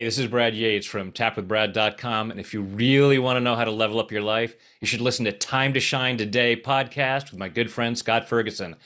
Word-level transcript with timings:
This 0.00 0.16
is 0.16 0.28
Brad 0.28 0.54
Yates 0.54 0.86
from 0.86 1.10
tapwithbrad.com. 1.10 2.30
And 2.30 2.38
if 2.38 2.54
you 2.54 2.62
really 2.62 3.18
want 3.18 3.36
to 3.36 3.40
know 3.40 3.56
how 3.56 3.64
to 3.64 3.72
level 3.72 3.98
up 3.98 4.12
your 4.12 4.22
life, 4.22 4.54
you 4.80 4.86
should 4.86 5.00
listen 5.00 5.24
to 5.24 5.32
Time 5.32 5.74
to 5.74 5.80
Shine 5.80 6.16
Today 6.16 6.54
podcast 6.54 7.32
with 7.32 7.40
my 7.40 7.48
good 7.48 7.68
friend 7.68 7.98
Scott 7.98 8.28
Ferguson. 8.28 8.76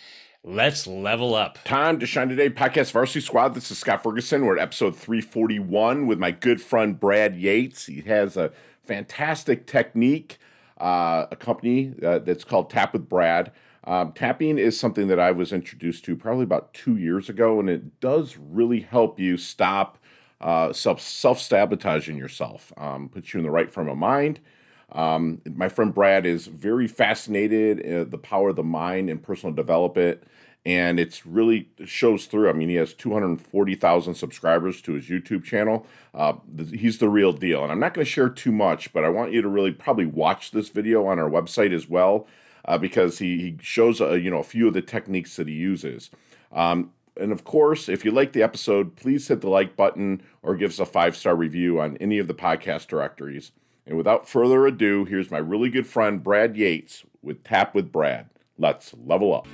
Let's 0.43 0.87
level 0.87 1.35
up. 1.35 1.59
Time 1.65 1.99
to 1.99 2.07
Shine 2.07 2.31
Today 2.31 2.49
podcast 2.49 2.93
Varsity 2.93 3.21
Squad. 3.21 3.51
This 3.51 3.71
is 3.71 3.77
Scott 3.77 4.03
Ferguson. 4.03 4.47
We're 4.47 4.57
at 4.57 4.63
episode 4.63 4.97
341 4.97 6.07
with 6.07 6.19
my 6.19 6.31
good 6.31 6.63
friend 6.63 6.99
Brad 6.99 7.37
Yates. 7.37 7.85
He 7.85 8.01
has 8.01 8.39
a 8.39 8.51
fantastic 8.83 9.67
technique, 9.67 10.39
uh, 10.81 11.27
a 11.31 11.37
company 11.37 11.93
uh, 12.03 12.21
that's 12.21 12.45
called 12.45 12.71
Tap 12.71 12.95
with 12.95 13.07
Brad. 13.07 13.53
Um, 13.85 14.13
tapping 14.13 14.57
is 14.57 14.81
something 14.81 15.09
that 15.09 15.21
I 15.21 15.33
was 15.33 15.53
introduced 15.53 16.07
to 16.07 16.17
probably 16.17 16.45
about 16.45 16.73
two 16.73 16.97
years 16.97 17.29
ago, 17.29 17.61
and 17.61 17.69
it 17.69 18.01
does 18.01 18.39
really 18.39 18.81
help 18.81 19.21
you 19.21 19.37
stop 19.37 19.99
uh, 20.43 20.73
self 20.73 21.01
self 21.01 21.41
sabotaging 21.41 22.17
yourself, 22.17 22.73
um, 22.77 23.09
puts 23.09 23.33
you 23.33 23.39
in 23.39 23.45
the 23.45 23.51
right 23.51 23.73
frame 23.73 23.89
of 23.89 23.97
mind. 23.97 24.41
Um, 24.93 25.41
my 25.55 25.69
friend 25.69 25.95
Brad 25.95 26.27
is 26.27 26.47
very 26.47 26.87
fascinated 26.87 27.81
in 27.81 28.11
the 28.11 28.19
power 28.19 28.51
of 28.51 28.57
the 28.57 28.63
mind 28.63 29.09
and 29.09 29.23
personal 29.23 29.55
development, 29.55 30.23
and 30.67 31.01
it's 31.01 31.25
really 31.25 31.71
shows 31.85 32.27
through. 32.27 32.51
I 32.51 32.53
mean, 32.53 32.69
he 32.69 32.75
has 32.75 32.93
240,000 32.93 34.15
subscribers 34.15 34.83
to 34.83 34.93
his 34.93 35.07
YouTube 35.07 35.45
channel. 35.45 35.87
Uh, 36.15 36.35
he's 36.73 36.99
the 36.99 37.09
real 37.09 37.33
deal, 37.33 37.63
and 37.63 37.73
I'm 37.73 37.81
not 37.81 37.95
going 37.95 38.05
to 38.05 38.11
share 38.11 38.29
too 38.29 38.53
much, 38.53 38.93
but 38.93 39.05
I 39.05 39.09
want 39.09 39.33
you 39.33 39.41
to 39.41 39.49
really 39.49 39.73
probably 39.73 40.07
watch 40.07 40.51
this 40.51 40.69
video 40.69 41.07
on 41.07 41.19
our 41.19 41.31
website 41.31 41.73
as 41.73 41.89
well, 41.89 42.27
uh, 42.67 42.77
because 42.77 43.19
he, 43.19 43.39
he 43.39 43.57
shows 43.63 44.01
uh, 44.01 44.13
you 44.13 44.31
know 44.31 44.39
a 44.39 44.45
few 44.45 44.69
of 44.69 44.75
the 44.75 44.83
techniques 44.83 45.37
that 45.37 45.49
he 45.49 45.55
uses. 45.55 46.11
Um, 46.53 46.91
and 47.17 47.33
of 47.33 47.45
course, 47.45 47.89
if 47.89 48.05
you 48.05 48.11
like 48.11 48.33
the 48.33 48.43
episode, 48.43 48.97
please 48.97 49.29
hit 49.29 49.41
the 49.41 49.49
like 49.49 49.77
button 49.77 50.23
or 50.43 50.57
give 50.57 50.71
us 50.71 50.79
a 50.79 50.87
five 50.87 51.17
star 51.17 51.37
review 51.37 51.81
on 51.81 51.97
any 51.99 52.19
of 52.19 52.27
the 52.27 52.35
podcast 52.35 52.87
directories. 52.87 53.53
And 53.87 53.97
without 53.97 54.29
further 54.29 54.67
ado, 54.67 55.05
here's 55.05 55.31
my 55.31 55.39
really 55.39 55.69
good 55.69 55.87
friend 55.87 56.23
Brad 56.23 56.57
Yates 56.57 57.05
with 57.21 57.45
Tap 57.45 57.75
with 57.75 57.93
Brad. 57.93 58.29
Let's 58.59 58.95
level 59.05 59.35
up. 59.35 59.47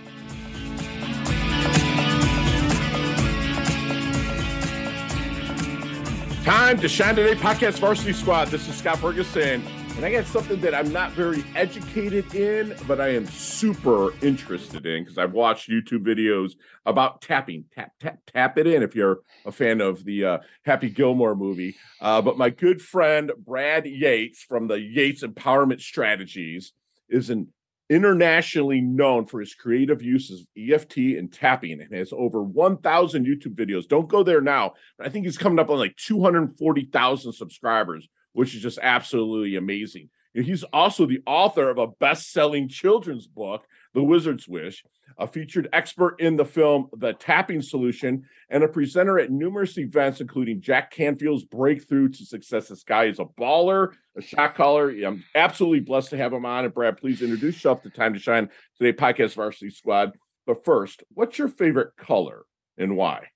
Time 6.44 6.78
to 6.78 6.88
Shine 6.88 7.14
Today 7.14 7.34
Podcast 7.34 7.78
Varsity 7.78 8.12
Squad. 8.12 8.48
This 8.48 8.68
is 8.68 8.74
Scott 8.74 8.98
Ferguson. 8.98 9.62
And 9.98 10.06
I 10.06 10.12
got 10.12 10.26
something 10.26 10.60
that 10.60 10.76
I'm 10.76 10.92
not 10.92 11.10
very 11.10 11.42
educated 11.56 12.32
in, 12.32 12.72
but 12.86 13.00
I 13.00 13.08
am 13.08 13.26
super 13.26 14.14
interested 14.24 14.86
in 14.86 15.02
because 15.02 15.18
I've 15.18 15.32
watched 15.32 15.68
YouTube 15.68 16.06
videos 16.06 16.52
about 16.86 17.20
tapping. 17.20 17.64
Tap, 17.74 17.90
tap, 17.98 18.20
tap 18.28 18.58
it 18.58 18.68
in 18.68 18.84
if 18.84 18.94
you're 18.94 19.22
a 19.44 19.50
fan 19.50 19.80
of 19.80 20.04
the 20.04 20.24
uh, 20.24 20.38
Happy 20.64 20.88
Gilmore 20.88 21.34
movie. 21.34 21.74
Uh, 22.00 22.22
but 22.22 22.38
my 22.38 22.48
good 22.48 22.80
friend 22.80 23.32
Brad 23.44 23.86
Yates 23.86 24.44
from 24.44 24.68
the 24.68 24.78
Yates 24.78 25.24
Empowerment 25.24 25.80
Strategies 25.80 26.74
is 27.08 27.28
an 27.28 27.48
internationally 27.90 28.80
known 28.80 29.26
for 29.26 29.40
his 29.40 29.54
creative 29.54 30.00
uses 30.00 30.42
of 30.42 30.46
EFT 30.56 30.98
and 31.18 31.32
tapping 31.32 31.80
and 31.80 31.92
has 31.92 32.12
over 32.12 32.40
1,000 32.40 33.26
YouTube 33.26 33.56
videos. 33.56 33.88
Don't 33.88 34.08
go 34.08 34.22
there 34.22 34.42
now. 34.42 34.74
but 34.96 35.08
I 35.08 35.10
think 35.10 35.26
he's 35.26 35.38
coming 35.38 35.58
up 35.58 35.70
on 35.70 35.78
like 35.78 35.96
240,000 35.96 37.32
subscribers 37.32 38.08
which 38.38 38.54
is 38.54 38.62
just 38.62 38.78
absolutely 38.80 39.56
amazing. 39.56 40.08
He's 40.32 40.62
also 40.72 41.06
the 41.06 41.20
author 41.26 41.68
of 41.70 41.78
a 41.78 41.88
best 41.88 42.30
selling 42.30 42.68
children's 42.68 43.26
book, 43.26 43.66
The 43.94 44.02
Wizard's 44.04 44.46
Wish, 44.46 44.84
a 45.18 45.26
featured 45.26 45.68
expert 45.72 46.20
in 46.20 46.36
the 46.36 46.44
film 46.44 46.86
The 46.92 47.14
Tapping 47.14 47.62
Solution, 47.62 48.22
and 48.48 48.62
a 48.62 48.68
presenter 48.68 49.18
at 49.18 49.32
numerous 49.32 49.76
events, 49.76 50.20
including 50.20 50.60
Jack 50.60 50.92
Canfield's 50.92 51.42
Breakthrough 51.46 52.10
to 52.10 52.24
Success. 52.24 52.68
This 52.68 52.84
guy 52.84 53.06
is 53.06 53.18
a 53.18 53.24
baller, 53.24 53.94
a 54.16 54.22
shot 54.22 54.54
caller. 54.54 54.90
I'm 54.90 55.24
absolutely 55.34 55.80
blessed 55.80 56.10
to 56.10 56.16
have 56.16 56.32
him 56.32 56.46
on. 56.46 56.64
And 56.64 56.72
Brad, 56.72 56.96
please 56.96 57.20
introduce 57.22 57.56
yourself 57.56 57.82
to 57.82 57.90
Time 57.90 58.14
to 58.14 58.20
Shine 58.20 58.50
Today 58.80 58.96
Podcast 58.96 59.34
Varsity 59.34 59.70
Squad. 59.70 60.12
But 60.46 60.64
first, 60.64 61.02
what's 61.12 61.38
your 61.38 61.48
favorite 61.48 61.96
color 61.96 62.44
and 62.76 62.96
why? 62.96 63.30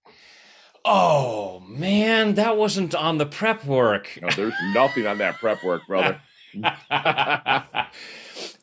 Oh 0.84 1.62
man, 1.66 2.34
that 2.34 2.56
wasn't 2.56 2.94
on 2.94 3.19
the 3.19 3.26
prep 3.26 3.65
work. 3.65 4.19
No, 4.20 4.28
there's 4.31 4.54
nothing 4.75 5.06
on 5.06 5.19
that 5.19 5.38
prep 5.38 5.62
work, 5.62 5.87
brother. 5.87 6.20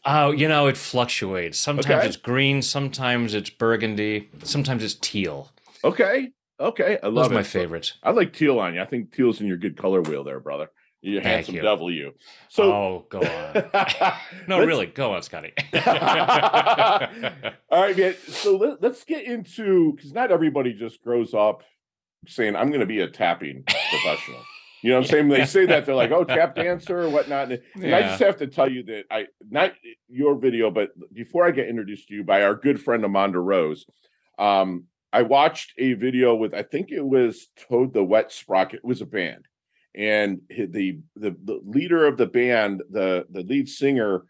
oh, 0.06 0.31
you 0.38 0.47
know, 0.47 0.68
it 0.68 0.78
fluctuates. 0.78 1.58
Sometimes 1.58 1.96
okay. 1.96 2.08
it's 2.08 2.18
green, 2.18 2.62
sometimes 2.62 3.34
it's 3.34 3.50
burgundy, 3.50 4.29
sometimes 4.44 4.84
it's 4.84 4.96
teal. 4.96 5.52
Okay. 5.84 6.31
Okay. 6.59 6.97
I 7.02 7.08
love 7.08 7.29
Those 7.29 7.35
my 7.35 7.44
favorites. 7.44 7.94
I 8.03 8.12
like 8.12 8.34
teal 8.34 8.59
on 8.59 8.74
you. 8.74 8.81
I 8.81 8.85
think 8.85 9.13
teal's 9.13 9.40
in 9.40 9.47
your 9.47 9.58
good 9.58 9.78
color 9.78 10.02
wheel 10.02 10.25
there, 10.25 10.41
brother. 10.41 10.69
You 11.02 11.22
handsome 11.22 11.56
you. 11.56 11.62
devil, 11.62 11.90
you. 11.90 12.13
So, 12.50 12.63
oh, 12.63 13.06
go 13.09 13.19
on. 13.19 14.13
no, 14.47 14.59
really, 14.59 14.88
go 14.88 15.13
on, 15.13 15.24
Scotty. 15.24 15.53
All 15.74 15.81
right, 17.81 17.97
man. 17.97 18.16
So 18.28 18.58
let, 18.58 18.84
us 18.84 19.06
get 19.06 19.24
into 19.24 19.94
because 19.96 20.12
not 20.12 20.29
everybody 20.29 20.74
just 20.74 21.02
grows 21.02 21.34
up 21.34 21.63
saying 22.28 22.56
I'm 22.56 22.69
going 22.69 22.81
to 22.81 22.85
be 22.85 23.02
a 23.02 23.09
tapping 23.09 23.63
professional. 23.90 24.41
You 24.81 24.91
know 24.91 24.97
what 24.97 25.06
I'm 25.06 25.09
saying? 25.09 25.28
When 25.28 25.40
they 25.40 25.46
say 25.46 25.66
that, 25.66 25.85
they're 25.85 25.96
like, 25.96 26.12
"Oh, 26.12 26.24
tap 26.24 26.56
dancer 26.56 27.02
or 27.02 27.09
whatnot." 27.09 27.52
And, 27.52 27.62
yeah. 27.75 27.97
I 27.97 28.02
just 28.03 28.22
have 28.22 28.38
to 28.38 28.47
tell 28.47 28.72
you 28.72 28.84
that 28.84 29.06
I 29.12 29.28
not 29.50 29.74
your 30.07 30.35
video, 30.35 30.72
but 30.72 30.91
before 31.13 31.46
I 31.46 31.52
get 31.52 31.68
introduced 31.68 32.08
to 32.08 32.16
you 32.16 32.24
by 32.24 32.44
our 32.44 32.56
good 32.56 32.81
friend 32.81 33.03
Amanda 33.03 33.40
Rose, 33.40 33.85
um, 34.38 34.85
I 35.12 35.24
watched 35.24 35.74
a 35.78 35.94
video 35.94 36.35
with 36.35 36.53
I 36.53 36.63
think 36.63 36.91
it 36.91 37.06
was 37.06 37.47
Toad 37.69 37.94
the 37.94 38.03
Wet 38.03 38.31
Sprocket. 38.31 38.79
It 38.79 38.85
was 38.85 39.02
a 39.02 39.06
band, 39.06 39.46
and 39.96 40.40
the 40.47 41.00
the, 41.16 41.35
the 41.44 41.59
leader 41.66 42.06
of 42.06 42.16
the 42.16 42.28
band, 42.28 42.81
the 42.90 43.25
the 43.29 43.44
lead 43.44 43.68
singer, 43.68 44.25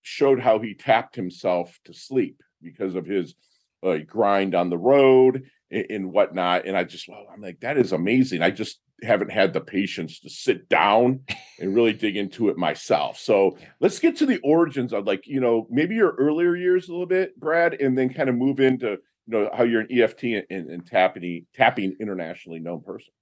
showed 0.00 0.40
how 0.40 0.58
he 0.58 0.74
tapped 0.74 1.16
himself 1.16 1.78
to 1.84 1.92
sleep 1.92 2.42
because 2.62 2.94
of 2.94 3.04
his 3.04 3.34
uh, 3.82 3.98
grind 4.06 4.54
on 4.54 4.70
the 4.70 4.78
road 4.78 5.44
and 5.72 6.12
whatnot. 6.12 6.66
And 6.66 6.76
I 6.76 6.84
just, 6.84 7.08
well, 7.08 7.26
I'm 7.32 7.40
like, 7.40 7.60
that 7.60 7.78
is 7.78 7.92
amazing. 7.92 8.42
I 8.42 8.50
just 8.50 8.80
haven't 9.02 9.30
had 9.30 9.52
the 9.52 9.60
patience 9.60 10.20
to 10.20 10.30
sit 10.30 10.68
down 10.68 11.20
and 11.58 11.74
really 11.74 11.92
dig 11.92 12.16
into 12.16 12.48
it 12.48 12.56
myself. 12.56 13.18
So 13.18 13.58
let's 13.80 13.98
get 13.98 14.16
to 14.18 14.26
the 14.26 14.38
origins 14.44 14.92
of 14.92 15.06
like, 15.06 15.26
you 15.26 15.40
know, 15.40 15.66
maybe 15.70 15.94
your 15.94 16.12
earlier 16.12 16.54
years 16.54 16.88
a 16.88 16.92
little 16.92 17.06
bit, 17.06 17.38
Brad, 17.38 17.74
and 17.74 17.96
then 17.96 18.12
kind 18.12 18.28
of 18.28 18.34
move 18.34 18.60
into, 18.60 18.90
you 18.90 18.98
know, 19.26 19.50
how 19.52 19.64
you're 19.64 19.80
an 19.80 19.88
EFT 19.90 20.24
and, 20.24 20.70
and 20.70 20.86
tapping, 20.86 21.46
tapping 21.54 21.96
internationally 22.00 22.60
known 22.60 22.82
person. 22.82 23.12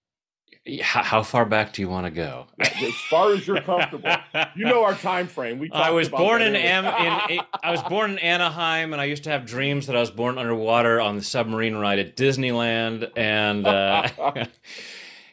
How 0.82 1.22
far 1.22 1.46
back 1.46 1.72
do 1.72 1.80
you 1.80 1.88
want 1.88 2.06
to 2.06 2.10
go? 2.10 2.46
As 2.58 2.94
far 3.08 3.32
as 3.32 3.46
you're 3.46 3.62
comfortable. 3.62 4.10
you 4.54 4.66
know 4.66 4.84
our 4.84 4.94
time 4.94 5.26
frame. 5.26 5.58
We 5.58 5.70
I 5.72 5.90
was 5.90 6.08
born 6.08 6.42
in, 6.42 6.54
Am- 6.54 6.84
in 7.30 7.40
I 7.62 7.70
was 7.70 7.82
born 7.82 8.12
in 8.12 8.18
Anaheim, 8.18 8.92
and 8.92 9.00
I 9.00 9.06
used 9.06 9.24
to 9.24 9.30
have 9.30 9.46
dreams 9.46 9.86
that 9.86 9.96
I 9.96 10.00
was 10.00 10.10
born 10.10 10.36
underwater 10.36 11.00
on 11.00 11.16
the 11.16 11.22
submarine 11.22 11.76
ride 11.76 11.98
at 11.98 12.16
Disneyland. 12.16 13.10
And 13.16 13.66
uh, 13.66 14.08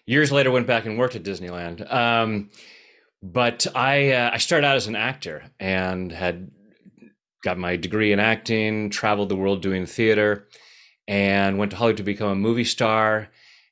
years 0.06 0.32
later, 0.32 0.50
went 0.50 0.66
back 0.66 0.86
and 0.86 0.98
worked 0.98 1.16
at 1.16 1.24
Disneyland. 1.24 1.92
Um, 1.94 2.50
but 3.22 3.68
I 3.76 4.12
uh, 4.14 4.32
I 4.34 4.38
started 4.38 4.66
out 4.66 4.78
as 4.78 4.88
an 4.88 4.96
actor 4.96 5.44
and 5.60 6.12
had 6.12 6.50
got 7.44 7.58
my 7.58 7.76
degree 7.76 8.14
in 8.14 8.20
acting, 8.20 8.90
traveled 8.90 9.30
the 9.30 9.36
world 9.36 9.62
doing 9.62 9.86
theater, 9.86 10.48
and 11.08 11.58
went 11.58 11.72
to 11.72 11.78
Hollywood 11.78 11.98
to 11.98 12.04
become 12.04 12.30
a 12.30 12.36
movie 12.36 12.64
star 12.64 13.30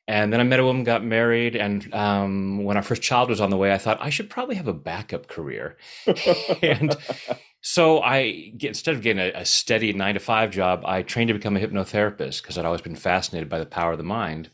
and 0.08 0.32
then 0.32 0.40
I 0.40 0.44
met 0.44 0.60
a 0.60 0.64
woman, 0.64 0.84
got 0.84 1.04
married, 1.04 1.56
and 1.56 1.92
um, 1.94 2.64
when 2.64 2.78
our 2.78 2.84
first 2.84 3.02
child 3.02 3.30
was 3.30 3.42
on 3.42 3.50
the 3.50 3.58
way, 3.58 3.74
I 3.74 3.80
thought 3.80 3.98
I 4.00 4.12
should 4.12 4.30
probably 4.30 4.56
have 4.56 4.68
a 4.68 4.74
backup 4.74 5.28
career. 5.28 5.78
and 6.62 6.96
so 7.62 8.00
I, 8.00 8.54
instead 8.60 8.94
of 8.94 9.02
getting 9.02 9.20
a, 9.20 9.32
a, 9.40 9.46
steady 9.46 9.92
nine 9.94 10.14
to 10.14 10.20
five 10.20 10.52
job, 10.52 10.84
I 10.86 11.02
trained 11.02 11.30
to 11.30 11.34
become 11.34 11.58
a 11.58 11.60
hypnotherapist 11.60 12.44
because 12.44 12.58
I'd 12.58 12.66
always 12.66 12.82
been 12.82 12.96
fascinated 12.96 13.50
by 13.50 13.58
the 13.58 13.66
power 13.66 13.94
of 13.94 13.98
the 13.98 14.04
mind, 14.04 14.52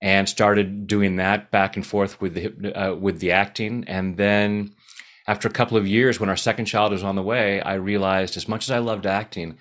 and 0.00 0.26
started 0.26 0.86
doing 0.86 1.16
that 1.16 1.50
back 1.50 1.76
and 1.76 1.86
forth 1.86 2.22
with 2.22 2.32
the 2.32 2.74
uh, 2.74 2.94
with 2.94 3.20
the 3.20 3.32
acting. 3.32 3.84
And 3.86 4.16
then, 4.16 4.74
after 5.26 5.48
a 5.48 5.52
couple 5.52 5.76
of 5.76 5.86
years, 5.86 6.18
when 6.18 6.30
our 6.30 6.36
second 6.36 6.64
child 6.64 6.92
was 6.92 7.04
on 7.04 7.16
the 7.16 7.22
way, 7.22 7.60
I 7.60 7.74
realized 7.74 8.38
as 8.38 8.48
much 8.48 8.64
as 8.64 8.70
I 8.70 8.78
loved 8.78 9.04
acting, 9.04 9.58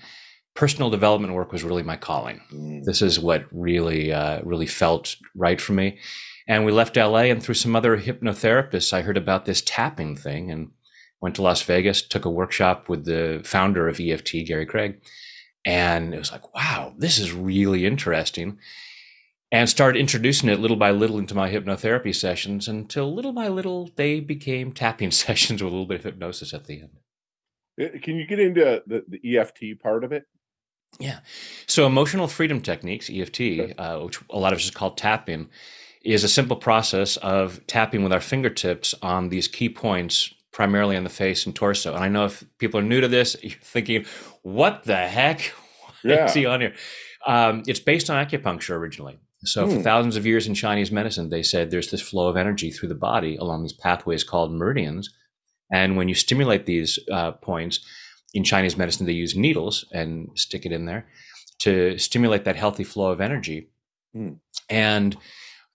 personal 0.56 0.89
development 0.89 1.33
work 1.33 1.51
was 1.51 1.63
really 1.63 1.83
my 1.83 1.95
calling. 1.95 2.42
Mm. 2.51 2.83
This 2.83 3.01
is 3.01 3.19
what 3.19 3.45
really, 3.51 4.12
uh, 4.12 4.42
really 4.44 4.65
felt 4.65 5.15
right 5.36 5.59
for 5.59 5.74
me. 5.74 6.00
And 6.48 6.65
we 6.65 6.71
left 6.71 6.98
LA, 6.98 7.25
and 7.25 7.42
through 7.42 7.56
some 7.56 7.75
other 7.75 7.98
hypnotherapists, 7.98 8.94
I 8.94 9.01
heard 9.01 9.18
about 9.18 9.45
this 9.45 9.62
tapping 9.62 10.15
thing 10.18 10.51
and 10.51 10.71
went 11.21 11.36
to 11.36 11.42
Las 11.42 11.62
Vegas, 11.62 12.01
took 12.01 12.25
a 12.25 12.30
workshop 12.30 12.89
with 12.89 13.06
the 13.06 13.42
founder 13.45 13.88
of 13.88 14.00
EFT, 14.00 14.45
Gary 14.45 14.65
Craig. 14.65 15.00
And 15.63 16.13
it 16.13 16.18
was 16.18 16.31
like, 16.31 16.53
wow, 16.56 16.94
this 16.98 17.19
is 17.19 17.31
really 17.31 17.86
interesting. 17.86 18.57
And 19.51 19.69
started 19.69 20.00
introducing 20.00 20.50
it 20.50 20.59
little 20.59 20.77
by 20.77 20.92
little 20.92 21.19
into 21.19 21.36
my 21.36 21.51
hypnotherapy 21.51 22.15
sessions 22.15 22.68
until 22.68 23.13
little 23.13 23.33
by 23.33 23.48
little 23.48 23.92
they 23.95 24.19
became 24.19 24.71
tapping 24.74 25.12
sessions 25.12 25.62
with 25.62 25.71
a 25.71 25.75
little 25.75 25.88
bit 25.88 26.00
of 26.00 26.03
hypnosis 26.06 26.53
at 26.53 26.65
the 26.65 26.81
end. 26.81 26.98
Uh, 27.80 28.00
can 28.01 28.15
you 28.15 28.25
get 28.25 28.39
into 28.39 28.81
the, 28.88 29.03
the 29.07 29.38
EFT 29.38 29.80
part 29.81 30.03
of 30.03 30.12
it? 30.12 30.25
Yeah. 30.99 31.19
So 31.67 31.85
emotional 31.85 32.27
freedom 32.27 32.61
techniques, 32.61 33.09
EFT, 33.11 33.73
uh, 33.77 33.99
which 33.99 34.19
a 34.29 34.38
lot 34.38 34.53
of 34.53 34.57
us 34.57 34.63
just 34.63 34.75
call 34.75 34.91
tapping, 34.91 35.49
is 36.03 36.23
a 36.23 36.29
simple 36.29 36.55
process 36.57 37.17
of 37.17 37.65
tapping 37.67 38.03
with 38.03 38.11
our 38.13 38.19
fingertips 38.21 38.93
on 39.01 39.29
these 39.29 39.47
key 39.47 39.69
points, 39.69 40.33
primarily 40.51 40.97
on 40.97 41.03
the 41.03 41.09
face 41.09 41.45
and 41.45 41.55
torso. 41.55 41.93
And 41.95 42.03
I 42.03 42.07
know 42.07 42.25
if 42.25 42.43
people 42.57 42.79
are 42.79 42.83
new 42.83 43.01
to 43.01 43.07
this, 43.07 43.35
you're 43.43 43.51
thinking, 43.61 44.05
what 44.43 44.83
the 44.83 44.95
heck? 44.97 45.53
Yeah. 46.03 46.25
is 46.25 46.33
he 46.33 46.47
on 46.47 46.61
here? 46.61 46.73
Um, 47.27 47.61
it's 47.67 47.79
based 47.79 48.09
on 48.09 48.25
acupuncture 48.25 48.71
originally. 48.71 49.19
So 49.45 49.67
for 49.67 49.75
Hmm. 49.75 49.81
thousands 49.83 50.15
of 50.15 50.25
years 50.25 50.47
in 50.47 50.55
Chinese 50.55 50.91
medicine, 50.91 51.29
they 51.29 51.43
said 51.43 51.69
there's 51.69 51.91
this 51.91 52.01
flow 52.01 52.27
of 52.27 52.35
energy 52.38 52.71
through 52.71 52.89
the 52.89 52.95
body 52.95 53.35
along 53.35 53.61
these 53.61 53.73
pathways 53.73 54.23
called 54.23 54.51
meridians. 54.51 55.11
And 55.71 55.97
when 55.97 56.09
you 56.09 56.15
stimulate 56.15 56.65
these 56.65 56.97
uh, 57.11 57.33
points, 57.33 57.85
in 58.33 58.44
Chinese 58.44 58.78
medicine, 58.78 59.06
they 59.06 59.12
use 59.12 59.36
needles 59.36 59.86
and 59.92 60.30
stick 60.36 60.66
it 60.66 60.72
in 60.72 60.86
there 60.86 61.07
to 61.60 61.98
stimulate 61.98 62.45
that 62.45 62.56
healthy 62.56 62.83
flow 62.83 63.12
of 63.12 63.22
energy. 63.22 63.69
Hmm. 64.13 64.33
And 64.69 65.18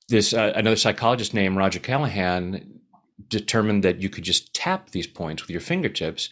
this 0.08 0.32
uh, 0.32 0.53
another 0.55 0.76
psychologist 0.76 1.35
named 1.35 1.56
Roger 1.56 1.79
Callahan 1.79 2.81
determined 3.29 3.82
that 3.85 4.00
you 4.00 4.08
could 4.08 4.25
just 4.25 4.55
tap 4.55 4.91
these 4.91 5.06
points 5.06 5.43
with 5.43 5.50
your 5.50 5.61
fingertips 5.61 6.31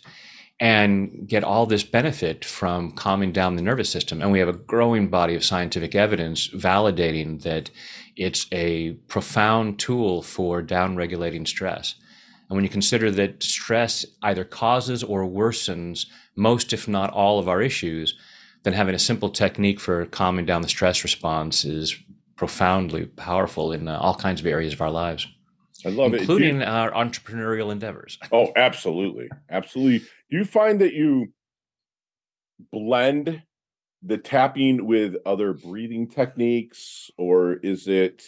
and 0.60 1.26
get 1.26 1.42
all 1.42 1.66
this 1.66 1.82
benefit 1.82 2.44
from 2.44 2.92
calming 2.92 3.32
down 3.32 3.56
the 3.56 3.62
nervous 3.62 3.90
system. 3.90 4.22
And 4.22 4.30
we 4.30 4.38
have 4.38 4.48
a 4.48 4.52
growing 4.52 5.08
body 5.08 5.34
of 5.34 5.44
scientific 5.44 5.94
evidence 5.94 6.48
validating 6.48 7.42
that 7.42 7.70
it's 8.16 8.46
a 8.52 8.92
profound 9.08 9.80
tool 9.80 10.22
for 10.22 10.62
downregulating 10.62 11.48
stress. 11.48 11.96
And 12.48 12.56
when 12.56 12.64
you 12.64 12.70
consider 12.70 13.10
that 13.10 13.42
stress 13.42 14.04
either 14.22 14.44
causes 14.44 15.02
or 15.02 15.26
worsens 15.26 16.06
most, 16.36 16.72
if 16.72 16.86
not 16.86 17.10
all, 17.10 17.38
of 17.38 17.48
our 17.48 17.62
issues, 17.62 18.16
then 18.64 18.72
having 18.72 18.94
a 18.94 18.98
simple 18.98 19.30
technique 19.30 19.80
for 19.80 20.06
calming 20.06 20.46
down 20.46 20.62
the 20.62 20.68
stress 20.68 21.02
response 21.04 21.64
is 21.64 21.96
profoundly 22.36 23.06
powerful 23.06 23.72
in 23.72 23.88
uh, 23.88 23.98
all 23.98 24.14
kinds 24.14 24.40
of 24.40 24.46
areas 24.46 24.72
of 24.72 24.80
our 24.80 24.90
lives, 24.90 25.26
I 25.84 25.90
love 25.90 26.14
it. 26.14 26.20
Including 26.20 26.62
our 26.62 26.90
entrepreneurial 26.92 27.70
endeavors. 27.70 28.18
Oh, 28.32 28.52
absolutely. 28.56 29.28
Absolutely. 29.50 29.98
Do 30.30 30.38
you 30.38 30.44
find 30.44 30.80
that 30.80 30.94
you 30.94 31.32
blend 32.72 33.42
the 34.02 34.18
tapping 34.18 34.86
with 34.86 35.16
other 35.26 35.52
breathing 35.52 36.08
techniques 36.08 37.10
or 37.16 37.54
is 37.54 37.86
it 37.86 38.22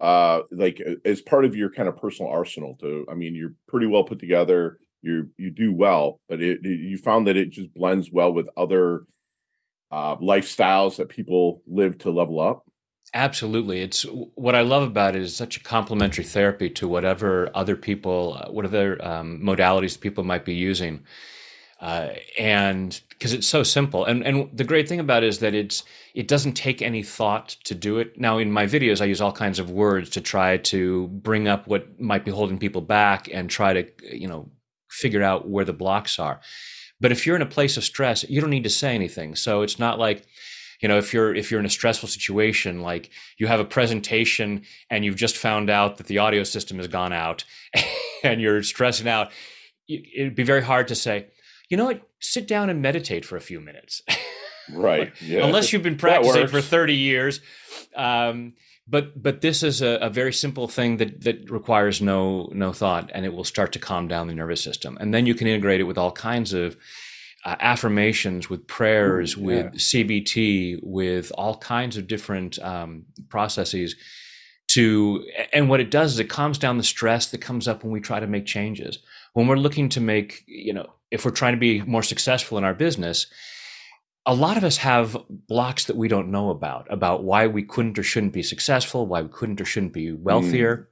uh 0.00 0.40
like 0.52 0.80
as 1.04 1.20
part 1.20 1.44
of 1.44 1.56
your 1.56 1.70
kind 1.70 1.88
of 1.88 1.96
personal 1.96 2.30
arsenal 2.30 2.76
to 2.80 3.06
I 3.10 3.14
mean 3.14 3.34
you're 3.34 3.54
pretty 3.66 3.86
well 3.86 4.04
put 4.04 4.18
together, 4.20 4.78
you 5.02 5.30
you 5.38 5.50
do 5.50 5.72
well, 5.72 6.20
but 6.28 6.40
it, 6.40 6.60
it- 6.64 6.80
you 6.80 6.98
found 6.98 7.26
that 7.26 7.36
it 7.36 7.50
just 7.50 7.72
blends 7.74 8.10
well 8.12 8.32
with 8.32 8.48
other 8.56 9.04
uh 9.90 10.16
lifestyles 10.16 10.96
that 10.96 11.08
people 11.08 11.62
live 11.66 11.98
to 11.98 12.10
level 12.10 12.40
up? 12.40 12.64
Absolutely. 13.14 13.80
It's 13.80 14.02
what 14.34 14.54
I 14.54 14.60
love 14.60 14.82
about 14.82 15.16
it 15.16 15.22
is 15.22 15.34
such 15.34 15.56
a 15.56 15.60
complementary 15.62 16.24
therapy 16.24 16.68
to 16.70 16.86
whatever 16.86 17.50
other 17.54 17.74
people, 17.74 18.38
uh, 18.38 18.50
whatever 18.50 19.02
um, 19.04 19.40
modalities 19.42 19.98
people 19.98 20.24
might 20.24 20.44
be 20.44 20.54
using. 20.54 21.04
Uh, 21.80 22.08
and 22.38 23.00
because 23.10 23.32
it's 23.32 23.46
so 23.46 23.62
simple. 23.62 24.04
And, 24.04 24.24
and 24.24 24.48
the 24.52 24.64
great 24.64 24.88
thing 24.88 25.00
about 25.00 25.22
it 25.22 25.28
is 25.28 25.38
that 25.40 25.54
it's, 25.54 25.84
it 26.14 26.26
doesn't 26.26 26.54
take 26.54 26.82
any 26.82 27.02
thought 27.02 27.50
to 27.64 27.74
do 27.74 27.98
it. 27.98 28.18
Now, 28.18 28.38
in 28.38 28.50
my 28.50 28.66
videos, 28.66 29.00
I 29.00 29.04
use 29.04 29.20
all 29.20 29.32
kinds 29.32 29.58
of 29.58 29.70
words 29.70 30.10
to 30.10 30.20
try 30.20 30.56
to 30.56 31.06
bring 31.08 31.46
up 31.46 31.66
what 31.68 32.00
might 32.00 32.24
be 32.24 32.30
holding 32.32 32.58
people 32.58 32.80
back 32.80 33.28
and 33.32 33.48
try 33.48 33.72
to, 33.74 33.86
you 34.16 34.26
know, 34.28 34.50
figure 34.90 35.22
out 35.22 35.48
where 35.48 35.64
the 35.64 35.72
blocks 35.72 36.18
are. 36.18 36.40
But 37.00 37.12
if 37.12 37.26
you're 37.26 37.36
in 37.36 37.42
a 37.42 37.46
place 37.46 37.76
of 37.76 37.84
stress, 37.84 38.24
you 38.28 38.40
don't 38.40 38.50
need 38.50 38.64
to 38.64 38.70
say 38.70 38.94
anything. 38.94 39.36
So 39.36 39.62
it's 39.62 39.78
not 39.78 39.98
like, 39.98 40.26
you 40.80 40.88
know 40.88 40.98
if 40.98 41.12
you're 41.12 41.34
if 41.34 41.50
you're 41.50 41.58
in 41.58 41.66
a 41.66 41.70
stressful 41.70 42.08
situation 42.08 42.82
like 42.82 43.10
you 43.36 43.48
have 43.48 43.58
a 43.58 43.64
presentation 43.64 44.62
and 44.90 45.04
you've 45.04 45.16
just 45.16 45.36
found 45.36 45.70
out 45.70 45.96
that 45.96 46.06
the 46.06 46.18
audio 46.18 46.44
system 46.44 46.76
has 46.76 46.86
gone 46.86 47.12
out 47.12 47.44
and 48.22 48.40
you're 48.40 48.62
stressing 48.62 49.08
out 49.08 49.32
it- 49.88 50.06
it'd 50.16 50.34
be 50.36 50.44
very 50.44 50.62
hard 50.62 50.86
to 50.86 50.94
say 50.94 51.26
you 51.68 51.76
know 51.76 51.86
what? 51.86 52.02
Sit 52.20 52.48
down 52.48 52.70
and 52.70 52.82
meditate 52.82 53.24
for 53.24 53.36
a 53.36 53.40
few 53.40 53.60
minutes. 53.60 54.02
Right. 54.70 55.14
Yeah. 55.22 55.46
unless 55.46 55.72
you've 55.72 55.82
been 55.82 55.96
practicing 55.96 56.46
for 56.46 56.60
30 56.60 56.94
years 56.94 57.40
um, 57.96 58.52
but 58.86 59.20
but 59.22 59.40
this 59.40 59.62
is 59.62 59.82
a, 59.82 59.98
a 60.00 60.08
very 60.08 60.32
simple 60.32 60.68
thing 60.68 60.96
that 60.96 61.22
that 61.22 61.50
requires 61.50 62.00
no 62.00 62.50
no 62.52 62.72
thought 62.72 63.10
and 63.12 63.24
it 63.24 63.32
will 63.32 63.44
start 63.44 63.72
to 63.72 63.78
calm 63.78 64.08
down 64.08 64.28
the 64.28 64.34
nervous 64.34 64.62
system. 64.62 64.96
And 65.00 65.12
then 65.12 65.26
you 65.26 65.34
can 65.34 65.46
integrate 65.46 65.80
it 65.80 65.84
with 65.84 65.98
all 65.98 66.12
kinds 66.12 66.52
of 66.52 66.76
uh, 67.44 67.56
affirmations 67.60 68.48
with 68.50 68.66
prayers 68.66 69.36
Ooh, 69.36 69.42
with 69.42 69.74
cbt 69.74 70.80
with 70.82 71.30
all 71.36 71.56
kinds 71.56 71.96
of 71.96 72.06
different 72.06 72.58
um, 72.60 73.04
processes 73.28 73.94
to 74.68 75.24
and 75.52 75.68
what 75.68 75.80
it 75.80 75.90
does 75.90 76.14
is 76.14 76.18
it 76.18 76.28
calms 76.28 76.58
down 76.58 76.78
the 76.78 76.84
stress 76.84 77.26
that 77.30 77.40
comes 77.40 77.68
up 77.68 77.82
when 77.82 77.92
we 77.92 78.00
try 78.00 78.20
to 78.20 78.26
make 78.26 78.46
changes. 78.46 78.98
When 79.32 79.46
we're 79.46 79.56
looking 79.56 79.88
to 79.90 80.00
make 80.00 80.44
you 80.46 80.72
know 80.72 80.86
if 81.10 81.24
we're 81.24 81.30
trying 81.30 81.54
to 81.54 81.58
be 81.58 81.82
more 81.82 82.02
successful 82.02 82.58
in 82.58 82.64
our 82.64 82.74
business 82.74 83.26
a 84.26 84.34
lot 84.34 84.58
of 84.58 84.64
us 84.64 84.76
have 84.78 85.16
blocks 85.28 85.86
that 85.86 85.96
we 85.96 86.08
don't 86.08 86.30
know 86.30 86.50
about 86.50 86.86
about 86.90 87.24
why 87.24 87.46
we 87.46 87.62
couldn't 87.62 87.98
or 87.98 88.02
shouldn't 88.02 88.32
be 88.32 88.42
successful 88.42 89.06
why 89.06 89.22
we 89.22 89.28
couldn't 89.28 89.60
or 89.60 89.64
shouldn't 89.64 89.92
be 89.92 90.12
wealthier 90.12 90.76
mm. 90.76 90.86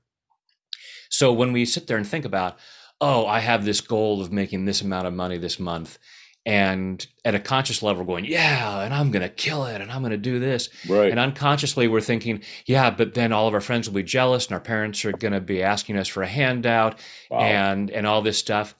so 1.11 1.33
when 1.33 1.53
we 1.53 1.65
sit 1.65 1.87
there 1.87 1.97
and 1.99 2.07
think 2.07 2.25
about 2.25 2.59
oh 3.01 3.27
i 3.27 3.41
have 3.41 3.65
this 3.65 3.81
goal 3.81 4.21
of 4.21 4.33
making 4.33 4.65
this 4.65 4.81
amount 4.81 5.07
of 5.07 5.13
money 5.13 5.39
this 5.39 5.61
month 5.61 5.99
and 6.47 7.09
at 7.25 7.35
a 7.35 7.41
conscious 7.41 7.83
level 7.83 8.03
we're 8.05 8.07
going 8.07 8.25
yeah 8.25 8.81
and 8.83 8.95
i'm 8.95 9.11
going 9.11 9.23
to 9.23 9.29
kill 9.29 9.67
it 9.67 9.81
and 9.83 9.91
i'm 9.91 10.01
going 10.01 10.13
to 10.13 10.17
do 10.17 10.39
this 10.39 10.71
right. 10.89 11.11
and 11.11 11.19
unconsciously, 11.19 11.89
we're 11.89 12.01
thinking, 12.01 12.41
yeah, 12.67 12.91
but 12.91 13.15
then 13.15 13.33
all 13.33 13.49
of 13.49 13.55
our 13.55 13.61
friends 13.61 13.89
will 13.89 13.97
be 13.97 14.03
jealous, 14.03 14.47
and 14.47 14.55
our 14.55 14.61
parents 14.61 15.05
are 15.05 15.13
going 15.13 15.33
to 15.33 15.41
be 15.41 15.63
asking 15.63 15.97
us 15.99 16.09
for 16.09 16.23
a 16.23 16.27
handout, 16.27 16.99
Wow. 17.31 17.41
and 17.41 17.91
and 17.91 18.07
all 18.07 18.23
this 18.23 18.39
stuff. 18.39 18.75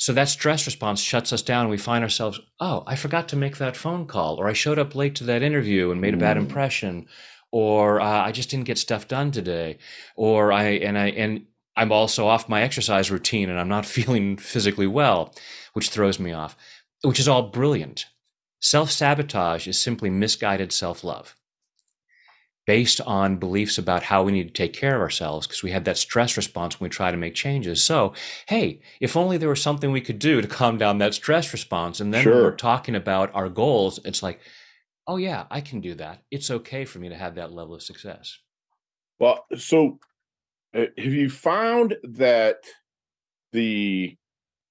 So 0.00 0.14
that 0.14 0.30
stress 0.30 0.64
response 0.64 0.98
shuts 1.02 1.30
us 1.30 1.42
down, 1.42 1.60
and 1.66 1.70
we 1.70 1.76
find 1.76 2.02
ourselves, 2.02 2.40
oh, 2.58 2.84
I 2.86 2.96
forgot 2.96 3.28
to 3.28 3.36
make 3.36 3.58
that 3.58 3.76
phone 3.76 4.06
call, 4.06 4.36
or 4.40 4.48
I 4.48 4.54
showed 4.54 4.78
up 4.78 4.94
late 4.94 5.14
to 5.16 5.24
that 5.24 5.42
interview 5.42 5.90
and 5.90 6.00
made 6.00 6.14
a 6.14 6.16
bad 6.16 6.38
Mm. 6.38 6.40
impression, 6.40 7.06
or 7.50 8.00
uh, 8.00 8.22
I 8.24 8.32
just 8.32 8.48
didn't 8.48 8.64
get 8.64 8.78
stuff 8.78 9.08
done 9.08 9.30
today, 9.30 9.76
or 10.16 10.52
I 10.52 10.62
and 10.86 10.96
I 10.96 11.08
and 11.08 11.44
I'm 11.76 11.92
also 11.92 12.26
off 12.26 12.48
my 12.48 12.62
exercise 12.62 13.10
routine, 13.10 13.50
and 13.50 13.60
I'm 13.60 13.68
not 13.68 13.84
feeling 13.98 14.38
physically 14.38 14.86
well, 14.86 15.34
which 15.74 15.90
throws 15.90 16.18
me 16.18 16.32
off. 16.32 16.56
Which 17.02 17.20
is 17.20 17.28
all 17.28 17.50
brilliant. 17.50 18.06
Self 18.58 18.90
sabotage 18.90 19.68
is 19.68 19.78
simply 19.78 20.08
misguided 20.08 20.72
self 20.72 21.04
love 21.04 21.36
based 22.70 23.00
on 23.00 23.34
beliefs 23.34 23.78
about 23.78 24.04
how 24.04 24.22
we 24.22 24.30
need 24.30 24.46
to 24.46 24.54
take 24.54 24.72
care 24.72 24.94
of 24.94 25.02
ourselves 25.02 25.44
because 25.44 25.60
we 25.60 25.72
had 25.72 25.84
that 25.84 25.98
stress 25.98 26.36
response 26.36 26.78
when 26.78 26.86
we 26.86 26.88
try 26.88 27.10
to 27.10 27.16
make 27.16 27.34
changes. 27.34 27.82
So, 27.82 28.14
hey, 28.46 28.80
if 29.00 29.16
only 29.16 29.38
there 29.38 29.48
was 29.48 29.60
something 29.60 29.90
we 29.90 30.00
could 30.00 30.20
do 30.20 30.40
to 30.40 30.46
calm 30.46 30.78
down 30.78 30.98
that 30.98 31.12
stress 31.12 31.52
response. 31.52 31.98
And 31.98 32.14
then 32.14 32.22
Sure. 32.22 32.44
we're 32.44 32.54
talking 32.54 32.94
about 32.94 33.34
our 33.34 33.48
goals, 33.48 33.98
it's 34.04 34.22
like, 34.22 34.38
oh, 35.08 35.16
yeah, 35.16 35.46
I 35.50 35.60
can 35.62 35.80
do 35.80 35.96
that. 35.96 36.22
It's 36.30 36.48
okay 36.48 36.84
for 36.84 37.00
me 37.00 37.08
to 37.08 37.16
have 37.16 37.34
that 37.34 37.50
level 37.50 37.74
of 37.74 37.82
success. 37.82 38.38
Well, 39.18 39.46
so 39.56 39.98
uh, 40.72 40.84
have 40.96 41.12
you 41.12 41.28
found 41.28 41.96
that 42.04 42.58
the 43.50 44.16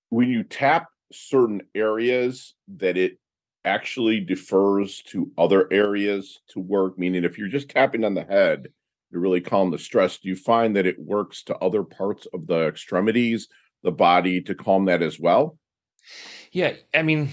when 0.08 0.30
you 0.30 0.44
tap 0.44 0.88
certain 1.12 1.64
areas 1.76 2.56
that 2.78 2.96
it 2.96 3.20
actually 3.66 4.20
defers 4.20 5.02
to 5.08 5.32
other 5.38 5.68
areas 5.72 6.40
to 6.50 6.60
work? 6.60 6.98
Meaning, 6.98 7.24
if 7.24 7.38
you're 7.38 7.48
just 7.48 7.70
tapping 7.70 8.04
on 8.04 8.14
the 8.14 8.24
head 8.24 8.70
to 9.12 9.20
really 9.20 9.42
calm 9.42 9.72
the 9.72 9.78
stress, 9.80 10.18
do 10.18 10.30
you 10.30 10.36
find 10.36 10.76
that 10.76 10.86
it 10.86 11.00
works 11.00 11.44
to 11.44 11.58
other 11.58 11.84
parts 11.84 12.28
of 12.34 12.48
the 12.48 12.68
extremities, 12.68 13.48
the 13.84 13.92
body 13.92 14.42
to 14.42 14.56
calm 14.56 14.86
that 14.86 15.02
as 15.02 15.20
well? 15.20 15.58
Yeah, 16.52 16.74
I 16.94 17.04
mean, 17.04 17.30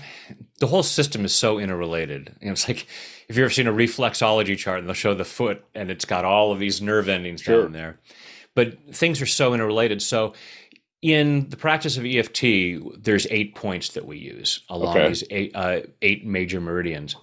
the 0.58 0.66
whole 0.66 0.82
system 0.82 1.24
is 1.24 1.34
so 1.34 1.58
interrelated. 1.58 2.36
You 2.40 2.46
know, 2.46 2.52
it's 2.52 2.68
like 2.68 2.86
if 3.28 3.36
you've 3.36 3.38
ever 3.44 3.50
seen 3.50 3.66
a 3.66 3.72
reflexology 3.72 4.58
chart 4.58 4.80
and 4.80 4.86
they'll 4.88 4.94
show 4.94 5.14
the 5.14 5.24
foot 5.24 5.64
and 5.74 5.90
it's 5.90 6.04
got 6.04 6.24
all 6.26 6.52
of 6.52 6.58
these 6.58 6.82
nerve 6.82 7.08
endings 7.08 7.40
Sure. 7.40 7.62
down 7.62 7.72
there. 7.72 7.98
But 8.54 8.94
things 8.94 9.20
are 9.22 9.26
so 9.26 9.54
interrelated. 9.54 10.02
So 10.02 10.34
in 11.02 11.48
the 11.50 11.56
practice 11.56 11.96
of 11.96 12.04
EFT, 12.04 13.02
there's 13.02 13.26
eight 13.30 13.54
points 13.54 13.90
that 13.90 14.06
we 14.06 14.18
use 14.18 14.60
along 14.68 14.96
Okay. 14.96 15.08
these 15.08 15.24
eight, 15.30 15.52
uh, 15.54 15.80
eight 16.02 16.26
major 16.26 16.60
meridians. 16.60 17.16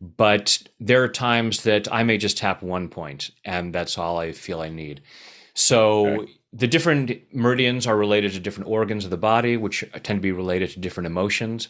But 0.00 0.58
there 0.80 1.02
are 1.02 1.08
times 1.08 1.62
that 1.62 1.92
I 1.92 2.02
may 2.02 2.18
just 2.18 2.36
tap 2.36 2.62
one 2.62 2.88
point 2.88 3.30
and 3.44 3.74
that's 3.74 3.96
all 3.96 4.18
I 4.18 4.32
feel 4.32 4.60
I 4.60 4.68
need. 4.68 5.00
So 5.54 6.06
Okay. 6.20 6.32
the 6.52 6.66
different 6.66 7.22
meridians 7.32 7.86
are 7.86 7.96
related 7.96 8.32
to 8.32 8.40
different 8.40 8.68
organs 8.68 9.04
of 9.04 9.10
the 9.10 9.16
body, 9.16 9.56
which 9.56 9.84
tend 10.02 10.18
to 10.18 10.22
be 10.22 10.32
related 10.32 10.70
to 10.70 10.80
different 10.80 11.06
emotions. 11.06 11.68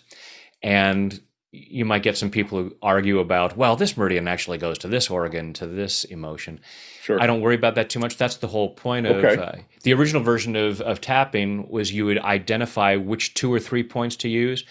And 0.63 1.21
you 1.53 1.85
might 1.85 2.03
get 2.03 2.17
some 2.19 2.31
people 2.31 2.59
who 2.59 2.77
argue 2.83 3.21
about, 3.21 3.57
well, 3.57 3.77
this 3.77 3.97
meridian 3.97 4.27
actually 4.27 4.59
goes 4.59 4.79
to 4.79 4.89
this 4.89 5.09
organ, 5.09 5.53
to 5.53 5.67
this 5.67 6.03
emotion. 6.05 6.59
Sure. 7.05 7.21
I 7.21 7.27
don't 7.27 7.43
worry 7.43 7.55
about 7.55 7.75
that 7.75 7.91
too 7.91 7.99
much. 7.99 8.17
That's 8.17 8.37
the 8.37 8.47
whole 8.47 8.71
point 8.71 9.07
of 9.07 9.23
Okay. 9.23 9.37
uh, 9.37 9.53
the 9.83 9.93
original 9.93 10.23
version 10.23 10.57
of, 10.57 10.81
of 10.81 11.03
tapping 11.03 11.69
was 11.69 11.93
you 11.93 12.07
would 12.07 12.19
identify 12.21 12.97
which 12.97 13.35
two 13.35 13.53
or 13.53 13.61
three 13.61 13.83
points 13.83 14.17
to 14.17 14.29
use. 14.31 14.65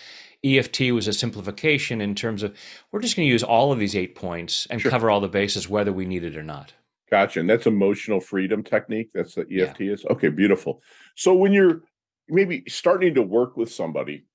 EFT 0.43 0.91
was 0.93 1.07
a 1.07 1.13
simplification 1.13 2.01
in 2.01 2.15
terms 2.15 2.41
of 2.41 2.57
we're 2.91 3.01
just 3.01 3.15
going 3.15 3.27
to 3.27 3.31
use 3.31 3.43
all 3.43 3.71
of 3.71 3.77
these 3.77 3.95
eight 3.95 4.15
points 4.15 4.65
and 4.71 4.81
Sure. 4.81 4.89
cover 4.89 5.11
all 5.11 5.21
the 5.21 5.27
bases 5.27 5.69
whether 5.69 5.93
we 5.93 6.07
need 6.07 6.23
it 6.23 6.35
or 6.35 6.41
not. 6.41 6.73
Gotcha. 7.11 7.39
And 7.39 7.47
that's 7.47 7.67
emotional 7.67 8.19
freedom 8.19 8.63
technique. 8.63 9.11
That's 9.13 9.35
the 9.35 9.41
EFT 9.41 9.81
yeah. 9.81 9.93
is. 9.93 10.03
Okay, 10.09 10.29
beautiful. 10.29 10.81
So 11.13 11.35
when 11.35 11.53
you're 11.53 11.83
maybe 12.27 12.63
starting 12.67 13.13
to 13.13 13.21
work 13.21 13.57
with 13.57 13.71
somebody 13.71 14.25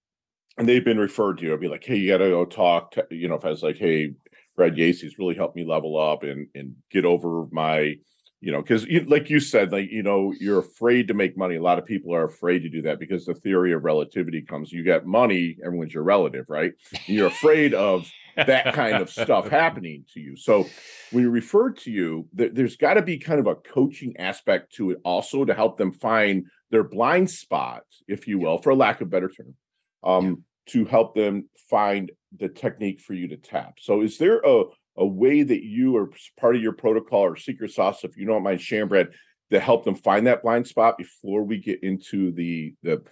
and 0.57 0.69
they've 0.69 0.85
been 0.85 0.99
referred 1.01 1.39
to 1.39 1.47
you, 1.47 1.53
I'd 1.53 1.59
be 1.61 1.67
like, 1.67 1.85
hey, 1.85 1.97
you 1.97 2.09
got 2.13 2.19
to 2.19 2.31
go 2.31 2.45
talk. 2.45 2.93
To, 2.93 3.07
you 3.11 3.27
know, 3.27 3.35
if 3.35 3.45
I 3.45 3.51
was 3.51 3.65
like, 3.65 3.77
hey, 3.77 4.15
Brad 4.59 4.75
Yates's 4.77 5.19
really 5.21 5.37
helped 5.37 5.55
me 5.57 5.65
level 5.65 5.97
up 5.97 6.25
and 6.25 6.49
and 6.55 6.75
get 6.91 7.05
over 7.05 7.47
my, 7.53 7.95
you 8.41 8.51
know, 8.51 8.61
because 8.61 8.87
like 9.07 9.31
you 9.31 9.39
said, 9.39 9.71
like 9.71 9.89
you 9.91 10.03
know, 10.03 10.35
you're 10.41 10.59
afraid 10.59 11.07
to 11.09 11.15
make 11.15 11.39
money. 11.39 11.55
A 11.55 11.63
lot 11.63 11.79
of 11.79 11.87
people 11.87 12.13
are 12.13 12.25
afraid 12.25 12.59
to 12.65 12.69
do 12.69 12.83
that 12.83 12.99
because 12.99 13.25
the 13.25 13.35
theory 13.35 13.73
of 13.73 13.85
relativity 13.85 14.43
comes. 14.43 14.73
You 14.73 14.83
get 14.83 15.07
money, 15.07 15.57
everyone's 15.65 15.95
your 15.95 16.03
relative, 16.03 16.47
right? 16.49 16.73
And 16.93 17.17
you're 17.17 17.29
afraid 17.29 17.73
of 17.73 18.11
that 18.35 18.75
kind 18.75 18.97
of 18.97 19.09
stuff 19.09 19.49
happening 19.63 20.05
to 20.15 20.21
you. 20.21 20.37
So 20.37 20.67
when 21.13 21.23
you 21.23 21.31
refer 21.31 21.71
to 21.71 21.91
you, 21.91 22.27
th- 22.37 22.51
there's 22.53 22.77
got 22.77 22.95
to 22.95 23.03
be 23.03 23.17
kind 23.17 23.39
of 23.39 23.47
a 23.47 23.55
coaching 23.55 24.17
aspect 24.19 24.75
to 24.75 24.91
it 24.91 24.99
also 25.05 25.45
to 25.45 25.55
help 25.55 25.79
them 25.79 25.93
find 25.93 26.47
their 26.73 26.85
blind 26.85 27.31
spot, 27.31 27.85
if 28.09 28.27
you 28.27 28.41
will, 28.41 28.59
for 28.59 28.75
lack 28.75 29.01
of 29.01 29.09
better 29.09 29.29
term, 29.29 29.55
um. 30.03 30.45
To 30.69 30.85
help 30.85 31.15
them 31.15 31.49
find 31.71 32.11
the 32.39 32.49
technique 32.49 33.01
for 33.01 33.15
you 33.15 33.29
to 33.29 33.37
tap. 33.37 33.75
So 33.81 34.03
is 34.03 34.19
there 34.19 34.41
a 34.45 34.65
a 34.97 35.07
way 35.07 35.45
that 35.45 35.63
you 35.63 35.97
are 35.97 36.11
part 36.41 36.57
of 36.57 36.63
your 36.63 36.73
protocol 36.73 37.21
or 37.21 37.37
secret 37.37 37.71
sauce, 37.71 38.03
if 38.03 38.17
you 38.17 38.27
don't 38.27 38.43
mind 38.43 38.61
sharing, 38.61 38.89
Brad, 38.89 39.11
to 39.53 39.61
help 39.61 39.85
them 39.85 39.95
find 39.95 40.27
that 40.27 40.43
blind 40.43 40.67
spot 40.67 40.99
before 40.99 41.45
we 41.45 41.59
get 41.59 41.83
into 41.83 42.33
the 42.33 42.75
the 42.83 43.03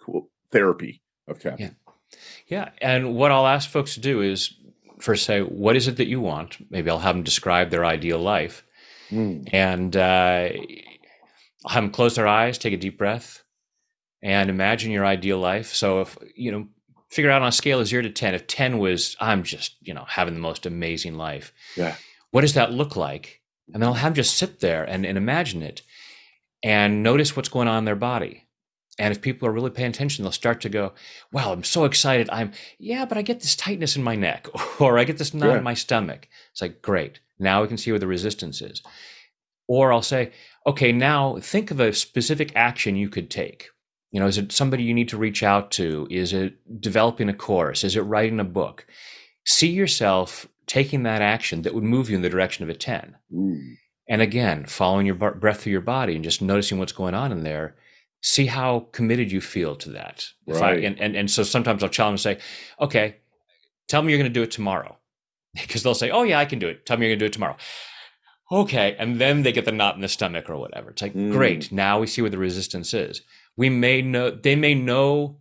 cool 0.00 0.28
therapy 0.50 1.02
of 1.28 1.38
tapping? 1.38 1.66
Yeah. 1.66 1.70
Yeah. 2.46 2.70
And 2.80 3.14
what 3.14 3.32
I'll 3.32 3.46
ask 3.46 3.68
folks 3.68 3.94
to 3.94 4.00
do 4.00 4.22
is 4.22 4.54
first 5.00 5.24
say, 5.24 5.40
what 5.40 5.76
is 5.76 5.88
it 5.88 5.96
that 5.96 6.08
you 6.08 6.20
want? 6.20 6.58
Maybe 6.70 6.90
I'll 6.90 6.98
have 6.98 7.14
them 7.14 7.24
describe 7.24 7.70
their 7.70 7.84
ideal 7.84 8.18
life. 8.18 8.64
Mm. 9.10 9.48
And 9.52 9.96
uh, 9.96 10.48
have 11.68 11.82
them 11.82 11.90
close 11.90 12.16
their 12.16 12.26
eyes, 12.26 12.58
take 12.58 12.72
a 12.72 12.76
deep 12.76 12.98
breath, 12.98 13.42
and 14.22 14.50
imagine 14.50 14.90
your 14.90 15.04
ideal 15.04 15.38
life. 15.38 15.74
So 15.74 16.00
if, 16.00 16.16
you 16.34 16.52
know, 16.52 16.68
figure 17.10 17.30
out 17.30 17.42
on 17.42 17.48
a 17.48 17.52
scale 17.52 17.80
of 17.80 17.86
zero 17.86 18.02
to 18.02 18.10
10, 18.10 18.34
if 18.34 18.46
10 18.46 18.78
was, 18.78 19.16
I'm 19.20 19.42
just, 19.42 19.76
you 19.80 19.94
know, 19.94 20.04
having 20.08 20.34
the 20.34 20.40
most 20.40 20.66
amazing 20.66 21.14
life. 21.14 21.52
Yeah. 21.76 21.96
What 22.30 22.40
does 22.42 22.54
that 22.54 22.72
look 22.72 22.96
like? 22.96 23.42
And 23.72 23.82
then 23.82 23.88
I'll 23.88 23.94
have 23.94 24.12
them 24.12 24.16
just 24.16 24.36
sit 24.36 24.60
there 24.60 24.84
and, 24.84 25.04
and 25.04 25.18
imagine 25.18 25.62
it 25.62 25.82
and 26.62 27.02
notice 27.02 27.36
what's 27.36 27.48
going 27.48 27.68
on 27.68 27.78
in 27.78 27.84
their 27.84 27.96
body. 27.96 28.44
And 28.98 29.12
if 29.12 29.20
people 29.20 29.46
are 29.46 29.52
really 29.52 29.70
paying 29.70 29.90
attention, 29.90 30.22
they'll 30.22 30.32
start 30.32 30.60
to 30.62 30.68
go, 30.68 30.94
wow, 31.30 31.52
I'm 31.52 31.64
so 31.64 31.84
excited. 31.84 32.30
I'm, 32.32 32.52
yeah, 32.78 33.04
but 33.04 33.18
I 33.18 33.22
get 33.22 33.40
this 33.40 33.54
tightness 33.54 33.96
in 33.96 34.02
my 34.02 34.16
neck 34.16 34.48
or 34.80 34.98
I 34.98 35.04
get 35.04 35.18
this 35.18 35.34
knot 35.34 35.50
yeah. 35.50 35.58
in 35.58 35.64
my 35.64 35.74
stomach. 35.74 36.28
It's 36.52 36.62
like, 36.62 36.80
great. 36.80 37.20
Now 37.38 37.62
we 37.62 37.68
can 37.68 37.76
see 37.76 37.92
where 37.92 37.98
the 37.98 38.06
resistance 38.06 38.62
is. 38.62 38.82
Or 39.68 39.92
I'll 39.92 40.02
say, 40.02 40.32
okay, 40.66 40.92
now 40.92 41.38
think 41.38 41.70
of 41.70 41.80
a 41.80 41.92
specific 41.92 42.52
action 42.54 42.96
you 42.96 43.08
could 43.08 43.30
take. 43.30 43.68
You 44.10 44.20
know, 44.20 44.26
is 44.26 44.38
it 44.38 44.52
somebody 44.52 44.84
you 44.84 44.94
need 44.94 45.08
to 45.10 45.18
reach 45.18 45.42
out 45.42 45.70
to? 45.72 46.06
Is 46.10 46.32
it 46.32 46.80
developing 46.80 47.28
a 47.28 47.34
course? 47.34 47.84
Is 47.84 47.96
it 47.96 48.02
writing 48.02 48.40
a 48.40 48.44
book? 48.44 48.86
See 49.44 49.68
yourself 49.68 50.48
taking 50.66 51.02
that 51.04 51.22
action 51.22 51.62
that 51.62 51.74
would 51.74 51.84
move 51.84 52.08
you 52.08 52.16
in 52.16 52.22
the 52.22 52.28
direction 52.28 52.64
of 52.64 52.70
a 52.70 52.74
10. 52.74 53.16
Mm. 53.32 53.76
And 54.08 54.22
again, 54.22 54.64
following 54.66 55.06
your 55.06 55.14
breath 55.14 55.60
through 55.60 55.72
your 55.72 55.80
body 55.80 56.14
and 56.14 56.24
just 56.24 56.42
noticing 56.42 56.78
what's 56.78 56.92
going 56.92 57.14
on 57.14 57.32
in 57.32 57.42
there 57.42 57.76
see 58.26 58.46
how 58.46 58.88
committed 58.90 59.30
you 59.30 59.40
feel 59.40 59.76
to 59.76 59.90
that. 59.90 60.26
Right. 60.48 60.62
I, 60.62 60.72
and, 60.78 60.98
and, 60.98 61.16
and 61.16 61.30
so 61.30 61.44
sometimes 61.44 61.84
I'll 61.84 61.88
challenge 61.88 62.26
and 62.26 62.38
say, 62.38 62.44
okay, 62.80 63.18
tell 63.88 64.02
me 64.02 64.12
you're 64.12 64.18
going 64.18 64.32
to 64.32 64.34
do 64.34 64.42
it 64.42 64.50
tomorrow. 64.50 64.96
Because 65.54 65.82
they'll 65.82 65.94
say, 65.94 66.10
oh, 66.10 66.22
yeah, 66.22 66.38
I 66.38 66.44
can 66.44 66.58
do 66.58 66.68
it. 66.68 66.84
Tell 66.84 66.98
me 66.98 67.06
you're 67.06 67.12
going 67.12 67.20
to 67.20 67.24
do 67.24 67.30
it 67.30 67.32
tomorrow. 67.32 67.56
Okay. 68.52 68.94
And 68.98 69.18
then 69.18 69.42
they 69.42 69.52
get 69.52 69.64
the 69.64 69.72
knot 69.72 69.94
in 69.94 70.02
the 70.02 70.08
stomach 70.08 70.50
or 70.50 70.58
whatever. 70.58 70.90
It's 70.90 71.00
like, 71.00 71.14
mm. 71.14 71.32
great. 71.32 71.72
Now 71.72 71.98
we 71.98 72.06
see 72.06 72.20
where 72.20 72.30
the 72.30 72.36
resistance 72.36 72.92
is. 72.92 73.22
We 73.56 73.70
may 73.70 74.02
know, 74.02 74.30
they 74.30 74.56
may 74.56 74.74
know, 74.74 75.38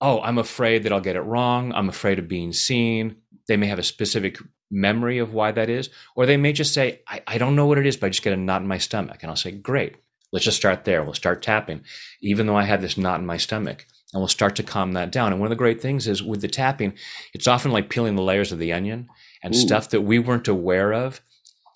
oh, 0.00 0.20
I'm 0.20 0.38
afraid 0.38 0.82
that 0.82 0.92
I'll 0.92 1.00
get 1.00 1.16
it 1.16 1.22
wrong. 1.22 1.72
I'm 1.72 1.88
afraid 1.88 2.18
of 2.18 2.28
being 2.28 2.52
seen. 2.52 3.16
They 3.46 3.56
may 3.56 3.66
have 3.66 3.78
a 3.78 3.84
specific 3.84 4.38
memory 4.70 5.18
of 5.18 5.32
why 5.32 5.52
that 5.52 5.68
is. 5.68 5.90
Or 6.16 6.26
they 6.26 6.36
may 6.36 6.52
just 6.52 6.74
say, 6.74 7.00
I, 7.06 7.22
I 7.26 7.38
don't 7.38 7.56
know 7.56 7.66
what 7.66 7.78
it 7.78 7.86
is, 7.86 7.96
but 7.96 8.06
I 8.06 8.10
just 8.10 8.22
get 8.22 8.32
a 8.32 8.36
knot 8.36 8.62
in 8.62 8.68
my 8.68 8.78
stomach. 8.78 9.18
And 9.22 9.30
I'll 9.30 9.36
say, 9.36 9.52
great 9.52 9.96
Let's 10.34 10.44
just 10.44 10.56
start 10.56 10.82
there. 10.82 11.04
We'll 11.04 11.14
start 11.14 11.42
tapping, 11.42 11.84
even 12.20 12.48
though 12.48 12.56
I 12.56 12.64
had 12.64 12.80
this 12.80 12.98
knot 12.98 13.20
in 13.20 13.26
my 13.26 13.36
stomach, 13.36 13.86
and 14.12 14.20
we'll 14.20 14.26
start 14.26 14.56
to 14.56 14.64
calm 14.64 14.90
that 14.94 15.12
down. 15.12 15.30
And 15.30 15.40
one 15.40 15.46
of 15.46 15.50
the 15.50 15.56
great 15.56 15.80
things 15.80 16.08
is 16.08 16.24
with 16.24 16.40
the 16.40 16.48
tapping, 16.48 16.94
it's 17.32 17.46
often 17.46 17.70
like 17.70 17.88
peeling 17.88 18.16
the 18.16 18.22
layers 18.22 18.50
of 18.50 18.58
the 18.58 18.72
onion 18.72 19.08
and 19.44 19.54
Ooh. 19.54 19.58
stuff 19.58 19.90
that 19.90 20.00
we 20.00 20.18
weren't 20.18 20.48
aware 20.48 20.92
of 20.92 21.20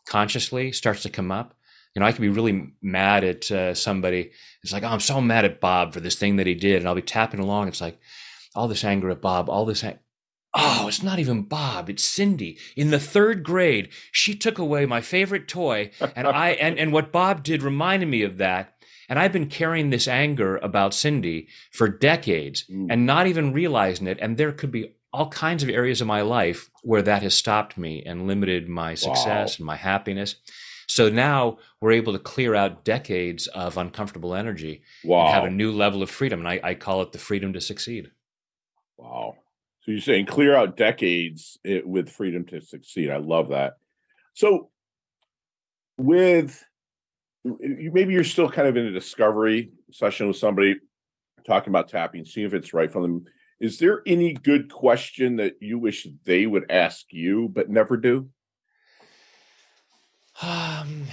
consciously 0.08 0.72
starts 0.72 1.02
to 1.04 1.08
come 1.08 1.30
up. 1.30 1.54
You 1.94 2.00
know, 2.00 2.06
I 2.06 2.10
could 2.10 2.20
be 2.20 2.30
really 2.30 2.72
mad 2.82 3.22
at 3.22 3.48
uh, 3.52 3.74
somebody. 3.74 4.32
It's 4.62 4.72
like, 4.72 4.82
oh, 4.82 4.88
I'm 4.88 5.00
so 5.00 5.20
mad 5.20 5.44
at 5.44 5.60
Bob 5.60 5.92
for 5.92 6.00
this 6.00 6.16
thing 6.16 6.36
that 6.36 6.46
he 6.46 6.54
did. 6.54 6.78
And 6.78 6.88
I'll 6.88 6.94
be 6.94 7.02
tapping 7.02 7.40
along. 7.40 7.68
It's 7.68 7.80
like, 7.80 7.98
all 8.54 8.68
this 8.68 8.84
anger 8.84 9.10
at 9.10 9.20
Bob, 9.20 9.48
all 9.48 9.64
this, 9.64 9.84
ang- 9.84 9.98
Oh, 10.54 10.86
it's 10.88 11.02
not 11.02 11.18
even 11.18 11.42
Bob. 11.42 11.90
It's 11.90 12.02
Cindy. 12.02 12.58
In 12.76 12.90
the 12.90 12.98
third 12.98 13.44
grade, 13.44 13.90
she 14.10 14.34
took 14.34 14.58
away 14.58 14.86
my 14.86 15.00
favorite 15.00 15.46
toy, 15.46 15.90
and 16.16 16.26
I 16.26 16.50
and, 16.60 16.78
and 16.78 16.92
what 16.92 17.12
Bob 17.12 17.42
did 17.42 17.62
reminded 17.62 18.08
me 18.08 18.22
of 18.22 18.38
that. 18.38 18.74
And 19.10 19.18
I've 19.18 19.32
been 19.32 19.48
carrying 19.48 19.90
this 19.90 20.08
anger 20.08 20.56
about 20.58 20.94
Cindy 20.94 21.48
for 21.72 21.88
decades 21.88 22.64
mm. 22.70 22.88
and 22.90 23.06
not 23.06 23.26
even 23.26 23.54
realizing 23.54 24.06
it. 24.06 24.18
And 24.20 24.36
there 24.36 24.52
could 24.52 24.70
be 24.70 24.94
all 25.12 25.30
kinds 25.30 25.62
of 25.62 25.70
areas 25.70 26.02
of 26.02 26.06
my 26.06 26.20
life 26.20 26.70
where 26.82 27.00
that 27.02 27.22
has 27.22 27.34
stopped 27.34 27.78
me 27.78 28.02
and 28.04 28.26
limited 28.26 28.68
my 28.68 28.94
success 28.94 29.52
wow. 29.52 29.56
and 29.58 29.66
my 29.66 29.76
happiness. 29.76 30.36
So 30.88 31.10
now 31.10 31.58
we're 31.80 31.92
able 31.92 32.14
to 32.14 32.18
clear 32.18 32.54
out 32.54 32.84
decades 32.84 33.46
of 33.48 33.76
uncomfortable 33.76 34.34
energy 34.34 34.82
wow. 35.04 35.26
and 35.26 35.34
have 35.34 35.44
a 35.44 35.50
new 35.50 35.70
level 35.70 36.02
of 36.02 36.10
freedom. 36.10 36.40
And 36.40 36.48
I, 36.48 36.60
I 36.62 36.74
call 36.74 37.02
it 37.02 37.12
the 37.12 37.18
freedom 37.18 37.52
to 37.52 37.60
succeed. 37.60 38.10
Wow. 38.96 39.36
So 39.82 39.92
you're 39.92 40.00
saying 40.00 40.26
clear 40.26 40.56
out 40.56 40.76
decades 40.76 41.58
it, 41.62 41.86
with 41.86 42.08
freedom 42.08 42.44
to 42.46 42.60
succeed. 42.60 43.10
I 43.10 43.18
love 43.18 43.50
that. 43.50 43.74
So 44.34 44.70
with 45.98 46.64
maybe 47.44 48.12
you're 48.12 48.24
still 48.24 48.50
kind 48.50 48.66
of 48.66 48.76
in 48.76 48.86
a 48.86 48.90
discovery 48.90 49.70
session 49.92 50.26
with 50.26 50.36
somebody 50.36 50.76
talking 51.46 51.70
about 51.70 51.88
tapping, 51.88 52.24
seeing 52.24 52.46
if 52.46 52.54
it's 52.54 52.74
right 52.74 52.90
for 52.90 53.02
them. 53.02 53.24
Is 53.60 53.78
there 53.78 54.02
any 54.06 54.34
good 54.34 54.70
question 54.70 55.36
that 55.36 55.54
you 55.60 55.78
wish 55.78 56.06
they 56.24 56.46
would 56.46 56.70
ask 56.70 57.06
you 57.10 57.48
but 57.48 57.68
never 57.68 57.96
do? 57.96 58.28
Um, 60.42 61.04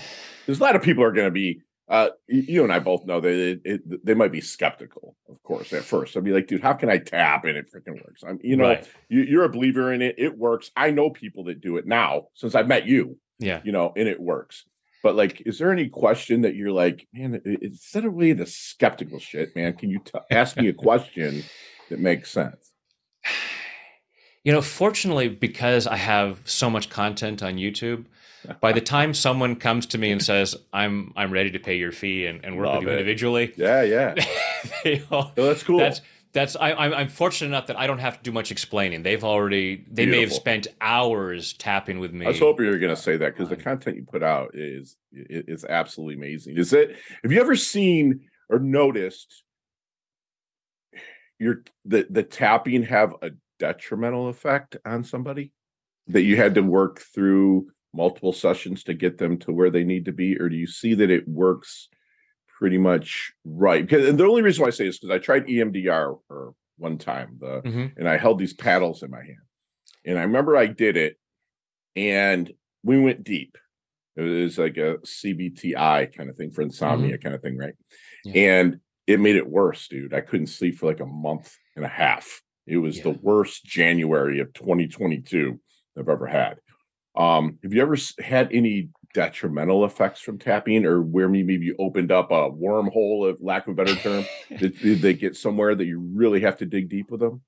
There's 0.46 0.60
a 0.60 0.64
lot 0.64 0.76
of 0.76 0.82
people 0.82 1.04
are 1.04 1.12
going 1.12 1.28
to 1.28 1.32
be 1.32 1.62
uh, 1.88 2.10
you 2.28 2.64
and 2.64 2.74
I 2.74 2.80
both 2.80 3.06
know 3.06 3.20
that 3.20 3.30
it, 3.30 3.62
it, 3.64 4.06
they 4.06 4.16
might 4.16 4.32
be 4.32 4.42
skeptical, 4.42 5.16
of 5.30 5.42
course, 5.44 5.72
at 5.72 5.84
first. 5.84 6.18
I'd 6.18 6.24
be 6.24 6.32
like, 6.32 6.48
dude, 6.48 6.64
how 6.64 6.74
can 6.74 6.90
I 6.90 6.98
tap 6.98 7.46
and 7.46 7.56
it 7.56 7.72
freaking 7.72 8.04
works? 8.04 8.24
I'm, 8.28 8.40
you 8.44 8.58
know, 8.58 8.70
right. 8.70 8.90
you, 9.08 9.40
are 9.40 9.46
a 9.46 9.50
believer 9.50 9.94
in 9.94 10.02
it. 10.02 10.16
It 10.18 10.36
works. 10.36 10.72
I 10.76 10.90
know 10.90 11.12
people 11.12 11.44
that 11.46 11.62
do 11.62 11.78
it 11.78 11.86
now 11.86 12.30
since 12.34 12.56
I've 12.56 12.68
met 12.68 12.88
you. 12.88 13.20
Yeah, 13.38 13.62
you 13.64 13.72
know, 13.72 13.94
and 13.96 14.08
it 14.08 14.20
works. 14.20 14.64
But 15.04 15.16
like, 15.16 15.44
is 15.46 15.60
there 15.60 15.72
any 15.72 15.90
question 15.90 16.42
that 16.42 16.56
you're 16.56 16.72
like, 16.72 17.08
man, 17.14 17.40
instead 17.62 18.06
of 18.06 18.16
really 18.16 18.34
the 18.34 18.48
skeptical 18.48 19.20
shit, 19.20 19.56
man, 19.56 19.74
can 19.74 19.92
you 19.92 20.00
t- 20.00 20.18
ask 20.32 20.58
me 20.58 20.70
a 20.70 20.74
question 20.88 21.44
that 21.90 22.00
makes 22.00 22.32
sense? 22.32 22.72
You 24.44 24.52
know, 24.52 24.62
fortunately, 24.62 25.28
because 25.28 25.88
I 25.88 25.96
have 25.96 26.40
so 26.44 26.70
much 26.70 26.92
content 26.92 27.42
on 27.42 27.56
YouTube, 27.56 28.06
by 28.62 28.74
the 28.74 28.82
time 28.82 29.14
someone 29.14 29.56
comes 29.56 29.88
to 29.88 29.98
me 29.98 30.12
and 30.12 30.22
says, 30.22 30.56
"I'm 30.74 31.14
I'm 31.16 31.32
ready 31.32 31.52
to 31.52 31.60
pay 31.60 31.78
your 31.78 31.92
fee 31.92 32.26
and, 32.26 32.44
and 32.44 32.58
work 32.58 32.68
Love 32.68 32.80
with 32.80 32.84
you 32.84 32.90
it. 32.90 32.94
individually," 32.94 33.54
yeah, 33.58 33.82
yeah, 33.82 34.16
all, 35.12 35.32
oh, 35.38 35.46
that's 35.46 35.64
cool. 35.64 35.80
That's 35.80 36.02
that's 36.36 36.56
I, 36.56 36.74
I'm 36.74 36.94
I'm 36.94 37.08
fortunate 37.08 37.48
enough 37.48 37.68
that 37.68 37.80
I 37.80 37.88
don't 37.88 38.00
have 38.00 38.18
to 38.18 38.24
do 38.24 38.32
much 38.32 38.52
explaining. 38.52 39.04
They've 39.04 39.24
already 39.24 39.78
they 39.90 40.06
Beautiful. 40.06 40.12
may 40.12 40.22
have 40.22 40.34
spent 40.34 40.68
hours 40.82 41.54
tapping 41.54 42.00
with 42.00 42.14
me. 42.14 42.26
I 42.26 42.30
was 42.30 42.40
hoping 42.40 42.66
you 42.66 42.72
were 42.72 42.78
going 42.78 42.96
to 42.96 43.02
say 43.02 43.18
that 43.18 43.34
because 43.34 43.50
the 43.50 43.56
content 43.56 43.96
you 43.96 44.04
put 44.04 44.22
out 44.22 44.52
is 44.54 44.98
is 45.14 45.66
absolutely 45.66 46.16
amazing. 46.16 46.58
Is 46.58 46.74
it? 46.74 46.98
Have 47.24 47.32
you 47.32 47.40
ever 47.40 47.56
seen 47.56 48.22
or 48.50 48.60
noticed 48.60 49.44
your 51.40 51.64
the 51.86 52.06
the 52.10 52.24
tapping 52.24 52.84
have 52.84 53.16
a 53.22 53.32
detrimental 53.58 54.28
effect 54.28 54.78
on 54.86 55.04
somebody 55.04 55.54
that 56.08 56.24
you 56.24 56.36
had 56.36 56.56
to 56.56 56.62
work 56.62 57.00
through 57.00 57.68
multiple 57.96 58.34
sessions 58.34 58.84
to 58.84 58.94
get 58.94 59.18
them 59.18 59.38
to 59.40 59.52
where 59.52 59.70
they 59.70 59.84
need 59.84 60.06
to 60.06 60.12
be, 60.12 60.38
or 60.38 60.50
do 60.50 60.56
you 60.56 60.68
see 60.68 60.94
that 60.96 61.10
it 61.10 61.28
works 61.28 61.90
pretty 62.60 62.78
much 62.78 63.34
right? 63.44 63.88
Because 63.88 64.08
and 64.08 64.20
the 64.20 64.26
only 64.26 64.42
reason 64.42 64.62
why 64.62 64.68
I 64.68 64.72
say 64.72 64.86
this 64.86 64.96
is 64.96 65.00
because 65.00 65.16
I 65.16 65.20
tried 65.20 65.48
EMDR 65.48 66.20
for 66.28 66.54
one 66.78 66.98
time, 66.98 67.38
the 67.40 67.62
mm-hmm. 67.62 67.86
and 67.98 68.08
I 68.08 68.18
held 68.18 68.40
these 68.40 68.54
paddles 68.54 69.04
in 69.04 69.12
my 69.12 69.24
hand, 69.24 69.38
and 70.06 70.20
I 70.20 70.24
remember 70.24 70.58
I 70.58 70.68
did 70.68 70.98
it, 70.98 71.18
and 71.96 72.52
we 72.84 73.00
went 73.00 73.24
deep. 73.24 73.58
It 74.16 74.22
was 74.22 74.58
like 74.58 74.78
a 74.78 74.98
CBTI 75.04 76.16
kind 76.16 76.30
of 76.30 76.38
thing 76.38 76.52
for 76.52 76.62
insomnia 76.62 77.18
mm-hmm. 77.18 77.22
kind 77.22 77.36
of 77.36 77.42
thing, 77.42 77.58
right? 77.58 77.74
Yeah. 78.24 78.60
And 78.60 78.80
it 79.08 79.20
made 79.20 79.36
it 79.36 79.48
worse, 79.48 79.88
dude. 79.88 80.14
I 80.14 80.22
couldn't 80.22 80.48
sleep 80.48 80.78
for 80.78 80.86
like 80.86 81.02
a 81.02 81.06
month 81.06 81.54
and 81.76 81.84
a 81.84 81.90
half. 81.90 82.42
It 82.66 82.78
was 82.78 82.98
yeah. 82.98 83.04
the 83.04 83.20
worst 83.22 83.66
January 83.66 84.40
of 84.40 84.54
2022 84.54 85.60
I've 85.98 86.10
ever 86.10 86.28
had. 86.28 86.58
Um, 87.18 87.60
have 87.64 87.74
you 87.74 87.82
ever 87.82 87.96
had 88.20 88.50
any 88.52 88.90
detrimental 89.14 89.86
effects 89.86 90.20
from 90.20 90.38
tapping, 90.38 90.86
or 90.86 91.02
where 91.02 91.30
maybe 91.30 91.56
you 91.56 91.76
opened 91.80 92.12
up 92.12 92.32
a 92.32 92.52
wormhole, 92.52 93.30
of 93.30 93.38
lack 93.42 93.68
of 93.68 93.74
a 93.74 93.84
better 93.84 93.96
term? 93.96 94.26
did, 94.58 94.78
did 94.80 95.02
they 95.02 95.14
get 95.14 95.36
somewhere 95.36 95.76
that 95.76 95.86
you 95.86 96.00
really 96.14 96.42
have 96.42 96.58
to 96.58 96.66
dig 96.66 96.90
deep 96.90 97.10
with 97.10 97.22
them? 97.22 97.42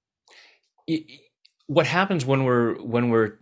What 1.67 1.85
happens 1.85 2.25
when 2.25 2.45
we're 2.45 2.75
when 2.81 3.09
we're 3.09 3.39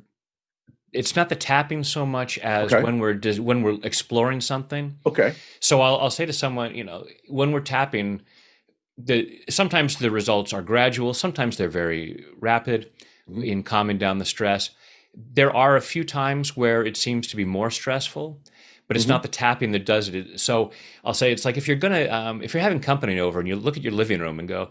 it's 0.95 1.15
not 1.15 1.29
the 1.29 1.35
tapping 1.35 1.83
so 1.83 2.05
much 2.05 2.37
as 2.39 2.73
okay. 2.73 2.83
when 2.83 2.99
we're 2.99 3.19
when 3.39 3.61
we're 3.61 3.77
exploring 3.83 4.41
something. 4.41 4.97
Okay. 5.05 5.35
So 5.59 5.81
I'll 5.81 5.97
I'll 5.97 6.09
say 6.09 6.25
to 6.25 6.33
someone, 6.33 6.73
you 6.73 6.83
know, 6.83 7.05
when 7.27 7.51
we're 7.51 7.59
tapping, 7.59 8.21
the 8.97 9.41
sometimes 9.49 9.97
the 9.97 10.09
results 10.09 10.53
are 10.53 10.61
gradual, 10.61 11.13
sometimes 11.13 11.57
they're 11.57 11.69
very 11.69 12.25
rapid 12.39 12.91
mm-hmm. 13.29 13.43
in 13.43 13.63
calming 13.63 13.97
down 13.97 14.17
the 14.17 14.25
stress. 14.25 14.71
There 15.15 15.55
are 15.55 15.75
a 15.75 15.81
few 15.81 16.03
times 16.03 16.57
where 16.57 16.85
it 16.85 16.97
seems 16.97 17.27
to 17.27 17.35
be 17.35 17.45
more 17.45 17.71
stressful, 17.71 18.41
but 18.87 18.97
it's 18.97 19.05
mm-hmm. 19.05 19.13
not 19.13 19.23
the 19.23 19.29
tapping 19.29 19.71
that 19.71 19.85
does 19.85 20.09
it. 20.09 20.39
So 20.39 20.71
I'll 21.03 21.13
say 21.13 21.31
it's 21.31 21.45
like 21.45 21.57
if 21.57 21.67
you're 21.67 21.77
gonna 21.77 22.07
um, 22.09 22.41
if 22.41 22.53
you're 22.53 22.63
having 22.63 22.79
company 22.79 23.19
over 23.19 23.39
and 23.39 23.47
you 23.47 23.55
look 23.55 23.77
at 23.77 23.83
your 23.83 23.93
living 23.93 24.19
room 24.19 24.39
and 24.39 24.47
go, 24.47 24.69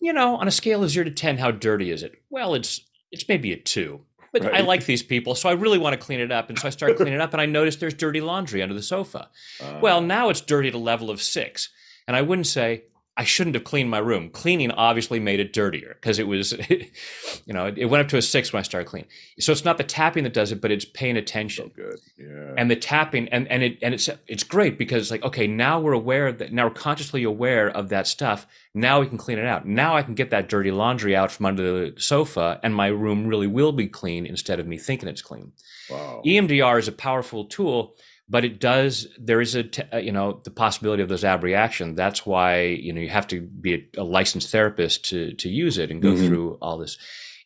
you 0.00 0.12
know, 0.12 0.36
on 0.36 0.48
a 0.48 0.52
scale 0.52 0.82
of 0.82 0.90
zero 0.90 1.04
to 1.04 1.10
ten, 1.10 1.38
how 1.38 1.50
dirty 1.50 1.90
is 1.90 2.02
it? 2.02 2.22
Well, 2.30 2.54
it's 2.54 2.80
it's 3.10 3.28
maybe 3.28 3.52
a 3.52 3.56
two 3.56 4.04
but 4.32 4.44
right. 4.44 4.54
I 4.54 4.60
like 4.60 4.84
these 4.84 5.02
people, 5.02 5.34
so 5.34 5.48
I 5.48 5.52
really 5.52 5.78
want 5.78 5.98
to 5.98 6.04
clean 6.04 6.20
it 6.20 6.30
up. 6.30 6.48
And 6.48 6.58
so 6.58 6.68
I 6.68 6.70
start 6.70 6.96
cleaning 6.96 7.14
it 7.14 7.20
up, 7.20 7.32
and 7.32 7.40
I 7.40 7.46
notice 7.46 7.76
there's 7.76 7.94
dirty 7.94 8.20
laundry 8.20 8.62
under 8.62 8.74
the 8.74 8.82
sofa. 8.82 9.28
Uh, 9.60 9.78
well, 9.82 10.00
now 10.00 10.28
it's 10.28 10.40
dirty 10.40 10.68
at 10.68 10.74
a 10.74 10.78
level 10.78 11.10
of 11.10 11.22
six. 11.22 11.70
And 12.06 12.16
I 12.16 12.22
wouldn't 12.22 12.46
say, 12.46 12.84
I 13.18 13.24
shouldn't 13.24 13.56
have 13.56 13.64
cleaned 13.64 13.90
my 13.90 13.98
room. 13.98 14.30
Cleaning 14.30 14.70
obviously 14.70 15.18
made 15.18 15.40
it 15.40 15.52
dirtier 15.52 15.96
because 16.00 16.20
it 16.20 16.28
was, 16.28 16.52
you 17.46 17.52
know, 17.52 17.66
it 17.66 17.86
went 17.86 18.02
up 18.02 18.08
to 18.10 18.16
a 18.16 18.22
six 18.22 18.52
when 18.52 18.60
I 18.60 18.62
started 18.62 18.86
cleaning. 18.88 19.10
So 19.40 19.50
it's 19.50 19.64
not 19.64 19.76
the 19.76 19.82
tapping 19.82 20.22
that 20.22 20.32
does 20.32 20.52
it, 20.52 20.60
but 20.60 20.70
it's 20.70 20.84
paying 20.84 21.16
attention. 21.16 21.72
So 21.76 21.82
good, 21.82 21.98
yeah. 22.16 22.54
And 22.56 22.70
the 22.70 22.76
tapping, 22.76 23.28
and 23.30 23.48
and 23.48 23.64
it 23.64 23.78
and 23.82 23.92
it's 23.92 24.08
it's 24.28 24.44
great 24.44 24.78
because 24.78 25.02
it's 25.02 25.10
like 25.10 25.24
okay, 25.24 25.48
now 25.48 25.80
we're 25.80 25.94
aware 25.94 26.30
that 26.30 26.52
now 26.52 26.68
we're 26.68 26.74
consciously 26.74 27.24
aware 27.24 27.68
of 27.68 27.88
that 27.88 28.06
stuff. 28.06 28.46
Now 28.72 29.00
we 29.00 29.08
can 29.08 29.18
clean 29.18 29.38
it 29.38 29.46
out. 29.46 29.66
Now 29.66 29.96
I 29.96 30.02
can 30.02 30.14
get 30.14 30.30
that 30.30 30.48
dirty 30.48 30.70
laundry 30.70 31.16
out 31.16 31.32
from 31.32 31.46
under 31.46 31.90
the 31.90 32.00
sofa, 32.00 32.60
and 32.62 32.72
my 32.72 32.86
room 32.86 33.26
really 33.26 33.48
will 33.48 33.72
be 33.72 33.88
clean 33.88 34.26
instead 34.26 34.60
of 34.60 34.68
me 34.68 34.78
thinking 34.78 35.08
it's 35.08 35.22
clean. 35.22 35.52
Wow. 35.90 36.22
EMDR 36.24 36.78
is 36.78 36.86
a 36.86 36.92
powerful 36.92 37.46
tool 37.46 37.96
but 38.28 38.44
it 38.44 38.60
does 38.60 39.06
there 39.18 39.40
is 39.40 39.56
a 39.56 39.64
uh, 39.94 39.98
you 39.98 40.12
know 40.12 40.40
the 40.44 40.50
possibility 40.50 41.02
of 41.02 41.08
those 41.08 41.24
abreaction 41.24 41.94
that's 41.94 42.26
why 42.26 42.62
you 42.62 42.92
know 42.92 43.00
you 43.00 43.08
have 43.08 43.26
to 43.26 43.40
be 43.40 43.74
a, 43.74 44.00
a 44.00 44.04
licensed 44.04 44.50
therapist 44.50 45.04
to 45.06 45.32
to 45.34 45.48
use 45.48 45.78
it 45.78 45.90
and 45.90 46.02
go 46.02 46.12
mm-hmm. 46.12 46.26
through 46.26 46.58
all 46.60 46.78
this. 46.78 46.98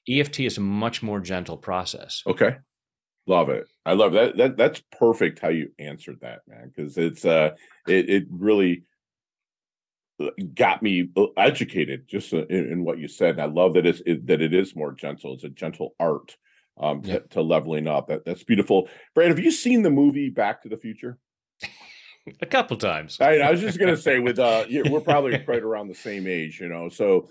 Eft 0.09 0.41
is 0.41 0.59
a 0.59 0.61
much 0.61 1.03
more 1.03 1.21
gentle 1.21 1.57
process. 1.57 2.23
Okay. 2.27 2.57
Love 3.29 3.51
it. 3.51 3.69
I 3.87 3.93
love 3.93 4.15
that, 4.15 4.37
that 4.37 4.57
that's 4.57 4.83
perfect 4.99 5.39
how 5.39 5.49
you 5.49 5.71
answered 5.79 6.19
that 6.23 6.41
man 6.49 6.73
because 6.75 6.99
it's 6.99 7.25
uh 7.25 7.51
it, 7.87 8.11
it 8.11 8.25
really 8.31 8.83
uh, 10.21 10.31
got 10.55 10.83
me 10.83 11.09
uh, 11.17 11.27
educated 11.37 12.09
just 12.09 12.33
in, 12.33 12.45
in 12.51 12.85
what 12.85 12.99
you 12.99 13.07
said. 13.07 13.39
And 13.39 13.43
i 13.43 13.45
love 13.45 13.75
that 13.75 13.87
it's 13.87 14.03
it, 14.07 14.27
that 14.27 14.43
it 14.43 14.53
is 14.53 14.75
more 14.75 14.93
gentle. 14.93 15.35
It's 15.35 15.45
a 15.45 15.49
gentle 15.49 15.95
art 16.01 16.37
um, 16.81 17.03
to, 17.03 17.21
to, 17.31 17.43
leveling 17.43 17.87
up. 17.87 18.09
That, 18.09 18.25
that's 18.25 18.45
beautiful. 18.45 18.89
Brad, 19.15 19.29
have 19.29 19.39
you 19.39 19.51
seen 19.51 19.83
the 19.83 19.91
movie 19.91 20.31
Back 20.31 20.63
to 20.63 20.69
the 20.69 20.77
Future? 20.77 21.19
A 22.41 22.47
couple 22.47 22.77
times. 22.77 23.19
I, 23.21 23.39
I 23.39 23.51
was 23.51 23.61
just 23.61 23.81
gonna 23.81 23.97
say, 23.97 24.21
with 24.21 24.39
uh, 24.39 24.65
we're 24.71 25.01
probably 25.01 25.43
right 25.47 25.63
around 25.63 25.89
the 25.89 25.95
same 25.95 26.29
age, 26.29 26.61
you 26.61 26.69
know. 26.69 26.89
So, 26.89 27.29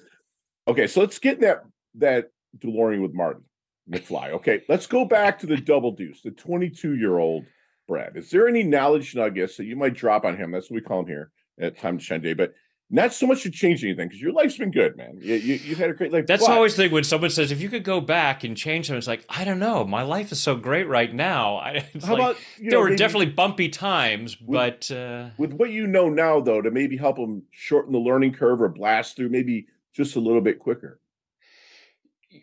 okay, 0.68 0.88
so 0.88 1.00
let's 1.00 1.18
get 1.18 1.40
that 1.42 1.64
that 1.96 2.30
DeLorean 2.58 3.02
with 3.02 3.14
Martin 3.14 3.44
McFly. 3.90 4.32
Okay, 4.32 4.64
let's 4.68 4.88
go 4.88 5.06
back 5.06 5.40
to 5.40 5.48
the 5.48 5.56
Double 5.56 5.92
Deuce, 5.92 6.22
the 6.22 6.32
22 6.32 6.96
year 6.96 7.18
old 7.18 7.46
Brad. 7.88 8.18
Is 8.18 8.30
there 8.30 8.48
any 8.48 8.64
knowledge 8.64 9.16
nuggets 9.16 9.58
that 9.58 9.66
you 9.66 9.78
might 9.78 9.94
drop 9.94 10.26
on 10.26 10.36
him? 10.36 10.52
That's 10.52 10.70
what 10.70 10.76
we 10.76 10.82
call 10.82 11.02
him 11.02 11.08
here 11.08 11.32
at 11.60 11.80
Time 11.80 11.98
to 11.98 12.04
Shine 12.04 12.22
Day. 12.22 12.34
But 12.34 12.54
not 12.94 13.14
so 13.14 13.26
much 13.26 13.44
to 13.44 13.50
change 13.50 13.84
anything 13.86 14.10
because 14.10 14.22
your 14.22 14.34
life's 14.34 14.58
been 14.58 14.70
good, 14.70 14.98
man. 14.98 15.18
You, 15.22 15.36
you, 15.36 15.58
have 15.70 15.78
had 15.78 15.90
a 15.90 15.94
great 15.94 16.12
life. 16.12 16.28
That's 16.28 16.46
but, 16.46 16.52
always 16.52 16.76
the 16.76 16.84
thing 16.84 16.92
when 16.92 17.06
someone 17.06 17.30
says, 17.30 17.50
if 17.50 17.62
you 17.62 17.70
could 17.70 17.86
go 17.86 18.02
back 18.02 18.44
and 18.44 18.56
change 18.56 18.88
something, 18.88 18.98
it's 18.98 19.08
like, 19.08 19.26
I 19.30 19.46
don't 19.46 19.60
know. 19.60 19.86
My 19.86 20.02
life 20.02 20.32
is 20.34 20.42
so 20.42 20.56
great 20.56 20.90
right 20.90 21.14
now. 21.14 21.60
how 21.64 21.72
like, 21.72 21.86
about, 22.04 22.38
there 22.60 22.72
know, 22.72 22.80
were 22.80 22.86
maybe, 22.88 22.98
definitely 22.98 23.28
bumpy 23.28 23.70
times, 23.70 24.40
with, 24.42 24.50
but. 24.90 24.92
Uh, 24.92 25.30
with 25.38 25.54
what 25.54 25.72
you 25.72 25.88
know 25.88 26.10
now, 26.10 26.42
though, 26.42 26.62
to 26.62 26.70
maybe 26.70 26.98
help 26.98 27.16
them 27.16 27.44
shorten 27.52 27.94
the 27.94 28.00
learning 28.00 28.34
curve 28.34 28.62
or 28.62 28.68
blast 28.68 29.16
through 29.16 29.30
maybe 29.30 29.68
just 29.94 30.18
a 30.18 30.20
little 30.20 30.42
bit 30.42 30.60
quicker. 30.60 31.00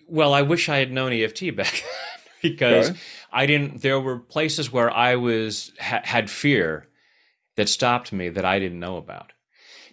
Well, 0.09 0.33
I 0.33 0.43
wish 0.43 0.71
I 0.71 0.79
had 0.79 0.91
known 0.91 1.13
EFT 1.13 1.55
back 1.57 1.85
because 2.41 2.91
okay. 2.91 2.99
I 3.31 3.45
didn't, 3.45 3.83
there 3.83 4.01
were 4.01 4.19
places 4.19 4.73
where 4.73 4.91
I 4.91 5.17
was, 5.17 5.73
ha, 5.79 6.01
had 6.05 6.31
fear 6.31 6.89
that 7.57 7.69
stopped 7.69 8.15
me 8.15 8.31
that 8.31 8.47
I 8.47 8.59
didn't 8.59 8.81
know 8.81 8.97
about. 8.97 9.33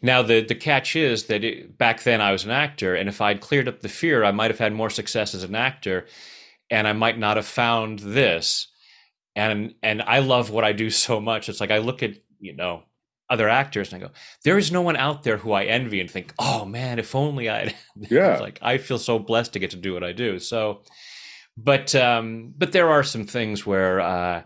Now 0.05 0.21
the 0.21 0.41
the 0.41 0.55
catch 0.55 0.95
is 0.95 1.25
that 1.25 1.43
it, 1.43 1.77
back 1.77 2.03
then 2.03 2.21
I 2.21 2.31
was 2.31 2.45
an 2.45 2.51
actor, 2.51 2.93
and 2.95 3.09
if 3.09 3.21
I'd 3.21 3.41
cleared 3.41 3.67
up 3.67 3.81
the 3.81 3.89
fear, 3.89 4.23
I 4.23 4.31
might 4.31 4.51
have 4.51 4.59
had 4.59 4.71
more 4.71 4.91
success 4.91 5.33
as 5.33 5.43
an 5.43 5.55
actor, 5.55 6.05
and 6.69 6.87
I 6.87 6.93
might 6.93 7.17
not 7.17 7.37
have 7.37 7.47
found 7.47 7.99
this. 7.99 8.67
And 9.35 9.73
and 9.81 10.03
I 10.03 10.19
love 10.19 10.51
what 10.51 10.63
I 10.63 10.73
do 10.73 10.89
so 11.05 11.19
much. 11.19 11.49
It's 11.49 11.59
like 11.59 11.71
I 11.71 11.79
look 11.79 12.03
at 12.03 12.13
you 12.39 12.55
know 12.55 12.83
other 13.29 13.49
actors 13.49 13.91
and 13.91 14.03
I 14.03 14.07
go, 14.07 14.13
there 14.43 14.59
is 14.59 14.71
no 14.71 14.83
one 14.83 14.95
out 14.95 15.23
there 15.23 15.37
who 15.37 15.51
I 15.51 15.63
envy 15.63 15.99
and 15.99 16.11
think, 16.11 16.31
oh 16.37 16.63
man, 16.65 16.99
if 16.99 17.15
only 17.15 17.49
I. 17.49 17.73
Yeah. 18.09 18.37
like 18.39 18.59
I 18.61 18.77
feel 18.77 18.99
so 18.99 19.17
blessed 19.17 19.53
to 19.53 19.59
get 19.59 19.71
to 19.71 19.77
do 19.77 19.93
what 19.93 20.03
I 20.03 20.11
do. 20.11 20.37
So, 20.37 20.83
but 21.57 21.95
um, 21.95 22.53
but 22.55 22.71
there 22.71 22.89
are 22.91 23.03
some 23.03 23.25
things 23.25 23.65
where. 23.65 23.99
Uh, 24.01 24.43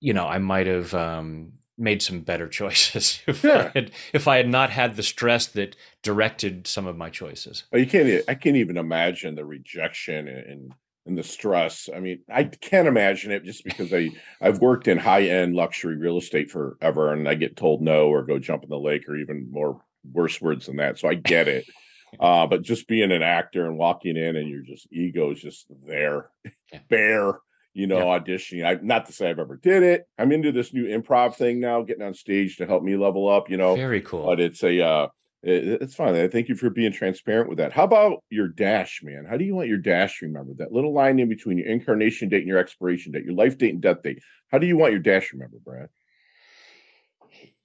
you 0.00 0.12
know, 0.12 0.26
I 0.26 0.38
might 0.38 0.66
have 0.66 0.94
um, 0.94 1.52
made 1.78 2.02
some 2.02 2.20
better 2.20 2.48
choices 2.60 3.20
if, 3.26 3.44
yeah. 3.44 3.70
I 3.74 3.78
had, 3.78 3.90
if 4.12 4.28
I 4.28 4.36
had 4.36 4.48
not 4.48 4.70
had 4.70 4.96
the 4.96 5.02
stress 5.02 5.46
that 5.48 5.76
directed 6.02 6.66
some 6.66 6.86
of 6.86 6.96
my 6.96 7.10
choices. 7.10 7.64
Oh, 7.72 7.78
you 7.78 7.86
can't. 7.86 8.24
I 8.28 8.34
can't 8.34 8.56
even 8.56 8.76
imagine 8.76 9.34
the 9.34 9.44
rejection 9.44 10.28
and 10.28 10.72
and 11.06 11.16
the 11.16 11.22
stress. 11.22 11.88
I 11.94 12.00
mean, 12.00 12.20
I 12.28 12.44
can't 12.44 12.88
imagine 12.88 13.30
it 13.30 13.44
just 13.44 13.64
because 13.64 13.92
I 13.92 14.10
I've 14.40 14.60
worked 14.60 14.88
in 14.88 14.98
high 14.98 15.22
end 15.22 15.54
luxury 15.54 15.96
real 15.96 16.18
estate 16.18 16.50
forever, 16.50 17.12
and 17.12 17.28
I 17.28 17.34
get 17.34 17.56
told 17.56 17.82
no 17.82 18.08
or 18.08 18.22
go 18.22 18.38
jump 18.38 18.64
in 18.64 18.70
the 18.70 18.78
lake 18.78 19.08
or 19.08 19.16
even 19.16 19.50
more 19.50 19.80
worse 20.12 20.40
words 20.40 20.66
than 20.66 20.76
that. 20.76 20.98
So 20.98 21.08
I 21.08 21.14
get 21.14 21.48
it. 21.48 21.66
uh, 22.20 22.46
but 22.46 22.62
just 22.62 22.88
being 22.88 23.12
an 23.12 23.22
actor 23.22 23.66
and 23.66 23.78
walking 23.78 24.16
in 24.16 24.36
and 24.36 24.48
your 24.48 24.62
just 24.62 24.86
ego 24.92 25.32
is 25.32 25.40
just 25.40 25.66
there, 25.86 26.30
yeah. 26.72 26.78
bare 26.88 27.40
you 27.76 27.86
know, 27.86 28.10
yep. 28.10 28.24
auditioning. 28.24 28.64
I 28.64 28.78
not 28.82 29.04
to 29.06 29.12
say 29.12 29.28
I've 29.28 29.38
ever 29.38 29.56
did 29.56 29.82
it. 29.82 30.08
I'm 30.18 30.32
into 30.32 30.50
this 30.50 30.72
new 30.72 30.86
improv 30.86 31.34
thing 31.34 31.60
now, 31.60 31.82
getting 31.82 32.02
on 32.02 32.14
stage 32.14 32.56
to 32.56 32.66
help 32.66 32.82
me 32.82 32.96
level 32.96 33.28
up. 33.28 33.50
You 33.50 33.58
know, 33.58 33.76
very 33.76 34.00
cool. 34.00 34.24
But 34.24 34.40
it's 34.40 34.62
a 34.64 34.82
uh, 34.82 35.08
it, 35.42 35.82
it's 35.82 35.94
fun. 35.94 36.16
I 36.16 36.26
thank 36.28 36.48
you 36.48 36.56
for 36.56 36.70
being 36.70 36.90
transparent 36.90 37.50
with 37.50 37.58
that. 37.58 37.74
How 37.74 37.84
about 37.84 38.24
your 38.30 38.48
dash, 38.48 39.02
man? 39.02 39.26
How 39.28 39.36
do 39.36 39.44
you 39.44 39.54
want 39.54 39.68
your 39.68 39.76
dash 39.76 40.22
remembered? 40.22 40.56
That 40.56 40.72
little 40.72 40.94
line 40.94 41.18
in 41.18 41.28
between 41.28 41.58
your 41.58 41.68
incarnation 41.68 42.30
date 42.30 42.38
and 42.38 42.48
your 42.48 42.58
expiration 42.58 43.12
date, 43.12 43.24
your 43.24 43.34
life 43.34 43.58
date 43.58 43.74
and 43.74 43.82
death 43.82 44.02
date. 44.02 44.20
How 44.50 44.56
do 44.56 44.66
you 44.66 44.78
want 44.78 44.92
your 44.92 45.02
dash 45.02 45.30
remembered, 45.34 45.62
Brad? 45.62 45.90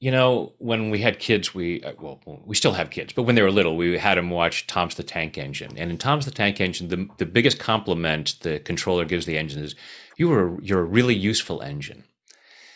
You 0.01 0.09
know, 0.09 0.53
when 0.57 0.89
we 0.89 0.99
had 0.99 1.19
kids, 1.19 1.53
we 1.53 1.83
uh, 1.83 1.93
well, 1.99 2.19
we 2.43 2.55
still 2.55 2.71
have 2.73 2.89
kids, 2.89 3.13
but 3.13 3.21
when 3.21 3.35
they 3.35 3.43
were 3.43 3.51
little, 3.51 3.77
we 3.77 3.99
had 3.99 4.17
them 4.17 4.31
watch 4.31 4.65
Thomas 4.65 4.95
the 4.95 5.03
Tank 5.03 5.37
Engine. 5.37 5.77
And 5.77 5.91
in 5.91 5.99
Thomas 5.99 6.25
the 6.25 6.31
Tank 6.31 6.59
Engine, 6.59 6.87
the 6.87 7.07
the 7.19 7.25
biggest 7.27 7.59
compliment 7.59 8.35
the 8.41 8.59
controller 8.59 9.05
gives 9.05 9.27
the 9.27 9.37
engine 9.37 9.63
is, 9.63 9.75
"You 10.17 10.29
were 10.29 10.59
you're 10.59 10.79
a 10.81 10.83
really 10.83 11.13
useful 11.13 11.61
engine." 11.61 12.03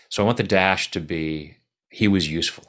So 0.08 0.22
I 0.22 0.26
want 0.28 0.38
the 0.38 0.44
dash 0.44 0.92
to 0.92 1.00
be, 1.00 1.58
"He 1.90 2.08
was 2.08 2.32
useful." 2.32 2.66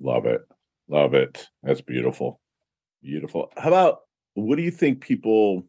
Love 0.00 0.26
it, 0.26 0.40
love 0.88 1.14
it. 1.14 1.46
That's 1.62 1.80
beautiful, 1.80 2.40
beautiful. 3.04 3.52
How 3.56 3.68
about 3.68 4.00
what 4.34 4.56
do 4.56 4.62
you 4.62 4.72
think 4.72 5.02
people 5.02 5.68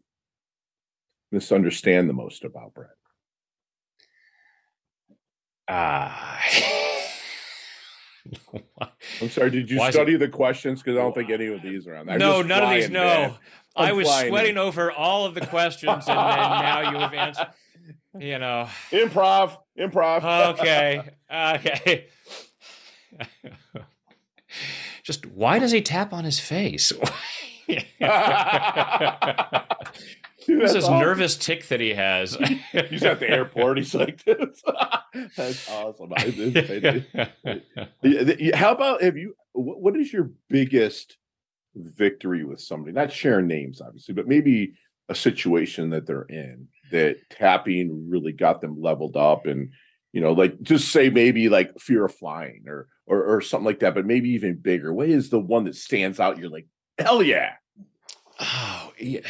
misunderstand 1.31 2.09
the 2.09 2.13
most 2.13 2.43
about 2.43 2.73
Brett? 2.73 2.89
Ah. 5.67 6.39
Uh, 6.43 6.87
I'm 9.21 9.29
sorry. 9.29 9.51
Did 9.51 9.69
you 9.69 9.79
Why 9.79 9.91
study 9.91 10.17
the 10.17 10.27
questions? 10.27 10.81
Because 10.81 10.97
I 10.97 11.01
don't 11.01 11.13
think 11.13 11.29
any 11.29 11.47
of 11.47 11.61
these 11.61 11.87
are 11.87 11.95
on 11.95 12.05
there. 12.05 12.17
No, 12.17 12.41
none 12.41 12.63
of 12.63 12.69
these. 12.69 12.89
No, 12.89 13.35
I 13.75 13.93
was 13.93 14.07
sweating 14.07 14.51
in. 14.51 14.57
over 14.57 14.91
all 14.91 15.25
of 15.25 15.33
the 15.33 15.45
questions, 15.45 16.07
and 16.07 16.07
then 16.07 16.17
now 16.17 16.91
you 16.91 16.97
have 16.97 17.13
answered. 17.13 17.47
You 18.19 18.39
know, 18.39 18.67
improv, 18.91 19.57
improv. 19.79 20.53
okay, 20.53 21.01
okay. 21.33 22.07
Just 25.03 25.25
why 25.25 25.59
does 25.59 25.71
he 25.71 25.81
tap 25.81 26.13
on 26.13 26.25
his 26.25 26.39
face? 26.39 26.91
What's 30.47 30.73
this 30.73 30.85
awesome. 30.85 30.99
nervous 30.99 31.37
tick 31.37 31.67
that 31.67 31.79
he 31.79 31.89
has? 31.89 32.35
He's 32.89 33.03
at 33.03 33.19
the 33.19 33.29
airport. 33.29 33.77
He's 33.77 33.93
like 33.93 34.23
this. 34.23 34.61
That's 35.35 35.69
awesome. 35.69 36.11
How 38.53 38.71
about 38.71 39.01
have 39.01 39.17
you? 39.17 39.35
What 39.53 39.97
is 39.97 40.11
your 40.11 40.31
biggest 40.49 41.17
victory 41.75 42.43
with 42.43 42.61
somebody? 42.61 42.93
Not 42.93 43.11
sharing 43.11 43.47
names, 43.47 43.81
obviously, 43.81 44.13
but 44.13 44.27
maybe 44.27 44.73
a 45.09 45.15
situation 45.15 45.89
that 45.91 46.05
they're 46.05 46.23
in 46.23 46.67
that 46.91 47.17
tapping 47.29 48.09
really 48.09 48.31
got 48.31 48.61
them 48.61 48.81
leveled 48.81 49.17
up 49.17 49.45
and 49.45 49.71
you 50.13 50.19
know, 50.19 50.33
like 50.33 50.61
just 50.61 50.91
say 50.91 51.09
maybe 51.09 51.47
like 51.47 51.79
fear 51.79 52.05
of 52.05 52.13
flying 52.13 52.63
or 52.67 52.87
or 53.05 53.23
or 53.23 53.41
something 53.41 53.65
like 53.65 53.79
that, 53.79 53.95
but 53.95 54.05
maybe 54.05 54.31
even 54.31 54.55
bigger. 54.55 54.93
What 54.93 55.09
is 55.09 55.29
the 55.29 55.39
one 55.39 55.65
that 55.65 55.75
stands 55.75 56.19
out? 56.19 56.37
You're 56.37 56.49
like, 56.49 56.67
hell 56.97 57.23
yeah. 57.23 57.53
Oh, 58.39 58.93
yeah. 58.97 59.21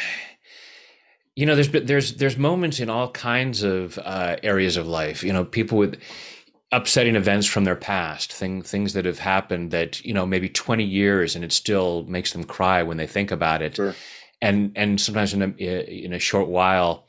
You 1.36 1.46
know, 1.46 1.56
there's 1.56 1.70
there's 1.70 2.16
there's 2.16 2.38
moments 2.38 2.80
in 2.80 2.90
all 2.90 3.10
kinds 3.12 3.64
of 3.64 3.98
uh, 4.00 4.38
areas 4.44 4.78
of 4.78 4.88
life. 4.88 5.24
You 5.24 5.34
know, 5.34 5.46
people 5.46 5.78
with 5.78 6.00
upsetting 6.72 7.16
events 7.16 7.48
from 7.48 7.64
their 7.64 7.76
past, 7.76 8.32
thing, 8.32 8.62
things 8.62 8.94
that 8.94 9.06
have 9.06 9.20
happened 9.20 9.72
that 9.72 10.04
you 10.04 10.14
know 10.14 10.26
maybe 10.26 10.50
20 10.50 10.84
years 10.84 11.36
and 11.36 11.44
it 11.44 11.52
still 11.52 12.04
makes 12.04 12.32
them 12.34 12.44
cry 12.44 12.84
when 12.84 12.98
they 12.98 13.08
think 13.08 13.32
about 13.32 13.62
it. 13.62 13.76
Sure. 13.76 13.96
And 14.42 14.72
and 14.76 15.00
sometimes 15.00 15.34
in 15.34 15.42
a 15.42 15.48
in 15.48 16.14
a 16.14 16.20
short 16.20 16.48
while, 16.48 17.06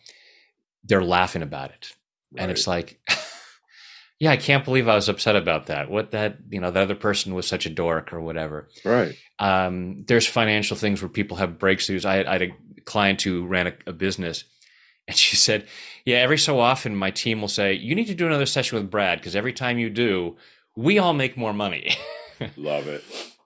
they're 0.85 1.05
laughing 1.05 1.43
about 1.43 1.71
it, 1.71 1.93
right. 2.33 2.43
and 2.43 2.51
it's 2.51 2.67
like. 2.67 3.01
yeah, 4.23 4.31
I 4.31 4.37
can't 4.37 4.65
believe 4.65 4.87
I 4.87 4.95
was 4.95 5.09
upset 5.09 5.35
about 5.35 5.67
that. 5.67 5.91
What 5.91 6.13
that, 6.13 6.37
you 6.49 6.61
know, 6.61 6.71
the 6.71 6.79
other 6.79 6.95
person 6.95 7.35
was 7.35 7.45
such 7.49 7.67
a 7.67 7.71
dork 7.71 8.13
or 8.13 8.21
whatever. 8.21 8.69
Right. 8.85 9.17
Um, 9.41 10.05
there's 10.07 10.29
financial 10.29 10.77
things 10.77 11.03
where 11.03 11.09
people 11.09 11.39
have 11.39 11.59
breakthroughs. 11.59 12.05
I, 12.05 12.23
I 12.23 12.33
had 12.35 12.43
a 12.43 12.51
client 12.85 13.23
who 13.23 13.47
ran 13.47 13.69
a, 13.69 13.73
a, 13.87 13.93
business 13.93 14.45
and 15.09 15.17
she 15.17 15.37
said, 15.37 15.67
yeah, 16.05 16.19
every 16.19 16.39
so 16.39 16.61
often 16.61 16.95
my 16.95 17.11
team 17.11 17.41
will 17.41 17.49
say, 17.49 17.73
you 17.75 17.95
need 17.95 18.07
to 18.07 18.15
do 18.15 18.27
another 18.27 18.47
session 18.47 18.79
with 18.79 18.91
Brad 18.91 19.19
because 19.19 19.37
every 19.37 19.53
time 19.53 19.79
you 19.79 19.91
do, 19.91 20.37
we 20.77 20.99
all 20.99 21.13
make 21.13 21.37
more 21.37 21.53
money. 21.53 21.97
Love 22.57 22.87
it. 22.87 23.05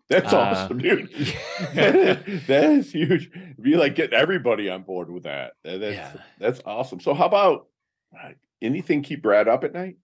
That's 0.08 0.32
uh, 0.32 0.38
awesome, 0.38 0.78
dude. 0.78 1.10
that, 1.74 1.96
is, 1.96 2.46
that 2.46 2.64
is 2.64 2.92
huge. 2.92 3.30
Be 3.60 3.76
like 3.76 3.96
getting 3.96 4.16
everybody 4.16 4.70
on 4.70 4.82
board 4.82 5.10
with 5.10 5.24
that. 5.24 5.54
That's 5.64 5.82
yeah. 5.82 6.12
that's 6.38 6.60
awesome. 6.64 7.00
So, 7.00 7.12
how 7.12 7.26
about 7.26 7.66
uh, 8.16 8.30
anything 8.62 9.02
keep 9.02 9.22
Brad 9.22 9.48
up 9.48 9.64
at 9.64 9.72
night? 9.72 9.96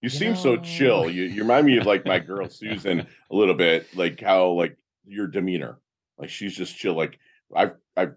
You, 0.00 0.06
you 0.06 0.10
seem 0.10 0.32
know. 0.32 0.38
so 0.38 0.56
chill. 0.58 1.10
You, 1.10 1.24
you 1.24 1.42
remind 1.42 1.66
me 1.66 1.76
of 1.78 1.86
like 1.86 2.06
my 2.06 2.18
girl 2.18 2.48
Susan 2.48 3.00
a 3.00 3.34
little 3.34 3.54
bit, 3.54 3.94
like 3.96 4.20
how 4.20 4.50
like 4.50 4.76
your 5.06 5.26
demeanor, 5.26 5.78
like 6.18 6.30
she's 6.30 6.54
just 6.54 6.76
chill. 6.76 6.94
Like 6.94 7.18
I've 7.54 7.72
I've 7.96 8.14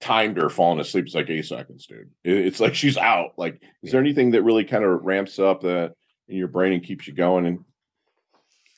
timed 0.00 0.36
her 0.36 0.50
falling 0.50 0.80
asleep. 0.80 1.06
It's 1.06 1.14
like 1.14 1.30
eight 1.30 1.46
seconds, 1.46 1.86
dude. 1.86 2.10
it's 2.24 2.60
like 2.60 2.74
she's 2.74 2.96
out. 2.96 3.32
Like, 3.36 3.60
is 3.82 3.90
there 3.90 4.00
anything 4.00 4.32
that 4.32 4.42
really 4.42 4.64
kind 4.64 4.84
of 4.84 5.02
ramps 5.02 5.38
up 5.38 5.62
that 5.62 5.94
in 6.28 6.36
your 6.36 6.48
brain 6.48 6.74
and 6.74 6.84
keeps 6.84 7.06
you 7.06 7.14
going? 7.14 7.46
And 7.46 7.64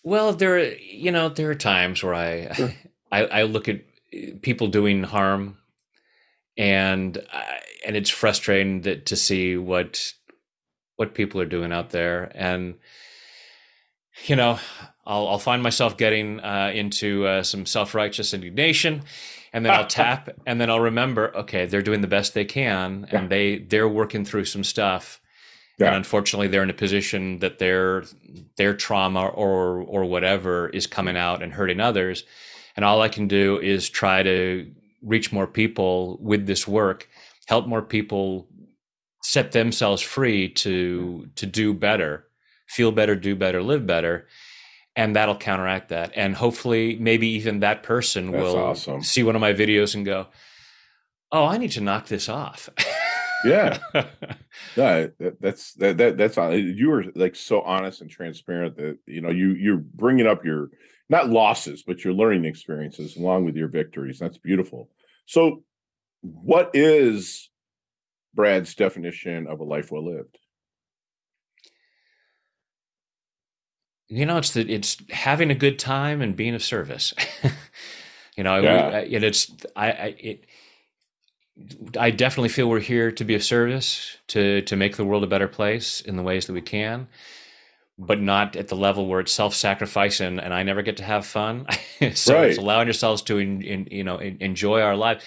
well, 0.03 0.33
there, 0.33 0.75
you 0.77 1.11
know, 1.11 1.29
there 1.29 1.51
are 1.51 1.57
times 1.57 2.03
where 2.03 2.15
I, 2.15 2.53
sure. 2.53 2.73
I, 3.13 3.25
I 3.27 3.43
look 3.43 3.69
at 3.69 3.83
eh, 4.13 4.33
people 4.41 4.69
doing 4.69 5.03
harm, 5.03 5.59
and 6.57 7.19
I, 7.33 7.61
and 7.85 7.97
it's 7.97 8.11
frustrating 8.11 8.83
that 8.83 9.07
to 9.07 9.17
see 9.17 9.57
what 9.57 10.13
what 10.97 11.15
people 11.15 11.41
are 11.41 11.47
doing 11.47 11.73
out 11.73 11.91
there. 11.91 12.31
And 12.35 12.75
you 14.25 14.37
know 14.37 14.59
i'll, 15.05 15.29
I'll 15.29 15.39
find 15.39 15.63
myself 15.63 15.97
getting 15.97 16.41
uh, 16.41 16.73
into 16.75 17.27
uh, 17.27 17.43
some 17.43 17.67
self-righteous 17.67 18.33
indignation 18.33 19.03
and 19.53 19.65
then 19.65 19.73
i'll 19.73 19.87
tap 20.03 20.31
and 20.47 20.61
then 20.61 20.71
i'll 20.71 20.81
remember 20.81 21.35
okay 21.37 21.67
they're 21.67 21.83
doing 21.83 22.01
the 22.01 22.09
best 22.09 22.35
they 22.35 22.45
can 22.45 23.07
and 23.11 23.31
they 23.31 23.59
they're 23.59 23.89
working 23.89 24.25
through 24.25 24.45
some 24.45 24.65
stuff 24.65 25.21
yeah. 25.79 25.89
and 25.89 25.97
unfortunately 25.97 26.49
they're 26.49 26.63
in 26.63 26.71
a 26.71 26.75
position 26.75 27.39
that 27.41 27.59
their 27.59 28.05
their 28.57 28.75
trauma 28.75 29.27
or 29.27 29.81
or 29.83 30.05
whatever 30.05 30.69
is 30.69 30.87
coming 30.87 31.17
out 31.17 31.43
and 31.43 31.53
hurting 31.53 31.81
others. 31.81 32.25
And 32.77 32.85
all 32.85 33.01
i 33.03 33.09
can 33.09 33.29
do 33.29 33.59
is 33.59 33.89
try 33.89 34.23
to 34.23 34.71
reach 35.03 35.33
more 35.33 35.47
people 35.47 36.19
with 36.21 36.47
this 36.47 36.67
work 36.67 37.09
help 37.47 37.67
more 37.67 37.83
people 37.83 38.49
set 39.27 39.51
themselves 39.51 40.01
free 40.01 40.49
to 40.49 41.29
to 41.35 41.47
do 41.47 41.75
better, 41.75 42.29
feel 42.69 42.93
better, 42.93 43.17
do 43.17 43.35
better, 43.35 43.61
live 43.61 43.85
better, 43.85 44.29
and 44.95 45.17
that'll 45.17 45.37
counteract 45.37 45.89
that. 45.89 46.13
And 46.15 46.37
hopefully, 46.37 46.97
maybe 47.01 47.27
even 47.31 47.59
that 47.61 47.83
person 47.83 48.31
that's 48.31 48.41
will 48.41 48.57
awesome. 48.57 49.03
see 49.03 49.25
one 49.25 49.35
of 49.35 49.41
my 49.41 49.53
videos 49.53 49.97
and 49.97 50.07
go, 50.07 50.29
"Oh, 51.33 51.45
I 51.45 51.59
need 51.59 51.73
to 51.73 51.81
knock 51.81 52.07
this 52.07 52.29
off." 52.29 52.69
yeah, 53.45 53.79
yeah, 54.77 55.09
that, 55.19 55.39
that's 55.41 55.75
that, 55.75 55.97
that 55.97 56.17
that's 56.17 56.37
you 56.37 56.89
were 56.89 57.07
like 57.17 57.35
so 57.35 57.63
honest 57.63 58.03
and 58.03 58.11
transparent 58.11 58.77
that 58.77 58.99
you 59.07 59.23
know 59.23 59.31
you 59.31 59.55
you're 59.55 59.83
bringing 59.95 60.29
up 60.29 60.45
your 60.45 60.71
not 61.09 61.31
losses 61.31 61.83
but 61.85 62.05
your 62.05 62.13
learning 62.13 62.45
experiences 62.45 63.17
along 63.17 63.45
with 63.45 63.57
your 63.57 63.69
victories. 63.69 64.21
That's 64.21 64.39
beautiful. 64.39 64.89
So, 65.27 65.65
what 66.21 66.71
is 66.75 67.51
Brad's 68.37 68.75
definition 68.75 69.47
of 69.49 69.59
a 69.61 69.65
life 69.65 69.91
well 69.91 70.05
lived? 70.05 70.39
You 74.09 74.25
know, 74.25 74.37
it's 74.37 74.53
the 74.53 74.73
it's 74.73 74.99
having 75.11 75.51
a 75.51 75.55
good 75.55 75.81
time 75.81 76.23
and 76.23 76.37
being 76.37 76.55
of 76.55 76.63
service. 76.63 77.13
you 78.37 78.45
know, 78.45 78.61
yeah. 78.61 78.99
And 78.99 79.25
it's 79.25 79.51
I, 79.75 79.91
I 79.91 80.15
it. 80.19 80.45
I 81.99 82.11
definitely 82.11 82.51
feel 82.51 82.69
we're 82.69 82.81
here 82.81 83.11
to 83.11 83.25
be 83.25 83.35
of 83.35 83.43
service 83.43 84.19
to 84.29 84.63
to 84.63 84.77
make 84.77 84.97
the 84.97 85.05
world 85.05 85.25
a 85.25 85.27
better 85.27 85.49
place 85.49 86.03
in 86.03 86.17
the 86.17 86.23
ways 86.23 86.47
that 86.47 86.53
we 86.53 86.61
can, 86.61 87.09
but 87.99 88.21
not 88.21 88.55
at 88.55 88.69
the 88.69 88.77
level 88.77 89.09
where 89.09 89.21
it's 89.21 89.33
self-sacrifice 89.33 90.21
and, 90.21 90.39
and 90.39 90.53
I 90.55 90.63
never 90.63 90.83
get 90.83 90.99
to 90.99 91.05
have 91.05 91.27
fun. 91.27 91.67
so 92.15 92.35
right. 92.35 92.51
it's 92.51 92.59
allowing 92.59 92.87
yourselves 92.87 93.23
to 93.23 93.39
in, 93.39 93.63
in, 93.63 93.89
you 93.91 94.05
know 94.05 94.19
enjoy 94.19 94.83
our 94.83 94.95
life 94.95 95.25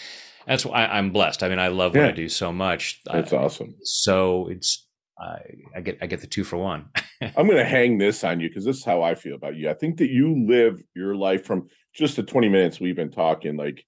that's 0.50 0.66
why 0.66 0.88
I'm 0.88 1.12
blessed. 1.12 1.44
I 1.44 1.50
mean, 1.50 1.60
I 1.60 1.68
love 1.68 1.94
what 1.94 2.02
yeah. 2.02 2.08
I 2.08 2.12
do 2.12 2.28
so 2.28 2.52
much. 2.52 3.02
That's 3.06 3.32
I, 3.32 3.38
awesome. 3.38 3.76
So 3.84 4.48
it's 4.48 4.88
I, 5.20 5.38
I 5.76 5.82
get 5.82 6.00
I 6.02 6.08
get 6.08 6.22
the 6.22 6.28
two 6.28 6.44
for 6.44 6.58
one. 6.58 6.90
I'm 7.22 7.46
going 7.46 7.58
to 7.58 7.66
hang 7.66 8.00
this 8.00 8.24
on 8.24 8.40
you 8.40 8.50
because 8.50 8.66
this 8.66 8.78
is 8.78 8.84
how 8.84 9.04
I 9.04 9.14
feel 9.14 9.36
about 9.36 9.56
you. 9.56 9.70
I 9.70 9.76
think 9.76 9.98
that 9.98 10.10
you 10.10 10.48
live 10.48 10.82
your 10.96 11.16
life 11.16 11.46
from 11.46 11.68
just 11.94 12.16
the 12.16 12.24
20 12.24 12.50
minutes 12.50 12.80
we've 12.80 12.96
been 12.96 13.12
talking, 13.12 13.58
like 13.58 13.86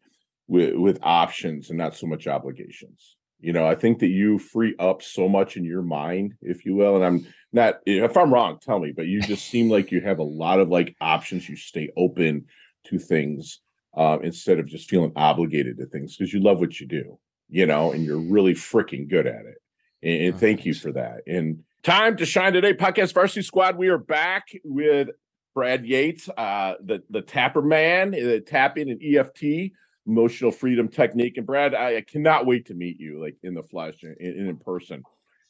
with 0.48 0.76
with 0.76 1.00
options 1.02 1.70
and 1.70 1.80
not 1.80 1.96
so 1.96 2.06
much 2.06 2.28
obligations. 2.28 3.16
You 3.40 3.54
know, 3.54 3.66
I 3.66 3.74
think 3.74 3.98
that 4.00 4.10
you 4.10 4.38
free 4.38 4.76
up 4.78 5.02
so 5.02 5.28
much 5.28 5.58
in 5.58 5.66
your 5.66 5.82
mind, 5.82 6.36
if 6.44 6.64
you 6.64 6.76
will. 6.76 6.96
And 6.96 7.04
I'm 7.04 7.28
not 7.52 7.80
if 7.88 8.16
I'm 8.16 8.32
wrong, 8.32 8.60
tell 8.62 8.78
me, 8.78 8.94
but 8.96 9.08
you 9.08 9.20
just 9.20 9.48
seem 9.48 9.68
like 9.68 9.92
you 9.92 10.02
have 10.02 10.20
a 10.20 10.24
lot 10.24 10.60
of 10.60 10.70
like 10.70 10.96
options. 11.02 11.50
You 11.50 11.56
stay 11.56 11.90
open 11.98 12.46
to 12.86 13.00
things 13.00 13.62
uh, 13.96 14.18
instead 14.24 14.60
of 14.60 14.66
just 14.66 14.90
feeling 14.90 15.12
obligated 15.16 15.78
to 15.78 15.86
things 15.86 16.16
because 16.16 16.34
you 16.34 16.42
love 16.42 16.60
what 16.60 16.80
you 16.80 16.88
do, 16.88 17.18
you 17.50 17.66
know, 17.66 17.92
and 17.92 18.04
you're 18.04 18.20
really 18.20 18.54
freaking 18.54 19.10
good 19.10 19.28
at 19.28 19.46
it. 19.46 19.58
And, 20.04 20.24
and 20.24 20.36
oh, 20.36 20.38
thank 20.38 20.66
you 20.66 20.74
for 20.74 20.92
that. 20.94 21.22
And 21.28 21.64
time 21.84 22.18
to 22.18 22.26
shine 22.26 22.54
today, 22.54 22.74
podcast 22.74 23.14
varsity 23.14 23.42
squad. 23.42 23.78
We 23.78 23.90
are 23.90 23.98
back 23.98 24.48
with 24.64 25.10
Brad 25.54 25.86
Yates, 25.86 26.30
uh, 26.30 26.76
the 26.84 27.04
the 27.10 27.22
tapper 27.22 27.62
man, 27.62 28.12
the 28.12 28.40
tapping 28.40 28.90
and 28.90 29.02
EFT 29.04 29.74
emotional 30.08 30.52
freedom 30.52 30.88
technique. 30.88 31.38
And 31.38 31.46
Brad, 31.46 31.76
I, 31.76 31.98
I 31.98 32.02
cannot 32.02 32.46
wait 32.46 32.68
to 32.68 32.74
meet 32.74 33.00
you 33.00 33.22
like 33.22 33.36
in 33.44 33.54
the 33.54 33.64
flesh 33.64 33.96
and 34.04 34.18
in, 34.18 34.48
in 34.48 34.58
person. 34.58 35.04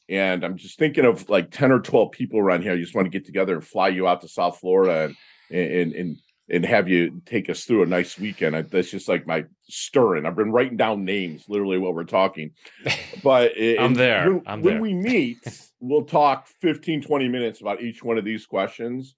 And 0.09 0.43
I'm 0.43 0.57
just 0.57 0.77
thinking 0.77 1.05
of 1.05 1.29
like 1.29 1.51
10 1.51 1.71
or 1.71 1.79
12 1.79 2.11
people 2.11 2.39
around 2.39 2.63
here. 2.63 2.73
I 2.73 2.77
just 2.77 2.95
want 2.95 3.05
to 3.05 3.09
get 3.17 3.25
together 3.25 3.53
and 3.53 3.65
fly 3.65 3.87
you 3.89 4.07
out 4.07 4.21
to 4.21 4.27
South 4.27 4.59
Florida 4.59 5.05
and 5.05 5.15
and, 5.57 5.93
and 5.93 6.17
and 6.49 6.65
have 6.65 6.89
you 6.89 7.21
take 7.25 7.49
us 7.49 7.63
through 7.63 7.83
a 7.83 7.85
nice 7.85 8.19
weekend. 8.19 8.55
I, 8.55 8.63
that's 8.63 8.91
just 8.91 9.07
like 9.07 9.25
my 9.25 9.45
stirring. 9.63 10.25
I've 10.25 10.35
been 10.35 10.51
writing 10.51 10.77
down 10.77 11.05
names 11.05 11.45
literally 11.47 11.77
while 11.77 11.93
we're 11.93 12.03
talking. 12.03 12.51
But 13.23 13.51
I'm 13.77 13.93
there. 13.93 14.31
When, 14.31 14.41
I'm 14.47 14.61
when 14.63 14.73
there. 14.75 14.81
we 14.81 14.95
meet, 14.95 15.37
we'll 15.79 16.05
talk 16.05 16.47
15, 16.61 17.03
20 17.03 17.27
minutes 17.27 17.61
about 17.61 17.81
each 17.81 18.03
one 18.03 18.17
of 18.17 18.25
these 18.25 18.47
questions. 18.47 19.13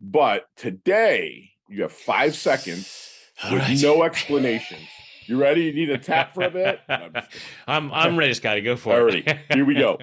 But 0.00 0.46
today, 0.54 1.50
you 1.68 1.82
have 1.82 1.90
five 1.90 2.36
seconds 2.36 3.12
All 3.44 3.52
with 3.52 3.62
right. 3.62 3.82
no 3.82 4.04
explanations. 4.04 4.86
You 5.26 5.40
ready? 5.40 5.62
You 5.62 5.72
need 5.72 5.90
a 5.90 5.98
tap 5.98 6.34
for 6.34 6.44
a 6.44 6.50
bit? 6.50 6.80
I'm 6.88 7.12
I'm, 7.66 7.92
I'm 7.92 8.16
ready, 8.16 8.34
Scotty. 8.34 8.60
Go 8.60 8.76
for 8.76 9.08
it. 9.08 9.24
Alrighty. 9.24 9.54
Here 9.54 9.64
we 9.64 9.74
go. 9.74 9.98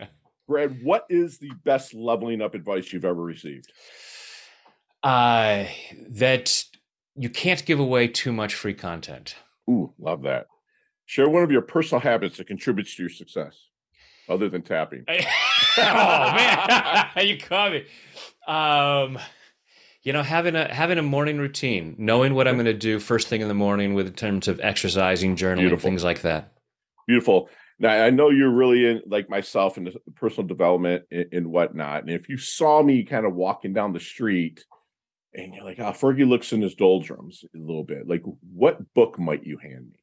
Brad, 0.47 0.81
what 0.83 1.05
is 1.09 1.37
the 1.37 1.51
best 1.63 1.93
leveling 1.93 2.41
up 2.41 2.53
advice 2.53 2.91
you've 2.91 3.05
ever 3.05 3.21
received? 3.21 3.71
Uh, 5.03 5.65
that 6.09 6.63
you 7.15 7.29
can't 7.29 7.65
give 7.65 7.79
away 7.79 8.07
too 8.07 8.31
much 8.31 8.53
free 8.55 8.73
content. 8.73 9.35
Ooh, 9.69 9.93
love 9.99 10.23
that. 10.23 10.47
Share 11.05 11.29
one 11.29 11.43
of 11.43 11.51
your 11.51 11.61
personal 11.61 12.01
habits 12.01 12.37
that 12.37 12.47
contributes 12.47 12.95
to 12.95 13.03
your 13.03 13.09
success, 13.09 13.55
other 14.27 14.49
than 14.49 14.61
tapping. 14.61 15.05
oh 15.09 15.13
man, 15.77 17.07
you 17.27 17.37
caught 17.37 17.71
me. 17.71 17.85
Um, 18.47 19.19
you 20.03 20.13
know, 20.13 20.23
having 20.23 20.55
a 20.55 20.73
having 20.73 20.97
a 20.97 21.03
morning 21.03 21.37
routine, 21.37 21.95
knowing 21.97 22.33
what 22.33 22.47
I'm 22.47 22.55
going 22.55 22.65
to 22.65 22.73
do 22.73 22.99
first 22.99 23.27
thing 23.27 23.41
in 23.41 23.47
the 23.47 23.53
morning, 23.53 23.93
with 23.93 24.07
in 24.07 24.13
terms 24.13 24.47
of 24.47 24.59
exercising, 24.61 25.35
journaling, 25.35 25.59
Beautiful. 25.59 25.89
things 25.89 26.03
like 26.03 26.21
that. 26.21 26.53
Beautiful. 27.07 27.49
Now 27.79 27.89
I 27.89 28.09
know 28.09 28.29
you're 28.29 28.51
really 28.51 28.85
in, 28.85 29.01
like 29.05 29.29
myself, 29.29 29.77
in 29.77 29.91
personal 30.15 30.47
development 30.47 31.03
and, 31.11 31.25
and 31.31 31.47
whatnot. 31.51 32.01
And 32.03 32.11
if 32.11 32.29
you 32.29 32.37
saw 32.37 32.81
me 32.81 33.03
kind 33.03 33.25
of 33.25 33.35
walking 33.35 33.73
down 33.73 33.93
the 33.93 33.99
street 33.99 34.65
and 35.33 35.53
you're 35.53 35.63
like, 35.63 35.79
oh, 35.79 35.91
Fergie 35.91 36.27
looks 36.27 36.53
in 36.53 36.61
his 36.61 36.75
doldrums 36.75 37.43
a 37.53 37.57
little 37.57 37.83
bit. 37.83 38.07
Like, 38.07 38.23
what 38.53 38.93
book 38.93 39.19
might 39.19 39.45
you 39.45 39.57
hand 39.57 39.91
me? 39.91 39.99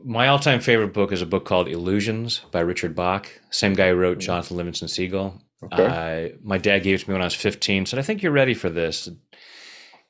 my 0.04 0.28
all-time 0.28 0.60
favorite 0.60 0.92
book 0.92 1.12
is 1.12 1.22
a 1.22 1.26
book 1.26 1.44
called 1.44 1.68
Illusions 1.68 2.42
by 2.50 2.60
Richard 2.60 2.94
Bach. 2.94 3.28
Same 3.50 3.74
guy 3.74 3.90
who 3.90 3.96
wrote 3.96 4.18
Jonathan 4.18 4.56
Livingston 4.56 4.88
Seagull. 4.88 5.40
Okay. 5.62 6.32
Uh, 6.32 6.36
my 6.42 6.58
dad 6.58 6.80
gave 6.80 6.94
it 6.96 7.04
to 7.04 7.10
me 7.10 7.14
when 7.14 7.22
I 7.22 7.26
was 7.26 7.34
15. 7.34 7.86
Said, 7.86 7.98
"I 7.98 8.02
think 8.02 8.22
you're 8.22 8.32
ready 8.32 8.54
for 8.54 8.70
this." 8.70 9.08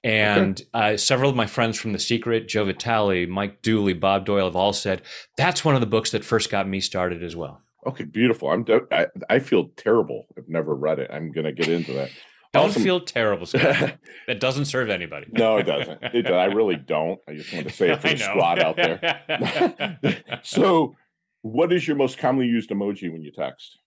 And 0.05 0.61
okay. 0.75 0.95
uh, 0.95 0.97
several 0.97 1.31
of 1.31 1.37
my 1.37 1.47
friends 1.47 1.79
from 1.79 1.93
The 1.93 1.99
Secret, 1.99 2.49
Joe 2.49 2.67
Vitale, 2.67 3.27
Mike 3.27 3.63
Dooley, 3.63 3.95
Bob 3.95 4.27
Doyle, 4.27 4.45
have 4.45 4.55
all 4.55 4.73
said 4.73 5.03
that's 5.37 5.65
one 5.65 5.75
of 5.75 5.81
the 5.81 5.87
books 5.87 6.13
that 6.13 6.25
first 6.25 6.51
got 6.51 6.69
me 6.69 6.81
started 6.81 7.23
as 7.23 7.35
well. 7.35 7.63
Okay, 7.87 8.05
beautiful. 8.05 8.51
I'm. 8.51 8.65
I, 8.93 9.07
I 9.31 9.39
feel 9.39 9.71
terrible. 9.77 10.27
I've 10.37 10.49
never 10.49 10.75
read 10.75 10.99
it. 10.99 11.11
I'm 11.13 11.33
going 11.33 11.47
to 11.47 11.53
get 11.53 11.69
into 11.69 11.95
that. 11.95 12.11
Don't 12.59 12.71
awesome. 12.71 12.83
feel 12.83 13.01
terrible, 13.01 13.47
Scott. 13.47 13.99
that 14.27 14.41
doesn't 14.41 14.65
serve 14.67 14.91
anybody. 14.91 15.27
no, 15.33 15.59
it 15.59 15.65
doesn't. 15.65 16.03
It, 16.03 16.27
I 16.27 16.47
really 16.47 16.77
don't. 16.77 17.21
I 17.29 17.35
just 17.35 17.53
want 17.53 17.69
to 17.69 17.73
say 17.73 17.91
it 17.91 18.03
for 18.03 18.09
the 18.09 18.17
squad 18.17 18.59
out 18.59 18.77
there. 18.77 20.41
so, 20.43 20.97
what 21.43 21.73
is 21.73 21.87
your 21.87 21.97
most 21.97 22.19
commonly 22.19 22.47
used 22.47 22.71
emoji 22.71 23.13
when 23.13 23.23
you 23.23 23.31
text? 23.31 23.79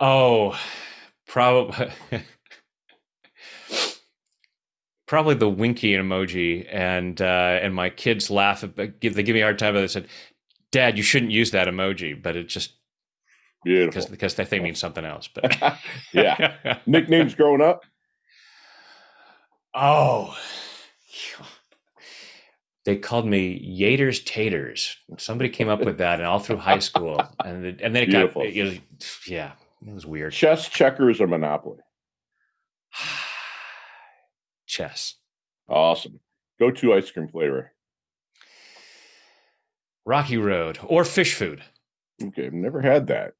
Oh, 0.00 0.58
probably. 1.26 1.90
probably 5.06 5.34
the 5.34 5.48
winky 5.48 5.92
emoji, 5.92 6.66
and 6.70 7.20
uh, 7.20 7.58
and 7.60 7.74
my 7.74 7.90
kids 7.90 8.30
laugh. 8.30 8.64
Give 9.00 9.14
they 9.14 9.22
give 9.22 9.34
me 9.34 9.40
a 9.40 9.44
hard 9.44 9.58
time. 9.58 9.74
But 9.74 9.80
they 9.80 9.88
said, 9.88 10.08
"Dad, 10.72 10.96
you 10.96 11.02
shouldn't 11.02 11.32
use 11.32 11.50
that 11.50 11.68
emoji," 11.68 12.20
but 12.20 12.36
it 12.36 12.48
just 12.48 12.77
Beautiful. 13.68 13.90
Because 13.90 14.06
because 14.06 14.34
they 14.36 14.46
think 14.46 14.62
means 14.62 14.78
something 14.78 15.04
else. 15.04 15.28
But 15.28 15.54
yeah, 16.14 16.78
nicknames 16.86 17.34
growing 17.34 17.60
up. 17.60 17.84
Oh, 19.74 20.34
they 22.86 22.96
called 22.96 23.26
me 23.26 23.78
Yaters 23.78 24.24
Taters. 24.24 24.96
Somebody 25.18 25.50
came 25.50 25.68
up 25.68 25.84
with 25.84 25.98
that, 25.98 26.18
and 26.18 26.26
all 26.26 26.38
through 26.38 26.56
high 26.56 26.78
school, 26.78 27.22
and 27.44 27.66
and 27.82 27.94
then 27.94 28.04
it 28.04 28.08
Beautiful. 28.08 28.40
got 28.40 28.50
it 28.50 28.64
was, 28.64 29.18
yeah, 29.26 29.52
it 29.86 29.92
was 29.92 30.06
weird. 30.06 30.32
Chess, 30.32 30.66
checkers, 30.70 31.20
or 31.20 31.26
Monopoly. 31.26 31.80
Chess. 34.66 35.16
Awesome. 35.68 36.20
Go 36.58 36.70
to 36.70 36.94
ice 36.94 37.10
cream 37.10 37.28
flavor. 37.28 37.72
Rocky 40.06 40.38
Road 40.38 40.78
or 40.86 41.04
fish 41.04 41.34
food. 41.34 41.62
Okay, 42.22 42.46
I've 42.46 42.54
never 42.54 42.80
had 42.80 43.08
that. 43.08 43.34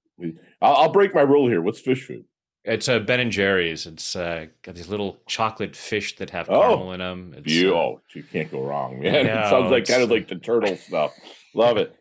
I'll, 0.60 0.74
I'll 0.74 0.92
break 0.92 1.14
my 1.14 1.22
rule 1.22 1.48
here. 1.48 1.62
What's 1.62 1.80
fish 1.80 2.06
food? 2.06 2.24
It's 2.64 2.88
a 2.88 2.96
uh, 2.96 2.98
Ben 2.98 3.20
and 3.20 3.32
Jerry's. 3.32 3.86
It's 3.86 4.14
uh, 4.14 4.46
got 4.62 4.74
these 4.74 4.88
little 4.88 5.18
chocolate 5.26 5.74
fish 5.74 6.16
that 6.16 6.30
have 6.30 6.50
oh, 6.50 6.60
caramel 6.60 6.92
in 6.92 7.00
them. 7.00 7.34
It's, 7.38 7.52
you, 7.52 7.74
uh, 7.74 7.78
oh, 7.78 8.00
you 8.14 8.22
can't 8.22 8.50
go 8.50 8.62
wrong, 8.62 9.00
man. 9.00 9.26
No, 9.26 9.32
it 9.32 9.48
sounds 9.48 9.70
like 9.70 9.86
kind 9.86 10.02
of 10.02 10.10
like 10.10 10.28
the 10.28 10.36
turtle 10.36 10.76
stuff. 10.76 11.12
Love 11.54 11.78
it. 11.78 11.94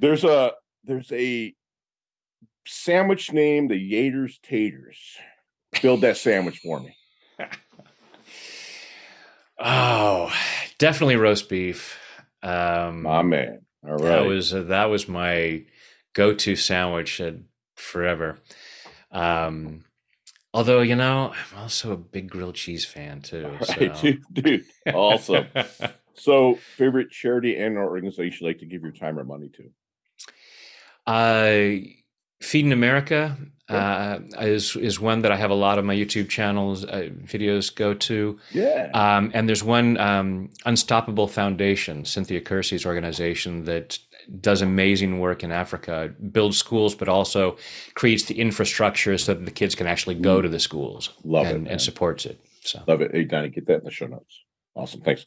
There's 0.00 0.24
a 0.24 0.52
there's 0.84 1.12
a 1.12 1.54
sandwich 2.66 3.32
named 3.32 3.70
the 3.70 3.92
Yaters 3.92 4.40
Taters. 4.42 4.98
Build 5.80 6.00
that 6.00 6.16
sandwich 6.16 6.58
for 6.58 6.80
me. 6.80 6.96
oh, 9.58 10.32
definitely 10.78 11.16
roast 11.16 11.48
beef. 11.48 11.98
Um, 12.42 13.02
my 13.02 13.22
man. 13.22 13.60
All 13.86 13.92
right. 13.92 14.02
That 14.02 14.24
was 14.26 14.52
uh, 14.54 14.62
that 14.64 14.86
was 14.86 15.08
my 15.08 15.64
go-to 16.14 16.56
sandwich 16.56 17.20
forever. 17.76 18.38
Um, 19.10 19.84
although 20.52 20.80
you 20.80 20.96
know, 20.96 21.32
I'm 21.52 21.58
also 21.58 21.92
a 21.92 21.96
big 21.96 22.30
grilled 22.30 22.54
cheese 22.54 22.84
fan 22.84 23.20
too. 23.20 23.58
Right, 23.68 23.96
so. 23.96 24.02
dude, 24.02 24.22
dude, 24.32 24.64
awesome. 24.92 25.46
so, 26.14 26.54
favorite 26.76 27.10
charity 27.10 27.56
and 27.56 27.76
organization 27.76 28.46
you 28.46 28.48
like 28.48 28.58
to 28.60 28.66
give 28.66 28.82
your 28.82 28.92
time 28.92 29.18
or 29.18 29.24
money 29.24 29.50
to? 29.50 29.70
Uh, 31.06 31.86
Feeding 32.40 32.72
America 32.72 33.38
uh, 33.68 34.18
is 34.40 34.76
is 34.76 35.00
one 35.00 35.22
that 35.22 35.32
I 35.32 35.36
have 35.36 35.50
a 35.50 35.54
lot 35.54 35.78
of 35.78 35.84
my 35.84 35.94
YouTube 35.94 36.28
channels 36.28 36.84
uh, 36.84 37.08
videos 37.24 37.74
go 37.74 37.94
to. 37.94 38.38
Yeah. 38.52 38.90
Um, 38.92 39.30
and 39.32 39.48
there's 39.48 39.64
one 39.64 39.96
um, 39.98 40.50
Unstoppable 40.66 41.28
Foundation, 41.28 42.04
Cynthia 42.04 42.40
Kersey's 42.40 42.84
organization 42.84 43.64
that 43.64 43.98
does 44.40 44.62
amazing 44.62 45.20
work 45.20 45.42
in 45.42 45.52
Africa, 45.52 46.12
builds 46.32 46.56
schools, 46.56 46.94
but 46.94 47.08
also 47.08 47.56
creates 47.94 48.24
the 48.24 48.38
infrastructure 48.38 49.16
so 49.18 49.34
that 49.34 49.44
the 49.44 49.50
kids 49.50 49.74
can 49.74 49.86
actually 49.86 50.14
go 50.14 50.40
to 50.40 50.48
the 50.48 50.60
schools. 50.60 51.10
Love 51.24 51.46
and, 51.46 51.66
it 51.66 51.70
and 51.70 51.80
supports 51.80 52.26
it. 52.26 52.40
So 52.62 52.82
love 52.86 53.00
it. 53.00 53.12
Hey, 53.12 53.24
Donnie, 53.24 53.50
get 53.50 53.66
that 53.66 53.78
in 53.78 53.84
the 53.84 53.90
show 53.90 54.06
notes. 54.06 54.40
Awesome. 54.74 55.00
Thanks. 55.00 55.26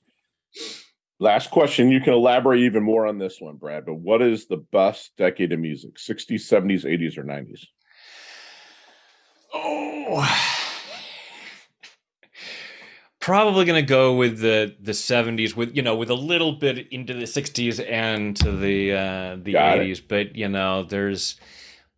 Last 1.19 1.49
question. 1.49 1.89
You 1.89 2.01
can 2.01 2.13
elaborate 2.13 2.61
even 2.61 2.83
more 2.83 3.07
on 3.07 3.17
this 3.17 3.37
one, 3.39 3.55
Brad. 3.55 3.85
But 3.85 3.95
what 3.95 4.21
is 4.21 4.47
the 4.47 4.57
best 4.57 5.11
decade 5.17 5.51
of 5.51 5.59
music? 5.59 5.95
60s, 5.95 6.41
70s, 6.41 6.85
80s, 6.85 7.17
or 7.17 7.23
90s? 7.23 7.65
Oh 9.53 10.53
probably 13.27 13.65
going 13.65 13.75
to 13.75 13.85
go 13.85 14.15
with 14.15 14.39
the 14.39 14.73
the 14.79 14.93
70s 14.93 15.53
with 15.53 15.75
you 15.75 15.81
know 15.81 15.97
with 15.97 16.09
a 16.09 16.15
little 16.15 16.53
bit 16.53 16.87
into 16.93 17.13
the 17.13 17.25
60s 17.25 17.85
and 17.85 18.37
to 18.37 18.53
the 18.53 18.93
uh 18.93 19.35
the 19.35 19.51
Got 19.51 19.79
80s 19.79 19.97
it. 19.97 20.07
but 20.07 20.35
you 20.37 20.47
know 20.47 20.83
there's 20.83 21.35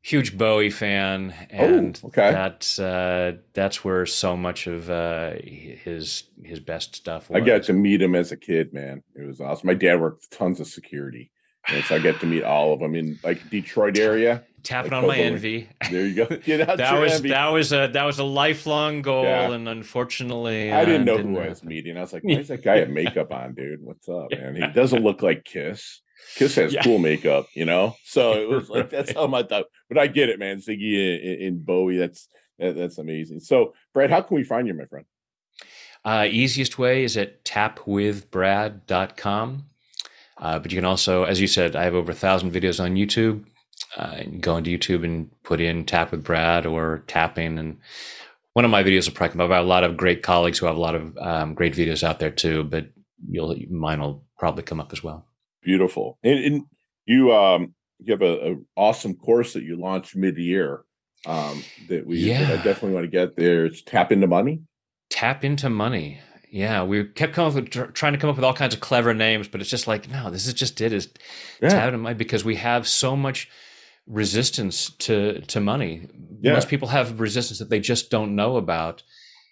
huge 0.02 0.36
Bowie 0.36 0.72
fan 0.72 1.36
and 1.52 2.02
oh, 2.04 2.08
okay. 2.08 2.32
that's 2.32 2.80
uh 2.80 3.34
that's 3.54 3.84
where 3.84 4.08
so 4.08 4.36
much 4.36 4.66
of 4.66 4.90
uh 4.90 5.34
his 5.44 6.24
his 6.44 6.60
best 6.60 6.96
stuff 6.96 7.30
was. 7.30 7.40
I 7.40 7.46
got 7.46 7.62
to 7.66 7.74
meet 7.74 8.02
him 8.02 8.16
as 8.16 8.32
a 8.32 8.38
kid 8.38 8.74
man 8.74 9.04
it 9.14 9.28
was 9.28 9.40
awesome 9.40 9.68
my 9.68 9.76
dad 9.76 10.02
worked 10.02 10.32
tons 10.32 10.60
of 10.60 10.66
security 10.66 11.30
and 11.72 11.84
so 11.84 11.96
I 11.96 12.00
get 12.00 12.20
to 12.22 12.26
meet 12.26 12.44
all 12.44 12.74
of 12.74 12.80
them 12.80 12.96
in 12.96 13.20
like 13.24 13.50
Detroit 13.50 13.98
area 13.98 14.44
tapping 14.64 14.92
like 14.92 15.02
on 15.02 15.08
my 15.08 15.18
envy. 15.18 15.70
There 15.90 16.06
you 16.06 16.16
go. 16.16 16.26
that 16.36 17.00
was 17.00 17.14
envy. 17.14 17.30
that 17.30 17.48
was 17.48 17.74
a 17.74 17.88
that 17.88 18.04
was 18.04 18.20
a 18.20 18.24
lifelong 18.24 19.02
goal, 19.02 19.24
yeah. 19.24 19.52
and 19.52 19.68
unfortunately, 19.68 20.72
I 20.72 20.86
didn't 20.86 21.06
know 21.06 21.18
didn't 21.18 21.36
who 21.36 21.42
I 21.42 21.50
was 21.50 21.64
meeting. 21.64 21.98
I 21.98 22.02
was 22.02 22.14
like, 22.14 22.24
"Why 22.24 22.34
is 22.34 22.50
that 22.50 22.64
guy 22.64 22.78
have 22.78 22.90
makeup 22.90 23.34
on, 23.34 23.56
dude? 23.56 23.82
What's 23.82 24.08
up, 24.08 24.30
man? 24.32 24.56
He 24.56 24.68
doesn't 24.68 25.04
look 25.04 25.22
like 25.22 25.46
Kiss. 25.46 26.02
Kiss 26.36 26.56
has 26.56 26.74
yeah. 26.74 26.84
cool 26.84 27.00
makeup, 27.00 27.48
you 27.54 27.66
know." 27.66 27.96
So 28.04 28.34
it 28.34 28.50
was 28.50 28.70
like 28.70 28.90
that's 28.90 29.14
how 29.14 29.34
I 29.34 29.44
thought. 29.44 29.66
But 29.88 29.98
I 29.98 30.08
get 30.08 30.28
it, 30.30 30.40
man. 30.40 30.58
Ziggy 30.58 31.16
and, 31.16 31.42
and 31.42 31.66
Bowie. 31.66 31.98
That's 31.98 32.28
that, 32.60 32.76
that's 32.76 32.98
amazing. 32.98 33.40
So, 33.42 33.74
Brad, 33.94 34.10
how 34.10 34.22
can 34.22 34.36
we 34.36 34.44
find 34.44 34.68
you, 34.68 34.74
my 34.74 34.86
friend? 34.86 35.06
Uh, 36.06 36.26
easiest 36.30 36.80
way 36.80 37.04
is 37.04 37.18
at 37.18 37.44
tapwithbrad.com. 37.44 39.66
Uh, 40.40 40.58
but 40.58 40.72
you 40.72 40.78
can 40.78 40.86
also, 40.86 41.24
as 41.24 41.42
you 41.42 41.48
said, 41.48 41.76
I 41.76 41.84
have 41.84 41.96
over 41.96 42.12
a 42.12 42.16
thousand 42.16 42.52
videos 42.52 42.82
on 42.84 42.96
YouTube 42.96 43.46
uh, 43.98 44.24
go 44.40 44.58
into 44.58 44.78
YouTube 44.78 45.04
and 45.04 45.30
put 45.44 45.62
in 45.62 45.86
tap 45.86 46.12
with 46.12 46.24
Brad 46.24 46.66
or 46.66 47.04
tapping. 47.08 47.58
And 47.58 47.78
one 48.54 48.66
of 48.66 48.72
my 48.72 48.84
videos 48.84 49.08
will 49.08 49.16
probably 49.16 49.34
come 49.34 49.42
up. 49.42 49.52
I 49.52 49.58
have 49.58 49.66
a 49.66 49.68
lot 49.68 49.84
of 49.84 49.98
great 49.98 50.24
colleagues 50.24 50.58
who 50.58 50.66
have 50.66 50.76
a 50.76 50.80
lot 50.80 50.96
of 50.96 51.18
um, 51.18 51.54
great 51.54 51.74
videos 51.74 52.04
out 52.04 52.20
there 52.20 52.32
too, 52.32 52.64
but 52.64 52.90
you'll 53.28 53.56
mine 53.70 54.02
will 54.02 54.26
probably 54.38 54.64
come 54.64 54.80
up 54.80 54.94
as 54.94 55.04
well. 55.04 55.26
Beautiful. 55.62 56.18
And, 56.24 56.40
and 56.40 56.64
you 57.06 57.34
um 57.34 57.74
you 58.00 58.14
have 58.14 58.22
a, 58.22 58.52
a, 58.52 58.56
awesome 58.78 59.16
course 59.16 59.54
that 59.54 59.64
you 59.64 59.76
launched 59.76 60.16
mid 60.16 60.38
year 60.38 60.84
um 61.26 61.62
that 61.90 62.08
we 62.08 62.20
yeah. 62.20 62.46
that 62.46 62.60
I 62.60 62.64
definitely 62.64 62.94
want 62.94 63.06
to 63.06 63.12
get 63.12 63.36
there. 63.36 63.66
It's 63.66 63.82
tap 63.82 64.12
into 64.12 64.28
money. 64.28 64.62
Tap 65.10 65.44
into 65.44 65.70
money. 65.70 66.22
Yeah, 66.52 66.84
we 66.84 67.06
kept 67.06 67.34
coming 67.34 67.54
with, 67.54 67.94
trying 67.94 68.14
to 68.14 68.20
come 68.20 68.30
up 68.30 68.36
with 68.36 68.46
all 68.46 68.54
kinds 68.54 68.74
of 68.74 68.80
clever 68.80 69.14
names, 69.14 69.48
but 69.48 69.62
it's 69.62 69.70
just 69.70 69.88
like, 69.88 70.10
no, 70.10 70.32
this 70.32 70.48
is 70.48 70.54
just 70.54 70.82
it. 70.82 70.94
Is 70.94 71.10
yeah. 71.62 71.70
tap 71.70 71.88
into 71.88 72.00
money 72.00 72.16
because 72.16 72.44
we 72.44 72.56
have 72.56 72.88
so 72.88 73.16
much 73.16 73.50
resistance 74.08 74.90
to 74.98 75.42
to 75.42 75.60
money. 75.60 76.08
Yeah. 76.42 76.54
Most 76.54 76.68
people 76.68 76.88
have 76.90 77.20
resistance 77.20 77.60
that 77.60 77.70
they 77.70 77.80
just 77.80 78.10
don't 78.10 78.36
know 78.36 78.58
about. 78.58 79.04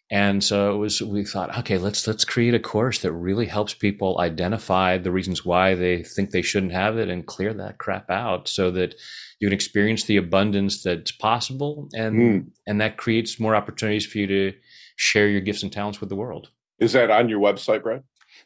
And 0.10 0.42
so 0.42 0.74
it 0.74 0.78
was 0.78 1.02
we 1.02 1.24
thought, 1.26 1.56
okay, 1.60 1.78
let's 1.78 2.08
let's 2.08 2.26
create 2.26 2.54
a 2.54 2.60
course 2.60 3.00
that 3.00 3.12
really 3.12 3.46
helps 3.46 3.74
people 3.74 4.20
identify 4.20 4.98
the 4.98 5.12
reasons 5.12 5.46
why 5.46 5.76
they 5.76 6.02
think 6.02 6.32
they 6.32 6.42
shouldn't 6.42 6.72
have 6.72 6.98
it 6.98 7.10
and 7.10 7.28
clear 7.28 7.54
that 7.54 7.78
crap 7.78 8.10
out 8.10 8.48
so 8.48 8.72
that 8.72 8.96
you 9.40 9.48
can 9.48 9.54
experience 9.54 10.06
the 10.06 10.18
abundance 10.18 10.82
that's 10.82 11.12
possible 11.12 11.90
and 11.94 12.16
mm. 12.16 12.50
and 12.66 12.82
that 12.82 12.98
creates 12.98 13.40
more 13.40 13.56
opportunities 13.56 14.06
for 14.06 14.18
you 14.18 14.28
to 14.28 14.54
share 14.96 15.28
your 15.28 15.42
gifts 15.42 15.62
and 15.62 15.72
talents 15.72 16.00
with 16.00 16.10
the 16.10 16.16
world. 16.16 16.50
Is 16.80 16.94
that 16.94 17.10
on 17.10 17.30
your 17.30 17.40
website, 17.40 17.84
Brad? 17.84 18.04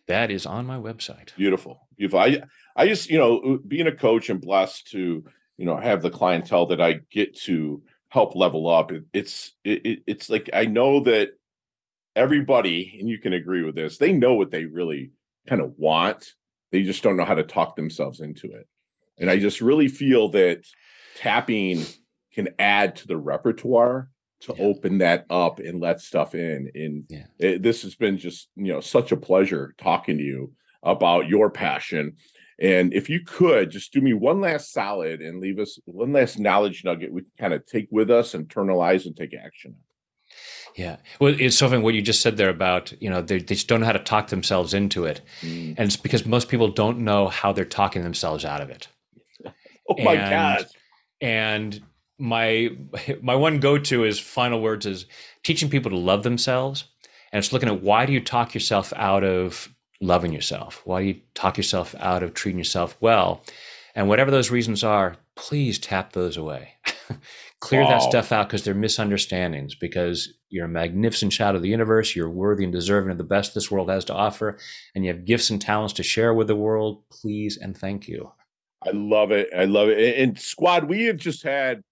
That 0.07 0.31
is 0.31 0.45
on 0.45 0.65
my 0.65 0.77
website. 0.77 1.35
Beautiful. 1.35 1.87
Beautiful. 1.97 2.19
I 2.19 2.41
I 2.75 2.87
just, 2.87 3.09
you 3.09 3.17
know, 3.17 3.39
uh, 3.39 3.57
being 3.67 3.87
a 3.87 3.95
coach 3.95 4.29
and 4.29 4.41
blessed 4.41 4.91
to 4.91 5.23
you 5.57 5.65
know 5.65 5.77
have 5.77 6.01
the 6.01 6.09
clientele 6.09 6.67
that 6.67 6.81
I 6.81 7.01
get 7.11 7.37
to 7.41 7.83
help 8.09 8.35
level 8.35 8.69
up. 8.69 8.91
It, 8.91 9.03
it's 9.13 9.53
it, 9.63 10.03
it's 10.07 10.29
like 10.29 10.49
I 10.53 10.65
know 10.65 11.01
that 11.01 11.31
everybody, 12.15 12.97
and 12.99 13.09
you 13.09 13.19
can 13.19 13.33
agree 13.33 13.63
with 13.63 13.75
this, 13.75 13.97
they 13.97 14.13
know 14.13 14.33
what 14.33 14.51
they 14.51 14.65
really 14.65 15.11
kind 15.47 15.61
of 15.61 15.73
want. 15.77 16.33
They 16.71 16.83
just 16.83 17.03
don't 17.03 17.17
know 17.17 17.25
how 17.25 17.35
to 17.35 17.43
talk 17.43 17.75
themselves 17.75 18.21
into 18.21 18.51
it. 18.51 18.67
And 19.17 19.29
I 19.29 19.37
just 19.37 19.61
really 19.61 19.87
feel 19.87 20.29
that 20.29 20.65
tapping 21.15 21.83
can 22.33 22.49
add 22.59 22.95
to 22.97 23.07
the 23.07 23.17
repertoire 23.17 24.09
to 24.41 24.55
yeah. 24.57 24.63
open 24.63 24.97
that 24.99 25.25
up 25.29 25.59
and 25.59 25.79
let 25.79 26.01
stuff 26.01 26.35
in. 26.35 26.71
And 26.73 27.05
yeah. 27.09 27.25
it, 27.39 27.61
this 27.61 27.83
has 27.83 27.95
been 27.95 28.17
just 28.17 28.49
you 28.55 28.73
know 28.73 28.79
such 28.81 29.11
a 29.11 29.17
pleasure 29.17 29.73
talking 29.77 30.17
to 30.17 30.23
you 30.23 30.53
about 30.83 31.27
your 31.27 31.49
passion 31.49 32.15
And 32.61 32.93
if 32.93 33.09
you 33.09 33.21
could 33.25 33.71
just 33.71 33.91
do 33.91 34.01
me 34.01 34.13
one 34.13 34.39
last 34.39 34.71
solid 34.71 35.19
and 35.19 35.39
leave 35.39 35.57
us 35.57 35.79
one 35.85 36.13
last 36.13 36.37
knowledge 36.37 36.83
nugget 36.83 37.11
we 37.11 37.21
can 37.21 37.31
kind 37.39 37.53
of 37.53 37.65
take 37.65 37.87
with 37.89 38.11
us, 38.11 38.33
internalize, 38.33 39.07
and 39.07 39.17
take 39.17 39.33
action. 39.33 39.75
Yeah. 40.75 40.97
Well, 41.19 41.35
it's 41.39 41.57
something 41.57 41.81
what 41.81 41.95
you 41.95 42.03
just 42.03 42.21
said 42.21 42.37
there 42.37 42.49
about, 42.49 42.93
you 43.01 43.09
know, 43.09 43.21
they, 43.21 43.39
they 43.39 43.55
just 43.55 43.67
don't 43.67 43.81
know 43.81 43.87
how 43.87 43.91
to 43.93 43.99
talk 43.99 44.27
themselves 44.27 44.75
into 44.75 45.05
it. 45.05 45.21
Mm. 45.41 45.75
And 45.77 45.79
it's 45.79 45.97
because 45.97 46.25
most 46.25 46.49
people 46.49 46.67
don't 46.67 46.99
know 46.99 47.27
how 47.27 47.51
they're 47.51 47.65
talking 47.65 48.03
themselves 48.03 48.45
out 48.45 48.61
of 48.61 48.69
it. 48.69 48.87
oh 49.45 50.03
my 50.03 50.13
and, 50.13 50.29
God. 50.29 50.65
And 51.19 51.81
my 52.21 52.69
my 53.21 53.35
one 53.35 53.59
go-to 53.59 54.05
is 54.05 54.19
final 54.19 54.61
words 54.61 54.85
is 54.85 55.05
teaching 55.43 55.69
people 55.69 55.91
to 55.91 55.97
love 55.97 56.23
themselves. 56.23 56.85
And 57.31 57.39
it's 57.39 57.51
looking 57.51 57.69
at 57.69 57.81
why 57.81 58.05
do 58.05 58.13
you 58.13 58.21
talk 58.21 58.53
yourself 58.53 58.93
out 58.95 59.23
of 59.23 59.73
loving 60.01 60.33
yourself? 60.33 60.81
Why 60.85 61.01
do 61.01 61.07
you 61.07 61.21
talk 61.33 61.57
yourself 61.57 61.95
out 61.99 62.23
of 62.23 62.33
treating 62.33 62.59
yourself 62.59 62.97
well? 62.99 63.43
And 63.95 64.07
whatever 64.07 64.31
those 64.31 64.51
reasons 64.51 64.83
are, 64.83 65.17
please 65.35 65.79
tap 65.79 66.13
those 66.13 66.37
away. 66.37 66.75
Clear 67.59 67.83
wow. 67.83 67.89
that 67.89 68.01
stuff 68.01 68.31
out 68.31 68.47
because 68.47 68.63
they're 68.63 68.73
misunderstandings, 68.73 69.75
because 69.75 70.33
you're 70.49 70.65
a 70.65 70.69
magnificent 70.69 71.31
child 71.31 71.55
of 71.55 71.61
the 71.61 71.69
universe. 71.69 72.15
You're 72.15 72.29
worthy 72.29 72.63
and 72.63 72.73
deserving 72.73 73.11
of 73.11 73.17
the 73.17 73.23
best 73.23 73.53
this 73.53 73.69
world 73.69 73.89
has 73.89 74.05
to 74.05 74.13
offer. 74.13 74.57
And 74.95 75.05
you 75.05 75.13
have 75.13 75.25
gifts 75.25 75.49
and 75.49 75.61
talents 75.61 75.93
to 75.93 76.03
share 76.03 76.33
with 76.33 76.47
the 76.47 76.55
world. 76.55 77.03
Please 77.09 77.57
and 77.57 77.77
thank 77.77 78.07
you. 78.07 78.31
I 78.85 78.91
love 78.91 79.31
it. 79.31 79.49
I 79.55 79.65
love 79.65 79.89
it. 79.89 80.17
And 80.17 80.39
squad, 80.39 80.85
we 80.85 81.03
have 81.03 81.17
just 81.17 81.43
had 81.43 81.83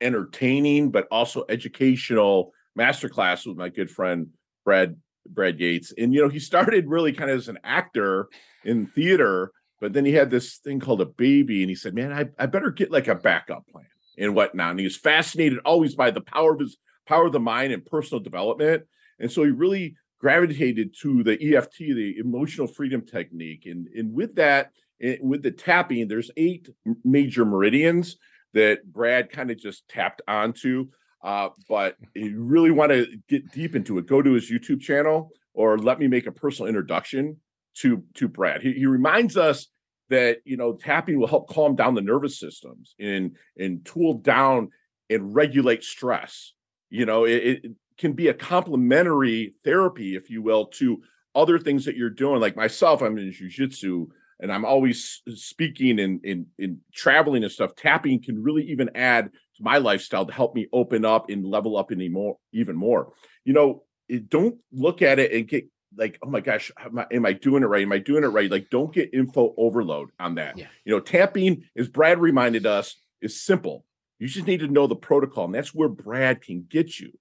entertaining, 0.00 0.90
but 0.90 1.06
also 1.10 1.44
educational 1.48 2.52
masterclass 2.78 3.46
with 3.46 3.56
my 3.56 3.68
good 3.68 3.90
friend 3.90 4.28
Brad 4.64 4.96
Brad 5.28 5.60
Yates. 5.60 5.92
And 5.96 6.14
you 6.14 6.22
know, 6.22 6.28
he 6.28 6.38
started 6.38 6.88
really 6.88 7.12
kind 7.12 7.30
of 7.30 7.38
as 7.38 7.48
an 7.48 7.58
actor 7.64 8.28
in 8.64 8.86
theater, 8.86 9.52
but 9.80 9.92
then 9.92 10.04
he 10.04 10.12
had 10.12 10.30
this 10.30 10.58
thing 10.58 10.80
called 10.80 11.00
a 11.00 11.06
baby, 11.06 11.62
and 11.62 11.70
he 11.70 11.76
said, 11.76 11.94
"Man, 11.94 12.12
I, 12.12 12.26
I 12.42 12.46
better 12.46 12.70
get 12.70 12.90
like 12.90 13.08
a 13.08 13.14
backup 13.14 13.66
plan." 13.68 13.86
and 14.20 14.34
whatnot. 14.34 14.72
And 14.72 14.78
he 14.78 14.84
was 14.84 14.96
fascinated 14.96 15.58
always 15.64 15.94
by 15.94 16.10
the 16.10 16.20
power 16.20 16.52
of 16.52 16.60
his 16.60 16.76
power 17.06 17.26
of 17.26 17.32
the 17.32 17.40
mind 17.40 17.72
and 17.72 17.84
personal 17.84 18.22
development. 18.22 18.84
And 19.18 19.32
so 19.32 19.42
he 19.42 19.50
really 19.50 19.96
gravitated 20.20 20.94
to 21.00 21.22
the 21.24 21.56
EFT, 21.56 21.78
the 21.78 22.16
emotional 22.18 22.66
freedom 22.66 23.04
technique. 23.04 23.64
And, 23.66 23.88
and 23.88 24.12
with 24.12 24.36
that, 24.36 24.70
eh, 25.02 25.16
with 25.20 25.42
the 25.42 25.50
tapping, 25.50 26.06
there's 26.06 26.30
eight 26.36 26.68
major 27.04 27.44
meridians 27.44 28.16
that 28.54 28.84
Brad 28.84 29.30
kind 29.30 29.50
of 29.50 29.58
just 29.58 29.88
tapped 29.88 30.22
onto. 30.26 30.88
Uh, 31.22 31.50
but 31.68 31.96
you 32.14 32.42
really 32.42 32.70
want 32.70 32.90
to 32.92 33.06
get 33.28 33.50
deep 33.52 33.76
into 33.76 33.98
it, 33.98 34.06
go 34.06 34.22
to 34.22 34.32
his 34.32 34.50
YouTube 34.50 34.80
channel 34.80 35.30
or 35.52 35.76
let 35.78 35.98
me 35.98 36.08
make 36.08 36.26
a 36.26 36.32
personal 36.32 36.68
introduction 36.68 37.36
to 37.74 38.02
to 38.14 38.26
Brad. 38.26 38.62
He, 38.62 38.72
he 38.72 38.86
reminds 38.86 39.36
us 39.36 39.68
that 40.10 40.38
you 40.44 40.56
know 40.56 40.74
tapping 40.74 41.18
will 41.18 41.26
help 41.26 41.48
calm 41.48 41.74
down 41.74 41.94
the 41.94 42.02
nervous 42.02 42.38
systems 42.38 42.94
and 43.00 43.36
and 43.56 43.84
tool 43.84 44.14
down 44.14 44.68
and 45.08 45.34
regulate 45.34 45.82
stress 45.82 46.52
you 46.90 47.06
know 47.06 47.24
it, 47.24 47.32
it 47.64 47.72
can 47.96 48.12
be 48.12 48.28
a 48.28 48.34
complementary 48.34 49.54
therapy 49.64 50.16
if 50.16 50.28
you 50.28 50.42
will 50.42 50.66
to 50.66 51.02
other 51.34 51.58
things 51.58 51.84
that 51.84 51.96
you're 51.96 52.10
doing 52.10 52.40
like 52.40 52.56
myself 52.56 53.00
i'm 53.00 53.16
in 53.16 53.32
jiu-jitsu 53.32 54.06
and 54.40 54.52
i'm 54.52 54.64
always 54.64 55.22
speaking 55.34 56.00
and 56.00 56.24
in, 56.24 56.46
in, 56.58 56.64
in 56.66 56.80
traveling 56.92 57.42
and 57.42 57.52
stuff 57.52 57.74
tapping 57.76 58.22
can 58.22 58.42
really 58.42 58.64
even 58.64 58.90
add 58.94 59.26
to 59.56 59.62
my 59.62 59.78
lifestyle 59.78 60.26
to 60.26 60.32
help 60.32 60.54
me 60.54 60.66
open 60.72 61.04
up 61.04 61.30
and 61.30 61.44
level 61.44 61.76
up 61.76 61.92
any 61.92 62.08
more 62.08 62.36
even 62.52 62.76
more 62.76 63.12
you 63.44 63.52
know 63.52 63.82
it, 64.08 64.28
don't 64.28 64.58
look 64.72 65.02
at 65.02 65.18
it 65.18 65.32
and 65.32 65.46
get 65.46 65.66
like, 65.96 66.18
oh 66.22 66.30
my 66.30 66.40
gosh, 66.40 66.70
am 66.78 66.98
I, 66.98 67.06
am 67.12 67.26
I, 67.26 67.32
doing 67.32 67.62
it 67.62 67.66
right? 67.66 67.82
Am 67.82 67.92
I 67.92 67.98
doing 67.98 68.24
it 68.24 68.28
right? 68.28 68.50
Like, 68.50 68.70
don't 68.70 68.92
get 68.92 69.12
info 69.12 69.54
overload 69.56 70.10
on 70.18 70.36
that. 70.36 70.56
Yeah. 70.56 70.66
You 70.84 70.92
know, 70.92 71.00
tapping, 71.00 71.64
as 71.76 71.88
Brad 71.88 72.20
reminded 72.20 72.66
us, 72.66 72.96
is 73.20 73.42
simple. 73.42 73.84
You 74.18 74.28
just 74.28 74.46
need 74.46 74.60
to 74.60 74.68
know 74.68 74.86
the 74.86 74.96
protocol, 74.96 75.46
and 75.46 75.54
that's 75.54 75.74
where 75.74 75.88
Brad 75.88 76.42
can 76.42 76.66
get 76.68 76.98
you. 76.98 77.12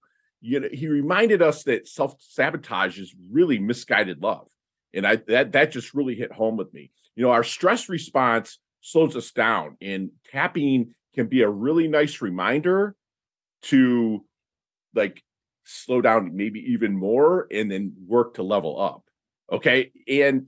You 0.41 0.61
know, 0.61 0.69
he 0.71 0.87
reminded 0.87 1.41
us 1.41 1.63
that 1.63 1.87
self 1.87 2.15
sabotage 2.19 2.99
is 2.99 3.13
really 3.31 3.59
misguided 3.59 4.21
love, 4.21 4.47
and 4.93 5.05
I 5.05 5.17
that 5.27 5.53
that 5.53 5.71
just 5.71 5.93
really 5.93 6.15
hit 6.15 6.31
home 6.31 6.57
with 6.57 6.73
me. 6.73 6.91
You 7.19 7.25
know, 7.25 7.31
our 7.31 7.43
stress 7.43 7.89
response 7.89 8.59
slows 8.79 9.17
us 9.17 9.31
down, 9.31 9.75
and 9.81 10.11
tapping 10.31 10.95
can 11.13 11.27
be 11.27 11.41
a 11.41 11.49
really 11.49 11.89
nice 11.89 12.21
reminder 12.21 12.95
to 13.63 14.23
like 14.95 15.21
slow 15.65 15.99
down 15.99 16.37
maybe 16.37 16.61
even 16.71 16.95
more 16.95 17.45
and 17.51 17.69
then 17.69 17.91
work 18.07 18.35
to 18.35 18.43
level 18.43 18.79
up. 18.79 19.03
Okay. 19.51 19.91
And 20.07 20.47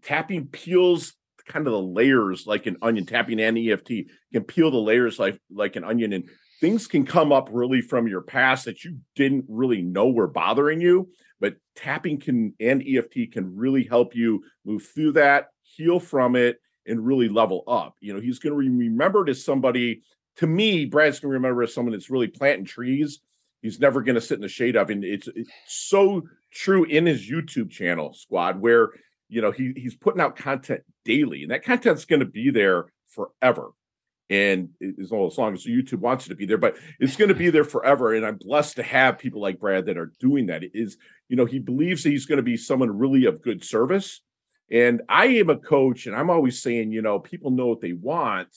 tapping 0.00 0.46
peels 0.46 1.12
kind 1.44 1.66
of 1.66 1.74
the 1.74 1.82
layers 1.82 2.46
like 2.46 2.64
an 2.64 2.78
onion, 2.80 3.04
tapping 3.04 3.38
and 3.38 3.58
EFT 3.58 4.08
can 4.32 4.44
peel 4.44 4.70
the 4.70 4.78
layers 4.78 5.18
like 5.18 5.38
like 5.50 5.76
an 5.76 5.84
onion 5.84 6.14
and 6.14 6.24
things 6.58 6.86
can 6.86 7.04
come 7.04 7.32
up 7.32 7.50
really 7.52 7.82
from 7.82 8.08
your 8.08 8.22
past 8.22 8.64
that 8.64 8.82
you 8.82 8.96
didn't 9.14 9.44
really 9.46 9.82
know 9.82 10.08
were 10.08 10.26
bothering 10.26 10.80
you. 10.80 11.10
But 11.38 11.56
tapping 11.74 12.18
can 12.18 12.54
and 12.58 12.82
EFT 12.82 13.30
can 13.32 13.54
really 13.56 13.84
help 13.84 14.16
you 14.16 14.42
move 14.64 14.82
through 14.82 15.12
that, 15.12 15.48
heal 15.76 16.00
from 16.00 16.36
it, 16.36 16.60
and 16.86 17.04
really 17.04 17.28
level 17.28 17.64
up. 17.66 17.94
You 18.00 18.14
know, 18.14 18.20
he's 18.20 18.38
going 18.38 18.54
to 18.54 18.60
be 18.60 18.68
remembered 18.68 19.28
as 19.28 19.44
somebody. 19.44 20.02
To 20.36 20.46
me, 20.46 20.84
Brad's 20.84 21.20
going 21.20 21.30
to 21.30 21.34
remember 21.34 21.62
as 21.62 21.74
someone 21.74 21.92
that's 21.92 22.10
really 22.10 22.28
planting 22.28 22.66
trees 22.66 23.20
he's 23.66 23.80
never 23.80 24.00
going 24.00 24.14
to 24.14 24.20
sit 24.20 24.36
in 24.36 24.42
the 24.42 24.48
shade 24.48 24.76
of. 24.76 24.90
And 24.90 25.04
it's, 25.04 25.28
it's 25.34 25.50
so 25.66 26.22
true 26.52 26.84
in 26.84 27.04
his 27.04 27.28
YouTube 27.28 27.70
channel, 27.70 28.12
Squad, 28.14 28.60
where 28.60 28.90
you 29.28 29.42
know 29.42 29.50
he 29.50 29.72
he's 29.76 29.96
putting 29.96 30.20
out 30.20 30.36
content 30.36 30.82
daily, 31.04 31.42
and 31.42 31.50
that 31.50 31.64
content's 31.64 32.04
going 32.04 32.20
to 32.20 32.26
be 32.26 32.50
there 32.50 32.86
forever. 33.08 33.70
And 34.28 34.70
as 35.00 35.12
long 35.12 35.54
as 35.54 35.64
YouTube 35.64 36.00
wants 36.00 36.26
it 36.26 36.30
to 36.30 36.34
be 36.34 36.46
there, 36.46 36.58
but 36.58 36.76
it's 36.98 37.14
going 37.14 37.28
to 37.28 37.34
be 37.34 37.50
there 37.50 37.62
forever. 37.62 38.12
And 38.12 38.26
I'm 38.26 38.38
blessed 38.38 38.74
to 38.76 38.82
have 38.82 39.18
people 39.18 39.40
like 39.40 39.60
Brad 39.60 39.86
that 39.86 39.96
are 39.96 40.12
doing 40.18 40.46
that. 40.46 40.64
It 40.64 40.72
is, 40.74 40.96
you 41.28 41.36
know, 41.36 41.44
he 41.44 41.60
believes 41.60 42.02
that 42.02 42.10
he's 42.10 42.26
going 42.26 42.38
to 42.38 42.42
be 42.42 42.56
someone 42.56 42.98
really 42.98 43.26
of 43.26 43.40
good 43.40 43.62
service. 43.62 44.20
And 44.70 45.02
I 45.08 45.26
am 45.26 45.50
a 45.50 45.56
coach, 45.56 46.06
and 46.06 46.16
I'm 46.16 46.30
always 46.30 46.60
saying, 46.60 46.90
you 46.90 47.02
know, 47.02 47.18
people 47.18 47.50
know 47.50 47.66
what 47.66 47.80
they 47.80 47.92
want. 47.92 48.48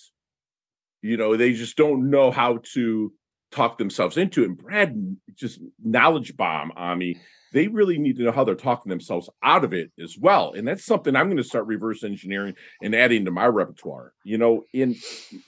You 1.02 1.18
know, 1.18 1.38
they 1.38 1.54
just 1.54 1.78
don't 1.78 2.10
know 2.10 2.32
how 2.32 2.60
to 2.74 3.14
talk 3.52 3.78
themselves 3.78 4.18
into 4.18 4.44
it. 4.44 4.48
And 4.48 4.58
Brad 4.58 5.18
just 5.36 5.60
knowledge 5.84 6.36
bomb 6.36 6.72
on 6.76 6.98
me. 6.98 7.20
They 7.54 7.68
really 7.68 7.98
need 7.98 8.18
to 8.18 8.24
know 8.24 8.32
how 8.32 8.44
they're 8.44 8.56
talking 8.56 8.90
themselves 8.90 9.30
out 9.44 9.64
of 9.64 9.74
it 9.74 9.92
as 10.02 10.18
well. 10.20 10.54
And 10.54 10.68
that's 10.68 10.86
something 10.86 11.16
I'm 11.16 11.28
going 11.28 11.38
to 11.38 11.44
start 11.44 11.66
reverse 11.66 12.04
engineering 12.04 12.56
and 12.82 12.96
adding 12.96 13.26
to 13.26 13.32
my 13.32 13.46
repertoire. 13.46 14.14
You 14.24 14.38
know, 14.38 14.64
in 14.74 14.96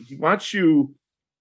he 0.08 0.15
wants 0.17 0.54
you 0.54 0.95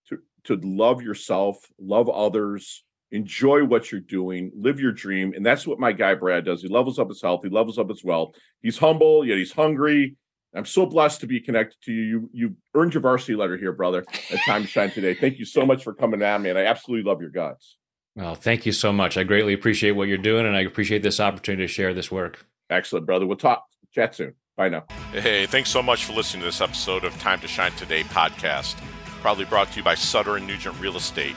to 0.08 0.18
to 0.44 0.56
love 0.62 1.02
yourself, 1.02 1.58
love 1.78 2.10
others, 2.10 2.84
enjoy 3.12 3.64
what 3.64 3.90
you're 3.90 4.00
doing, 4.00 4.52
live 4.54 4.80
your 4.80 4.92
dream. 4.92 5.32
And 5.34 5.44
that's 5.44 5.66
what 5.66 5.78
my 5.78 5.92
guy 5.92 6.14
Brad 6.14 6.44
does. 6.44 6.62
He 6.62 6.68
levels 6.68 6.98
up 6.98 7.08
his 7.08 7.22
health, 7.22 7.40
he 7.42 7.50
levels 7.50 7.78
up 7.78 7.88
his 7.88 8.04
wealth. 8.04 8.34
He's 8.62 8.78
humble, 8.78 9.24
yet 9.24 9.38
he's 9.38 9.52
hungry. 9.52 10.16
I'm 10.54 10.66
so 10.66 10.84
blessed 10.84 11.20
to 11.20 11.26
be 11.26 11.40
connected 11.40 11.76
to 11.84 11.92
you. 11.92 12.02
You 12.02 12.30
you 12.32 12.56
earned 12.74 12.94
your 12.94 13.02
varsity 13.02 13.36
letter 13.36 13.56
here, 13.56 13.72
brother. 13.72 14.04
At 14.32 14.40
Time 14.44 14.62
to 14.62 14.68
Shine 14.68 14.90
today. 14.90 15.14
Thank 15.14 15.38
you 15.38 15.44
so 15.44 15.64
much 15.64 15.84
for 15.84 15.94
coming 15.94 16.22
at 16.22 16.40
me, 16.40 16.50
and 16.50 16.58
I 16.58 16.64
absolutely 16.64 17.08
love 17.08 17.20
your 17.20 17.30
guts. 17.30 17.76
Well, 18.16 18.34
thank 18.34 18.66
you 18.66 18.72
so 18.72 18.92
much. 18.92 19.16
I 19.16 19.22
greatly 19.22 19.52
appreciate 19.52 19.92
what 19.92 20.08
you're 20.08 20.18
doing, 20.18 20.46
and 20.46 20.56
I 20.56 20.62
appreciate 20.62 21.02
this 21.02 21.20
opportunity 21.20 21.64
to 21.64 21.72
share 21.72 21.94
this 21.94 22.10
work. 22.10 22.44
Excellent, 22.68 23.06
brother. 23.06 23.26
We'll 23.26 23.36
talk. 23.36 23.64
Chat 23.94 24.14
soon. 24.14 24.34
Bye 24.56 24.68
now. 24.68 24.84
Hey, 25.12 25.46
thanks 25.46 25.70
so 25.70 25.82
much 25.82 26.04
for 26.04 26.12
listening 26.12 26.42
to 26.42 26.46
this 26.46 26.60
episode 26.60 27.04
of 27.04 27.16
Time 27.20 27.40
to 27.40 27.48
Shine 27.48 27.72
Today 27.72 28.02
podcast. 28.02 28.76
Proudly 29.20 29.44
brought 29.44 29.70
to 29.72 29.78
you 29.78 29.84
by 29.84 29.94
Sutter 29.94 30.36
and 30.36 30.46
Nugent 30.46 30.78
Real 30.80 30.96
Estate, 30.96 31.36